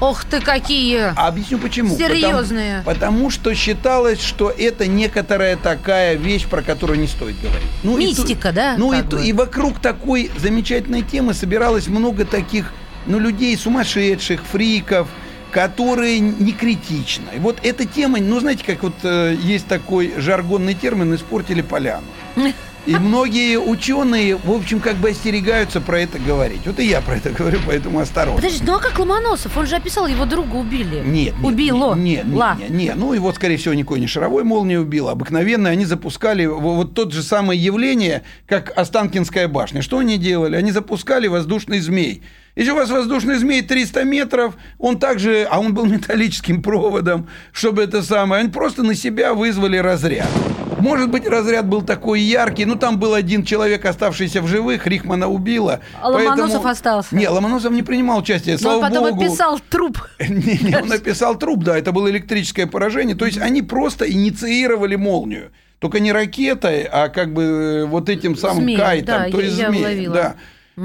Ох 0.00 0.24
ты, 0.24 0.40
какие! 0.40 1.12
Объясню 1.16 1.58
почему. 1.58 1.96
Серьезные. 1.96 2.82
Потому, 2.84 2.94
потому 2.94 3.30
что 3.30 3.54
считалось, 3.54 4.22
что 4.22 4.50
это 4.50 4.86
некоторая 4.86 5.56
такая 5.56 6.14
вещь, 6.14 6.46
про 6.46 6.62
которую 6.62 7.00
не 7.00 7.08
стоит 7.08 7.40
говорить. 7.40 7.68
Ну, 7.82 7.98
и 7.98 8.06
Мистика, 8.06 8.52
да, 8.52 8.76
Ну 8.78 8.92
и, 8.92 9.02
бы? 9.02 9.24
и 9.24 9.32
вокруг 9.32 9.80
такой 9.80 10.30
замечательной 10.38 11.02
темы 11.02 11.34
собиралось 11.34 11.88
много 11.88 12.24
таких, 12.24 12.72
ну, 13.06 13.18
людей 13.18 13.56
сумасшедших, 13.56 14.40
фриков, 14.44 15.08
которые 15.50 16.20
не 16.20 16.52
критичны. 16.52 17.30
И 17.34 17.38
вот 17.38 17.58
эта 17.62 17.84
тема, 17.84 18.18
ну, 18.20 18.38
знаете, 18.38 18.64
как 18.64 18.82
вот 18.82 18.94
э, 19.02 19.36
есть 19.42 19.66
такой 19.66 20.12
жаргонный 20.16 20.74
термин 20.74 21.14
«испортили 21.14 21.62
поляну». 21.62 22.06
И 22.88 22.96
многие 22.96 23.58
ученые, 23.58 24.36
в 24.36 24.50
общем, 24.50 24.80
как 24.80 24.96
бы 24.96 25.10
остерегаются 25.10 25.82
про 25.82 26.00
это 26.00 26.18
говорить. 26.18 26.62
Вот 26.64 26.78
и 26.80 26.86
я 26.86 27.02
про 27.02 27.16
это 27.16 27.28
говорю, 27.38 27.58
поэтому 27.66 27.98
осторожно. 28.00 28.36
Подожди, 28.40 28.64
ну 28.64 28.76
а 28.76 28.78
как 28.78 28.98
Ломоносов? 28.98 29.54
Он 29.58 29.66
же 29.66 29.76
описал, 29.76 30.06
его 30.06 30.24
друга 30.24 30.54
убили. 30.56 31.02
Нет, 31.04 31.34
нет, 31.38 31.44
Убило. 31.44 31.94
Нет, 31.94 32.24
нет, 32.24 32.34
Ла. 32.34 32.56
нет, 32.58 32.70
нет. 32.70 32.96
Ну, 32.96 33.12
его, 33.12 33.30
скорее 33.34 33.58
всего, 33.58 33.74
никакой 33.74 34.00
не 34.00 34.06
шаровой 34.06 34.42
молнии 34.42 34.76
убил. 34.76 35.10
Обыкновенно 35.10 35.68
они 35.68 35.84
запускали 35.84 36.46
во- 36.46 36.58
вот 36.76 36.94
тот 36.94 37.12
же 37.12 37.22
самое 37.22 37.62
явление, 37.62 38.22
как 38.46 38.72
Останкинская 38.74 39.48
башня. 39.48 39.82
Что 39.82 39.98
они 39.98 40.16
делали? 40.16 40.56
Они 40.56 40.72
запускали 40.72 41.26
воздушный 41.26 41.80
змей. 41.80 42.22
Если 42.56 42.70
у 42.70 42.74
вас 42.74 42.88
воздушный 42.88 43.36
змей 43.36 43.60
300 43.60 44.04
метров, 44.04 44.54
он 44.78 44.98
также, 44.98 45.46
а 45.50 45.60
он 45.60 45.74
был 45.74 45.84
металлическим 45.86 46.62
проводом, 46.62 47.28
чтобы 47.52 47.82
это 47.82 48.02
самое, 48.02 48.40
они 48.40 48.50
просто 48.50 48.82
на 48.82 48.94
себя 48.94 49.34
вызвали 49.34 49.76
разряд. 49.76 50.26
Может 50.78 51.10
быть, 51.10 51.26
разряд 51.26 51.66
был 51.66 51.82
такой 51.82 52.20
яркий, 52.20 52.64
но 52.64 52.76
там 52.76 52.98
был 52.98 53.14
один 53.14 53.44
человек, 53.44 53.84
оставшийся 53.84 54.40
в 54.42 54.46
живых, 54.46 54.86
Рихмана 54.86 55.28
убила. 55.28 55.80
А 56.00 56.08
Ломоносов 56.08 56.64
остался. 56.66 57.14
Не, 57.14 57.28
Ломоносов 57.28 57.72
не 57.72 57.82
принимал 57.82 58.18
участие, 58.18 58.54
Но 58.54 58.58
слава 58.60 58.76
он 58.76 58.82
потом 58.90 59.10
богу. 59.10 59.24
описал 59.24 59.60
труп. 59.70 59.98
Не, 60.20 60.58
не, 60.70 60.76
он 60.76 60.88
написал 60.88 61.36
труп, 61.38 61.64
да, 61.64 61.76
это 61.78 61.92
было 61.92 62.08
электрическое 62.10 62.66
поражение. 62.66 63.16
То 63.16 63.26
есть 63.26 63.38
они 63.38 63.62
просто 63.62 64.10
инициировали 64.10 64.96
молнию. 64.96 65.50
Только 65.80 66.00
не 66.00 66.10
ракетой, 66.12 66.82
а 66.90 67.08
как 67.08 67.32
бы 67.32 67.42
э, 67.42 67.84
вот 67.84 68.08
этим 68.08 68.36
самым 68.36 68.64
Змеем, 68.64 68.80
кайтом, 68.80 69.06
да, 69.24 69.30
то 69.30 69.38
я- 69.38 69.44
есть 69.46 69.58
я 69.58 69.68
змеем, 69.68 69.84
уловила. 69.84 70.14
да. 70.14 70.34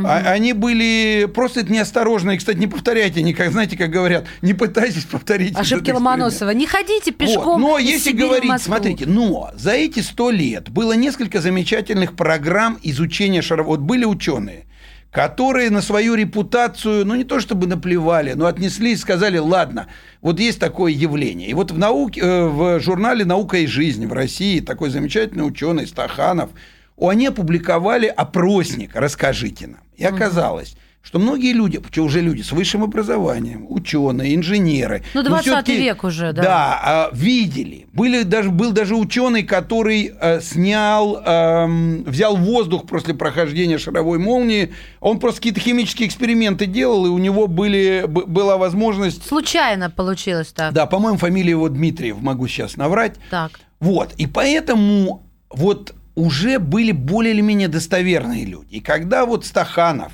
А- 0.05 0.31
они 0.31 0.53
были 0.53 1.27
просто 1.33 1.61
это 1.61 1.71
неосторожно. 1.71 2.31
И, 2.31 2.37
кстати, 2.37 2.57
не 2.57 2.67
повторяйте 2.67 3.21
никак, 3.21 3.51
знаете, 3.51 3.77
как 3.77 3.89
говорят, 3.89 4.25
не 4.41 4.53
пытайтесь 4.53 5.05
повторить. 5.05 5.57
Ошибки. 5.57 5.91
Ломоносова. 5.91 6.49
Не 6.51 6.65
ходите 6.65 7.11
Вот. 7.11 7.17
пешком 7.17 7.61
Но 7.61 7.77
из 7.77 7.87
если 7.89 8.09
Сибири 8.11 8.27
говорить, 8.27 8.61
смотрите, 8.61 9.05
но 9.05 9.51
за 9.55 9.71
эти 9.71 9.99
сто 9.99 10.31
лет 10.31 10.69
было 10.69 10.93
несколько 10.93 11.41
замечательных 11.41 12.15
программ 12.15 12.79
изучения 12.81 13.41
шаровой. 13.41 13.77
Вот 13.77 13.79
были 13.81 14.05
ученые, 14.05 14.65
которые 15.11 15.69
на 15.69 15.81
свою 15.81 16.15
репутацию, 16.15 17.05
ну 17.05 17.15
не 17.15 17.23
то 17.23 17.39
чтобы 17.39 17.67
наплевали, 17.67 18.33
но 18.33 18.47
отнеслись, 18.47 19.01
сказали, 19.01 19.37
ладно, 19.37 19.87
вот 20.21 20.39
есть 20.39 20.59
такое 20.59 20.91
явление. 20.91 21.49
И 21.49 21.53
вот 21.53 21.71
в 21.71 21.77
науке, 21.77 22.21
э, 22.21 22.47
в 22.47 22.79
журнале 22.79 23.23
«Наука 23.23 23.57
и 23.57 23.67
жизнь» 23.67 24.07
в 24.07 24.13
России 24.13 24.59
такой 24.59 24.89
замечательный 24.89 25.45
ученый 25.45 25.85
Стаханов, 25.87 26.49
они 26.97 27.27
опубликовали 27.27 28.07
опросник 28.07 28.91
«Расскажите 28.95 29.67
нам». 29.67 29.81
И 29.95 30.03
оказалось, 30.03 30.75
что 31.01 31.19
многие 31.19 31.51
люди, 31.53 31.79
причем 31.79 32.05
уже 32.05 32.21
люди 32.21 32.41
с 32.41 32.51
высшим 32.53 32.81
образованием, 32.83 33.65
ученые, 33.69 34.35
инженеры, 34.35 35.03
Ну, 35.13 35.21
но 35.21 35.29
20 35.29 35.43
всё-таки- 35.45 35.77
век 35.77 36.03
уже, 36.05 36.31
да. 36.31 36.41
Да, 36.41 36.79
а, 36.81 37.09
видели. 37.13 37.87
Были 37.91 38.23
даже, 38.23 38.49
был 38.51 38.71
даже 38.71 38.95
ученый, 38.95 39.43
который 39.43 40.13
э, 40.19 40.39
снял, 40.41 41.21
эм, 41.25 42.03
взял 42.05 42.37
воздух 42.37 42.87
после 42.87 43.13
прохождения 43.13 43.77
шаровой 43.77 44.17
молнии. 44.17 44.73
Он 45.01 45.19
просто 45.19 45.41
какие-то 45.41 45.59
химические 45.59 46.07
эксперименты 46.07 46.67
делал, 46.67 47.05
и 47.05 47.09
у 47.09 47.17
него 47.17 47.47
были, 47.47 48.05
была 48.07 48.57
возможность... 48.57 49.27
Случайно 49.27 49.89
получилось 49.89 50.53
так. 50.55 50.73
Да, 50.73 50.85
по-моему, 50.85 51.17
фамилия 51.17 51.51
его 51.51 51.67
Дмитриев, 51.67 52.21
могу 52.21 52.47
сейчас 52.47 52.77
наврать. 52.77 53.15
Так. 53.29 53.59
Вот, 53.81 54.13
и 54.17 54.25
поэтому 54.25 55.23
вот 55.49 55.93
уже 56.15 56.59
были 56.59 56.91
более 56.91 57.33
или 57.33 57.41
менее 57.41 57.67
достоверные 57.67 58.45
люди. 58.45 58.75
И 58.75 58.79
когда 58.79 59.25
вот 59.25 59.45
Стаханов 59.45 60.13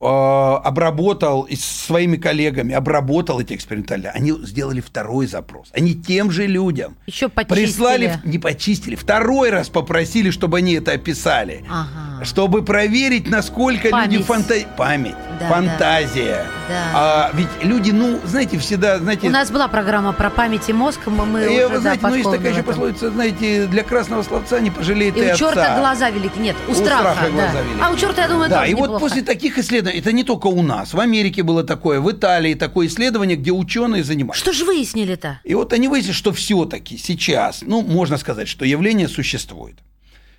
обработал 0.00 1.42
и 1.42 1.56
со 1.56 1.84
своими 1.86 2.16
коллегами 2.16 2.74
обработал 2.74 3.40
эти 3.40 3.54
экспериментальные, 3.54 4.10
они 4.12 4.32
сделали 4.44 4.80
второй 4.80 5.26
запрос. 5.26 5.68
Они 5.74 5.94
тем 5.94 6.30
же 6.30 6.46
людям 6.46 6.96
Еще 7.06 7.28
почистили. 7.28 7.64
прислали, 7.66 8.20
не 8.24 8.38
почистили, 8.38 8.94
второй 8.94 9.50
раз 9.50 9.68
попросили, 9.68 10.30
чтобы 10.30 10.58
они 10.58 10.74
это 10.74 10.92
описали. 10.92 11.64
Ага. 11.68 12.24
Чтобы 12.24 12.62
проверить, 12.62 13.28
насколько 13.30 13.88
люди 13.88 13.92
Память. 13.92 14.26
фанта... 14.26 14.54
Память, 14.76 15.14
Да, 15.38 15.48
фантазия. 15.48 16.46
Да. 16.68 16.84
А, 16.94 17.30
ведь 17.34 17.48
люди, 17.62 17.90
ну, 17.90 18.20
знаете, 18.24 18.58
всегда, 18.58 18.98
знаете... 18.98 19.26
У 19.28 19.30
нас 19.30 19.50
была 19.50 19.68
программа 19.68 20.12
про 20.12 20.30
память 20.30 20.68
и 20.68 20.72
мозг, 20.72 21.00
мы, 21.06 21.24
мы 21.26 21.40
Я, 21.40 21.66
уже, 21.66 21.68
вы 21.68 21.74
да, 21.74 21.80
знаете, 21.80 22.06
ну 22.06 22.14
есть 22.14 22.30
такая 22.30 22.52
еще 22.52 22.62
пословица, 22.62 23.10
знаете, 23.10 23.66
для 23.66 23.82
красного 23.82 24.22
словца 24.22 24.60
не 24.60 24.70
пожалеет 24.70 25.16
И 25.16 25.20
и 25.20 25.22
у 25.22 25.26
отца. 25.26 25.36
черта 25.38 25.78
глаза 25.78 26.10
велики. 26.10 26.38
Нет, 26.38 26.56
у, 26.68 26.72
У 26.72 26.74
страха, 26.74 27.02
страха 27.12 27.24
да. 27.26 27.30
глаза 27.30 27.60
велики. 27.62 27.80
А 27.82 27.90
у 27.90 27.96
черта, 27.96 28.22
я 28.22 28.28
думаю, 28.28 28.50
Да, 28.50 28.58
тоже 28.60 28.70
и 28.70 28.74
вот 28.74 28.82
неплохо. 28.82 29.00
после 29.00 29.22
таких 29.22 29.58
исследований, 29.58 29.89
это 29.90 30.12
не 30.12 30.24
только 30.24 30.46
у 30.46 30.62
нас, 30.62 30.94
в 30.94 31.00
Америке 31.00 31.42
было 31.42 31.64
такое, 31.64 32.00
в 32.00 32.10
Италии 32.10 32.54
такое 32.54 32.86
исследование, 32.86 33.36
где 33.36 33.50
ученые 33.50 34.04
занимались. 34.04 34.40
Что 34.40 34.52
же 34.52 34.64
выяснили-то? 34.64 35.40
И 35.44 35.54
вот 35.54 35.72
они 35.72 35.88
выяснили, 35.88 36.14
что 36.14 36.32
все-таки 36.32 36.96
сейчас, 36.96 37.62
ну, 37.62 37.82
можно 37.82 38.16
сказать, 38.18 38.48
что 38.48 38.64
явление 38.64 39.08
существует. 39.08 39.76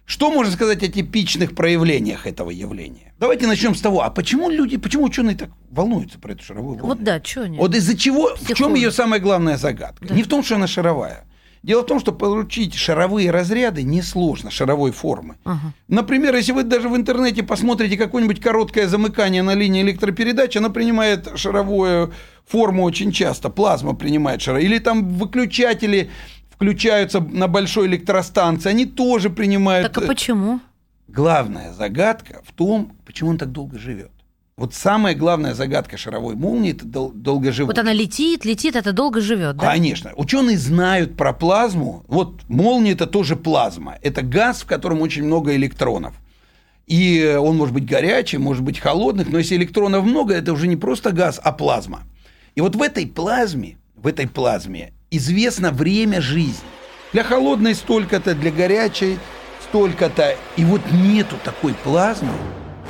Что 0.05 0.31
можно 0.31 0.51
сказать 0.51 0.83
о 0.83 0.87
типичных 0.87 1.55
проявлениях 1.55 2.27
этого 2.27 2.49
явления? 2.49 3.13
Давайте 3.19 3.47
начнем 3.47 3.75
с 3.75 3.81
того, 3.81 4.01
а 4.01 4.09
почему 4.09 4.49
люди, 4.49 4.77
почему 4.77 5.05
ученые 5.05 5.37
так 5.37 5.51
волнуются 5.69 6.19
про 6.19 6.33
эту 6.33 6.43
шаровую 6.43 6.77
волну? 6.77 6.95
Вот 6.95 7.03
да, 7.03 7.21
что 7.23 7.43
они? 7.43 7.57
Вот 7.57 7.73
из-за 7.75 7.97
чего, 7.97 8.35
в 8.35 8.53
чем 8.53 8.73
ее 8.73 8.91
самая 8.91 9.19
главная 9.19 9.57
загадка? 9.57 10.13
Не 10.13 10.23
в 10.23 10.27
том, 10.27 10.43
что 10.43 10.55
она 10.55 10.67
шаровая. 10.67 11.25
Дело 11.63 11.83
в 11.83 11.85
том, 11.85 11.99
что 11.99 12.11
получить 12.11 12.73
шаровые 12.73 13.29
разряды 13.29 13.83
несложно, 13.83 14.49
шаровой 14.49 14.91
формы. 14.91 15.37
Ага. 15.43 15.73
Например, 15.87 16.35
если 16.35 16.53
вы 16.53 16.63
даже 16.63 16.89
в 16.89 16.95
интернете 16.95 17.43
посмотрите 17.43 17.97
какое-нибудь 17.97 18.41
короткое 18.41 18.87
замыкание 18.87 19.43
на 19.43 19.53
линии 19.53 19.83
электропередач, 19.83 20.57
она 20.57 20.69
принимает 20.69 21.37
шаровую 21.37 22.13
форму 22.47 22.83
очень 22.83 23.11
часто, 23.11 23.49
плазма 23.49 23.93
принимает 23.93 24.41
шаровую. 24.41 24.65
Или 24.65 24.79
там 24.79 25.07
выключатели 25.09 26.09
включаются 26.49 27.19
на 27.19 27.47
большой 27.47 27.87
электростанции, 27.87 28.69
они 28.69 28.85
тоже 28.85 29.29
принимают... 29.29 29.93
Так 29.93 30.03
а 30.03 30.07
почему? 30.07 30.59
Главная 31.07 31.73
загадка 31.73 32.41
в 32.43 32.53
том, 32.53 32.93
почему 33.05 33.31
он 33.31 33.37
так 33.37 33.51
долго 33.51 33.77
живет. 33.77 34.11
Вот 34.61 34.75
самая 34.75 35.15
главная 35.15 35.55
загадка 35.55 35.97
шаровой 35.97 36.35
молнии– 36.35 36.71
это 36.73 36.85
дол- 36.85 37.11
долгоживущий. 37.15 37.65
Вот 37.65 37.79
она 37.79 37.93
летит, 37.93 38.45
летит, 38.45 38.75
это 38.75 38.93
долго 38.93 39.19
живет, 39.19 39.57
да? 39.57 39.71
Конечно. 39.71 40.11
Ученые 40.15 40.55
знают 40.55 41.17
про 41.17 41.33
плазму. 41.33 42.03
Вот 42.07 42.41
молния 42.47 42.91
это 42.91 43.07
тоже 43.07 43.35
плазма. 43.35 43.97
Это 44.03 44.21
газ, 44.21 44.61
в 44.61 44.67
котором 44.67 45.01
очень 45.01 45.23
много 45.23 45.55
электронов. 45.55 46.13
И 46.85 47.35
он 47.41 47.57
может 47.57 47.73
быть 47.73 47.87
горячий, 47.87 48.37
может 48.37 48.63
быть 48.63 48.77
холодных, 48.77 49.29
но 49.31 49.39
если 49.39 49.55
электронов 49.55 50.05
много, 50.05 50.35
это 50.35 50.53
уже 50.53 50.67
не 50.67 50.75
просто 50.75 51.11
газ, 51.11 51.41
а 51.43 51.51
плазма. 51.53 52.03
И 52.53 52.61
вот 52.61 52.75
в 52.75 52.83
этой 52.83 53.07
плазме, 53.07 53.79
в 53.95 54.05
этой 54.05 54.27
плазме 54.27 54.93
известно 55.09 55.71
время 55.71 56.21
жизни. 56.21 56.67
Для 57.13 57.23
холодной 57.23 57.73
столько-то, 57.73 58.35
для 58.35 58.51
горячей 58.51 59.17
столько-то. 59.69 60.35
И 60.55 60.63
вот 60.65 60.81
нету 60.91 61.37
такой 61.43 61.73
плазмы, 61.73 62.33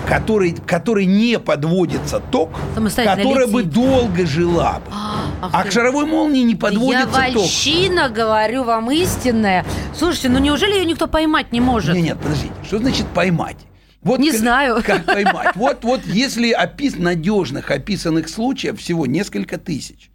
которой, 0.08 0.54
которой 0.54 1.06
не 1.06 1.40
подводится 1.40 2.20
ток, 2.20 2.52
которая 2.76 3.48
бы 3.48 3.62
летит. 3.62 3.74
долго 3.74 4.26
жила 4.26 4.80
бы. 4.80 4.92
Ах 4.92 5.50
А 5.54 5.64
ты. 5.64 5.70
к 5.70 5.72
шаровой 5.72 6.06
молнии 6.06 6.42
не 6.44 6.56
подводится 6.56 7.00
Я 7.22 7.28
ток. 7.28 7.36
вальщина, 7.42 8.10
говорю 8.10 8.64
вам 8.64 8.92
истинная. 8.92 9.66
Слушайте, 9.96 10.30
ну 10.30 10.40
неужели 10.40 10.74
ее 10.78 10.86
никто 10.86 11.08
поймать 11.08 11.52
не 11.52 11.62
может? 11.62 11.96
Нет, 11.96 12.04
нет, 12.04 12.20
подождите. 12.20 12.54
Что 12.66 12.80
значит 12.80 13.08
поймать? 13.08 13.58
Вот 14.02 14.20
Не 14.20 14.32
как- 14.32 14.40
знаю. 14.40 14.84
Как 14.86 15.06
поймать? 15.06 15.56
Вот, 15.56 15.84
вот 15.84 16.02
если 16.06 16.52
опис 16.54 16.96
надежных 16.98 17.70
описанных 17.72 18.30
случаев 18.30 18.80
всего 18.80 19.06
несколько 19.06 19.58
тысяч. 19.58 20.10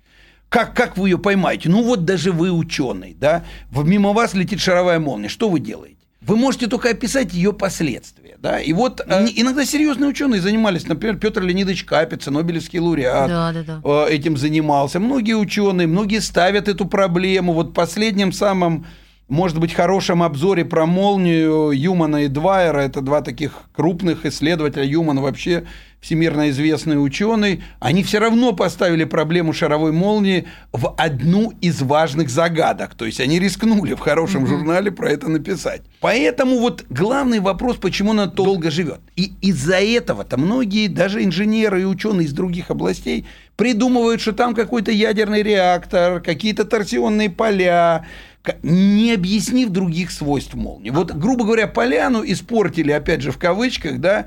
Как, 0.49 0.75
как 0.75 0.97
вы 0.97 1.09
ее 1.11 1.19
поймаете? 1.19 1.69
Ну 1.69 1.83
вот 1.83 2.05
даже 2.05 2.31
вы 2.33 2.51
ученый, 2.53 3.17
да? 3.19 3.45
Мимо 3.73 4.13
вас 4.13 4.33
летит 4.35 4.61
шаровая 4.61 4.99
молния. 5.01 5.29
Что 5.29 5.49
вы 5.49 5.59
делаете? 5.61 5.97
Вы 6.21 6.37
можете 6.37 6.67
только 6.67 6.91
описать 6.91 7.33
ее 7.33 7.53
последствия. 7.53 8.26
Да? 8.41 8.61
И 8.61 8.73
вот 8.73 9.01
э, 9.07 9.27
иногда 9.35 9.65
серьезные 9.65 10.09
ученые 10.11 10.41
занимались, 10.41 10.87
например, 10.87 11.17
Петр 11.17 11.43
Леонидович 11.43 11.85
Капица, 11.85 12.31
Нобелевский 12.31 12.79
лауреат, 12.79 13.29
Да, 13.29 13.53
да, 13.53 13.63
да. 13.63 13.81
э, 13.85 14.11
этим 14.11 14.37
занимался. 14.37 15.01
Многие 15.01 15.35
ученые, 15.35 15.87
многие 15.87 16.21
ставят 16.21 16.69
эту 16.69 16.87
проблему. 16.87 17.53
Вот 17.53 17.69
в 17.71 17.73
последнем 17.73 18.33
самом, 18.33 18.87
может 19.29 19.59
быть, 19.59 19.75
хорошем 19.75 20.23
обзоре 20.23 20.65
про 20.65 20.87
молнию 20.87 21.71
Юмана 21.73 22.25
и 22.25 22.29
Двайера, 22.29 22.79
это 22.79 23.01
два 23.01 23.23
таких 23.23 23.65
крупных 23.75 24.25
исследователя, 24.25 24.85
Юман 24.85 25.21
вообще 25.21 25.65
всемирно 26.01 26.51
известный 26.51 27.05
ученый, 27.05 27.65
они 27.81 28.05
все 28.05 28.21
равно 28.21 28.53
поставили 28.53 29.03
проблему 29.03 29.53
шаровой 29.53 29.91
молнии 29.91 30.47
в 30.71 30.95
одну 30.97 31.53
из 31.61 31.83
важных 31.83 32.31
загадок. 32.31 32.95
То 32.95 33.07
есть 33.07 33.21
они 33.21 33.41
рискнули 33.41 33.95
в 33.95 33.99
хорошем 33.99 34.47
журнале 34.47 34.93
про 34.93 35.11
это 35.11 35.29
написать. 35.29 35.83
Поэтому 36.01 36.61
вот 36.61 36.85
главный 36.91 37.41
вопрос, 37.41 37.79
почему 37.79 38.13
она 38.13 38.27
долго 38.27 38.71
живет. 38.71 39.01
И 39.17 39.33
из-за 39.41 39.81
этого-то 39.81 40.37
многие, 40.37 40.87
даже 40.87 41.25
инженеры 41.25 41.83
и 41.83 41.85
ученые 41.85 42.27
из 42.27 42.33
других 42.33 42.71
областей, 42.71 43.27
придумывают, 43.57 44.21
что 44.21 44.33
там 44.33 44.55
какой-то 44.55 44.93
ядерный 44.93 45.43
реактор, 45.43 46.21
какие-то 46.21 46.65
торсионные 46.65 47.31
поля, 47.31 48.07
не 48.63 49.13
объяснив 49.13 49.71
других 49.71 50.11
свойств 50.11 50.55
молнии. 50.55 50.91
Вот, 50.91 51.13
грубо 51.13 51.45
говоря, 51.45 51.67
поляну 51.67 52.23
испортили, 52.25 52.93
опять 52.93 53.23
же, 53.23 53.31
в 53.31 53.39
кавычках, 53.39 53.99
да, 54.01 54.27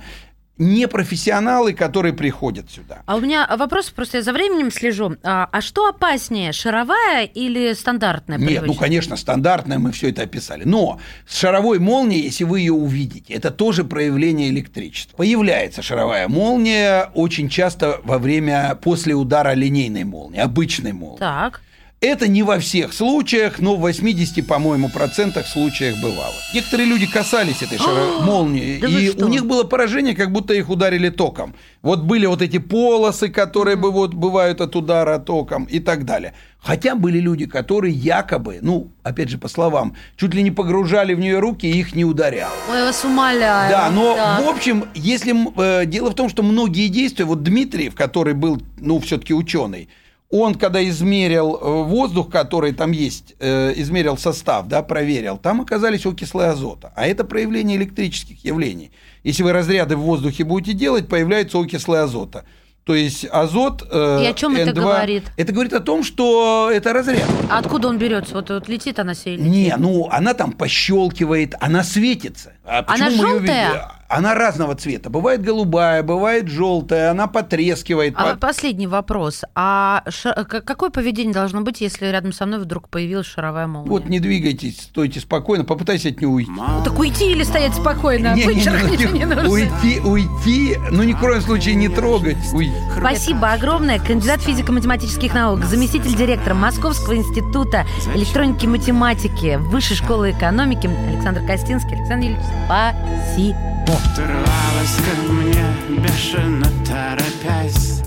непрофессионалы, 0.60 1.74
которые 1.74 2.14
приходят 2.14 2.70
сюда. 2.70 3.02
А 3.06 3.16
у 3.16 3.22
меня 3.22 3.48
вопрос, 3.58 3.90
просто 3.90 4.18
я 4.18 4.24
за 4.24 4.34
временем 4.34 4.72
слежу. 4.72 5.16
А, 5.24 5.48
а 5.52 5.62
что 5.62 5.88
опаснее, 5.88 6.52
шаровая 6.52 7.24
или 7.24 7.74
стандартная? 7.74 8.38
Нет, 8.38 8.64
ну, 8.68 8.74
конечно, 8.74 9.16
стандартная, 9.16 9.80
мы 9.80 9.92
все 9.94 10.10
это 10.10 10.24
описали. 10.24 10.66
Но 10.66 11.00
с 11.26 11.38
шаровой 11.40 11.80
молнией, 11.80 12.24
если 12.24 12.44
вы 12.44 12.60
ее 12.60 12.74
увидите, 12.74 13.34
это 13.34 13.52
тоже 13.52 13.86
проявление 13.86 14.50
электричества. 14.50 15.16
Появляется 15.18 15.82
шаровая 15.82 16.28
молния 16.28 17.10
очень 17.14 17.48
часто 17.48 18.02
во 18.04 18.18
время, 18.18 18.78
после 18.82 19.16
удара 19.16 19.54
линейной 19.54 20.04
молнии, 20.04 20.40
обычной 20.40 20.92
молнии. 20.92 21.20
Так. 21.20 21.62
Это 22.02 22.30
не 22.30 22.44
во 22.44 22.60
всех 22.60 22.94
случаях, 22.94 23.60
но 23.60 23.76
в 23.76 23.82
80, 23.82 24.48
по-моему, 24.48 24.88
процентах 24.88 25.46
случаях 25.46 25.98
бывало. 26.02 26.34
Некоторые 26.54 26.88
люди 26.88 27.06
касались 27.06 27.62
этой 27.62 27.78
шара- 27.78 28.22
молнии, 28.22 28.80
Да 28.80 28.88
и 28.88 29.10
у 29.22 29.28
них 29.28 29.46
было 29.46 29.64
поражение, 29.66 30.16
как 30.16 30.32
будто 30.32 30.54
их 30.54 30.70
ударили 30.70 31.10
током. 31.10 31.56
Вот 31.82 32.04
были 32.04 32.26
вот 32.26 32.42
эти 32.42 32.58
полосы, 32.58 33.28
которые 33.28 33.76
бы 33.76 33.92
вот 33.92 34.14
бывают 34.14 34.62
от 34.62 34.78
удара 34.78 35.20
током 35.20 35.66
и 35.66 35.80
так 35.80 36.06
далее. 36.06 36.34
Хотя 36.62 36.96
были 36.96 37.20
люди, 37.20 37.46
которые 37.46 37.94
якобы, 37.94 38.60
ну, 38.62 38.92
опять 39.04 39.28
же, 39.28 39.38
по 39.38 39.50
словам, 39.50 39.94
чуть 40.16 40.34
ли 40.34 40.42
не 40.42 40.52
погружали 40.52 41.14
в 41.14 41.20
нее 41.20 41.40
руки 41.40 41.66
и 41.66 41.78
их 41.80 41.96
не 41.96 42.06
ударяло. 42.06 42.54
Ой, 42.72 42.82
вас 42.82 43.04
умоляю. 43.04 43.70
Да, 43.70 43.92
но 43.92 44.16
Так. 44.16 44.46
в 44.46 44.48
общем, 44.48 44.86
если 44.96 45.36
э, 45.82 45.86
дело 45.86 46.12
в 46.12 46.16
том, 46.16 46.30
что 46.30 46.44
многие 46.44 46.88
действия, 46.88 47.26
вот 47.26 47.44
Дмитриев, 47.44 47.94
который 47.94 48.34
был, 48.36 48.62
ну, 48.78 49.00
все-таки 49.02 49.34
ученый, 49.34 49.90
он, 50.30 50.56
когда 50.56 50.88
измерил 50.88 51.56
э, 51.60 51.84
воздух, 51.84 52.30
который 52.30 52.72
там 52.74 52.92
есть, 52.92 53.36
э, 53.40 53.74
измерил 53.76 54.16
состав, 54.18 54.68
да, 54.68 54.84
проверил, 54.84 55.38
там 55.38 55.62
оказались 55.62 56.06
окислы 56.06 56.46
азота. 56.46 56.94
А 56.96 57.08
это 57.08 57.24
проявление 57.24 57.78
электрических 57.78 58.44
явлений. 58.46 58.92
Если 59.24 59.42
вы 59.42 59.54
разряды 59.54 59.96
в 59.96 60.02
воздухе 60.02 60.44
будете 60.44 60.74
делать, 60.74 61.08
появляются 61.08 61.60
окислы 61.60 62.00
азота. 62.00 62.46
То 62.84 62.96
есть 62.96 63.26
азот... 63.32 63.88
э, 63.90 64.24
И 64.24 64.26
о 64.28 64.34
чем 64.34 64.56
это 64.56 64.72
N2 64.72 64.74
говорит? 64.74 65.24
Это 65.36 65.52
говорит 65.52 65.74
о 65.74 65.80
том, 65.80 66.04
что 66.04 66.70
это 66.72 66.94
разряд. 66.94 67.28
А 67.50 67.58
откуда 67.60 67.88
он 67.88 67.98
берется? 67.98 68.36
Вот, 68.36 68.50
вот 68.50 68.68
летит 68.70 69.00
она 69.00 69.14
или 69.26 69.42
Не, 69.42 69.76
ну 69.78 70.10
она 70.12 70.36
там 70.36 70.52
пощелкивает, 70.52 71.56
она 71.60 71.84
светится. 71.84 72.54
А 72.64 72.84
Она 72.88 73.10
желтая? 73.10 73.99
Она 74.10 74.34
разного 74.34 74.74
цвета. 74.74 75.12
Бывает 75.12 75.44
голубая, 75.44 76.02
бывает 76.02 76.48
желтая, 76.48 77.12
она 77.12 77.28
потрескивает. 77.28 78.16
А 78.18 78.34
по- 78.34 78.48
последний 78.48 78.88
вопрос. 78.88 79.44
А 79.54 80.02
ша- 80.10 80.34
к- 80.46 80.62
какое 80.62 80.90
поведение 80.90 81.32
должно 81.34 81.62
быть, 81.62 81.80
если 81.80 82.08
рядом 82.08 82.34
со 82.34 82.48
мной 82.48 82.58
вдруг 82.60 82.90
появилась 82.90 83.28
шаровая 83.28 83.68
молния? 83.68 83.88
Вот 83.88 84.10
не 84.10 84.20
двигайтесь, 84.20 84.82
стойте 84.82 85.20
спокойно, 85.20 85.64
попытайтесь 85.64 86.08
от 86.14 86.22
нее 86.22 86.28
уйти. 86.28 86.50
Так 86.84 86.98
уйти 86.98 87.32
или 87.32 87.44
стоять 87.44 87.76
спокойно? 87.76 88.34
Не, 88.34 88.46
не, 88.46 88.56
не, 88.56 89.08
ну, 89.08 89.14
не 89.14 89.26
нужно. 89.26 89.48
уйти, 89.50 90.00
уйти, 90.04 90.76
ну 90.90 91.04
ни 91.04 91.14
в 91.14 91.20
коем 91.20 91.40
случае 91.42 91.76
не 91.76 91.88
трогать. 91.88 92.38
Уйти. 92.52 92.74
Спасибо 92.98 93.52
огромное. 93.54 94.00
Кандидат 94.00 94.42
физико-математических 94.42 95.36
наук, 95.36 95.64
заместитель 95.66 96.16
директора 96.16 96.56
Московского 96.56 97.16
института 97.16 97.86
электроники 98.16 98.66
и 98.66 98.68
математики 98.68 99.58
Высшей 99.60 99.96
школы 99.98 100.32
экономики 100.32 100.88
Александр 100.88 101.46
Костинский. 101.46 101.96
Александр 101.96 102.26
Юрьевич, 102.30 102.46
спасибо. 102.66 103.99
Ты 104.16 104.24
рвалась 104.24 104.98
ко 105.06 105.32
мне, 105.32 105.66
бешено 106.02 106.70
торопясь 106.86 108.00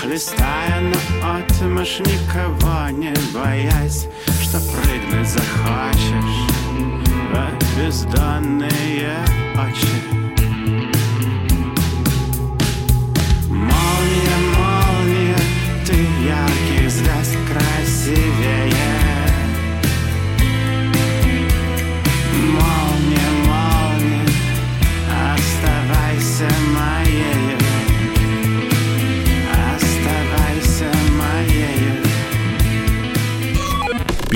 Хлестая 0.00 0.80
на 0.80 1.36
отмашь, 1.36 2.00
никого 2.00 2.88
не 2.88 3.12
боясь. 3.34 4.08
Что 4.40 4.58
прыгнуть 4.58 5.28
захочешь 5.28 6.48
в 7.30 7.78
бездонные 7.78 9.18
очи? 9.54 10.00
Молния, 13.50 14.38
молния, 14.56 15.36
ты 15.84 15.92
в 15.92 16.24
ярких 16.24 16.90
звезд 16.90 17.36
красивее 17.52 18.79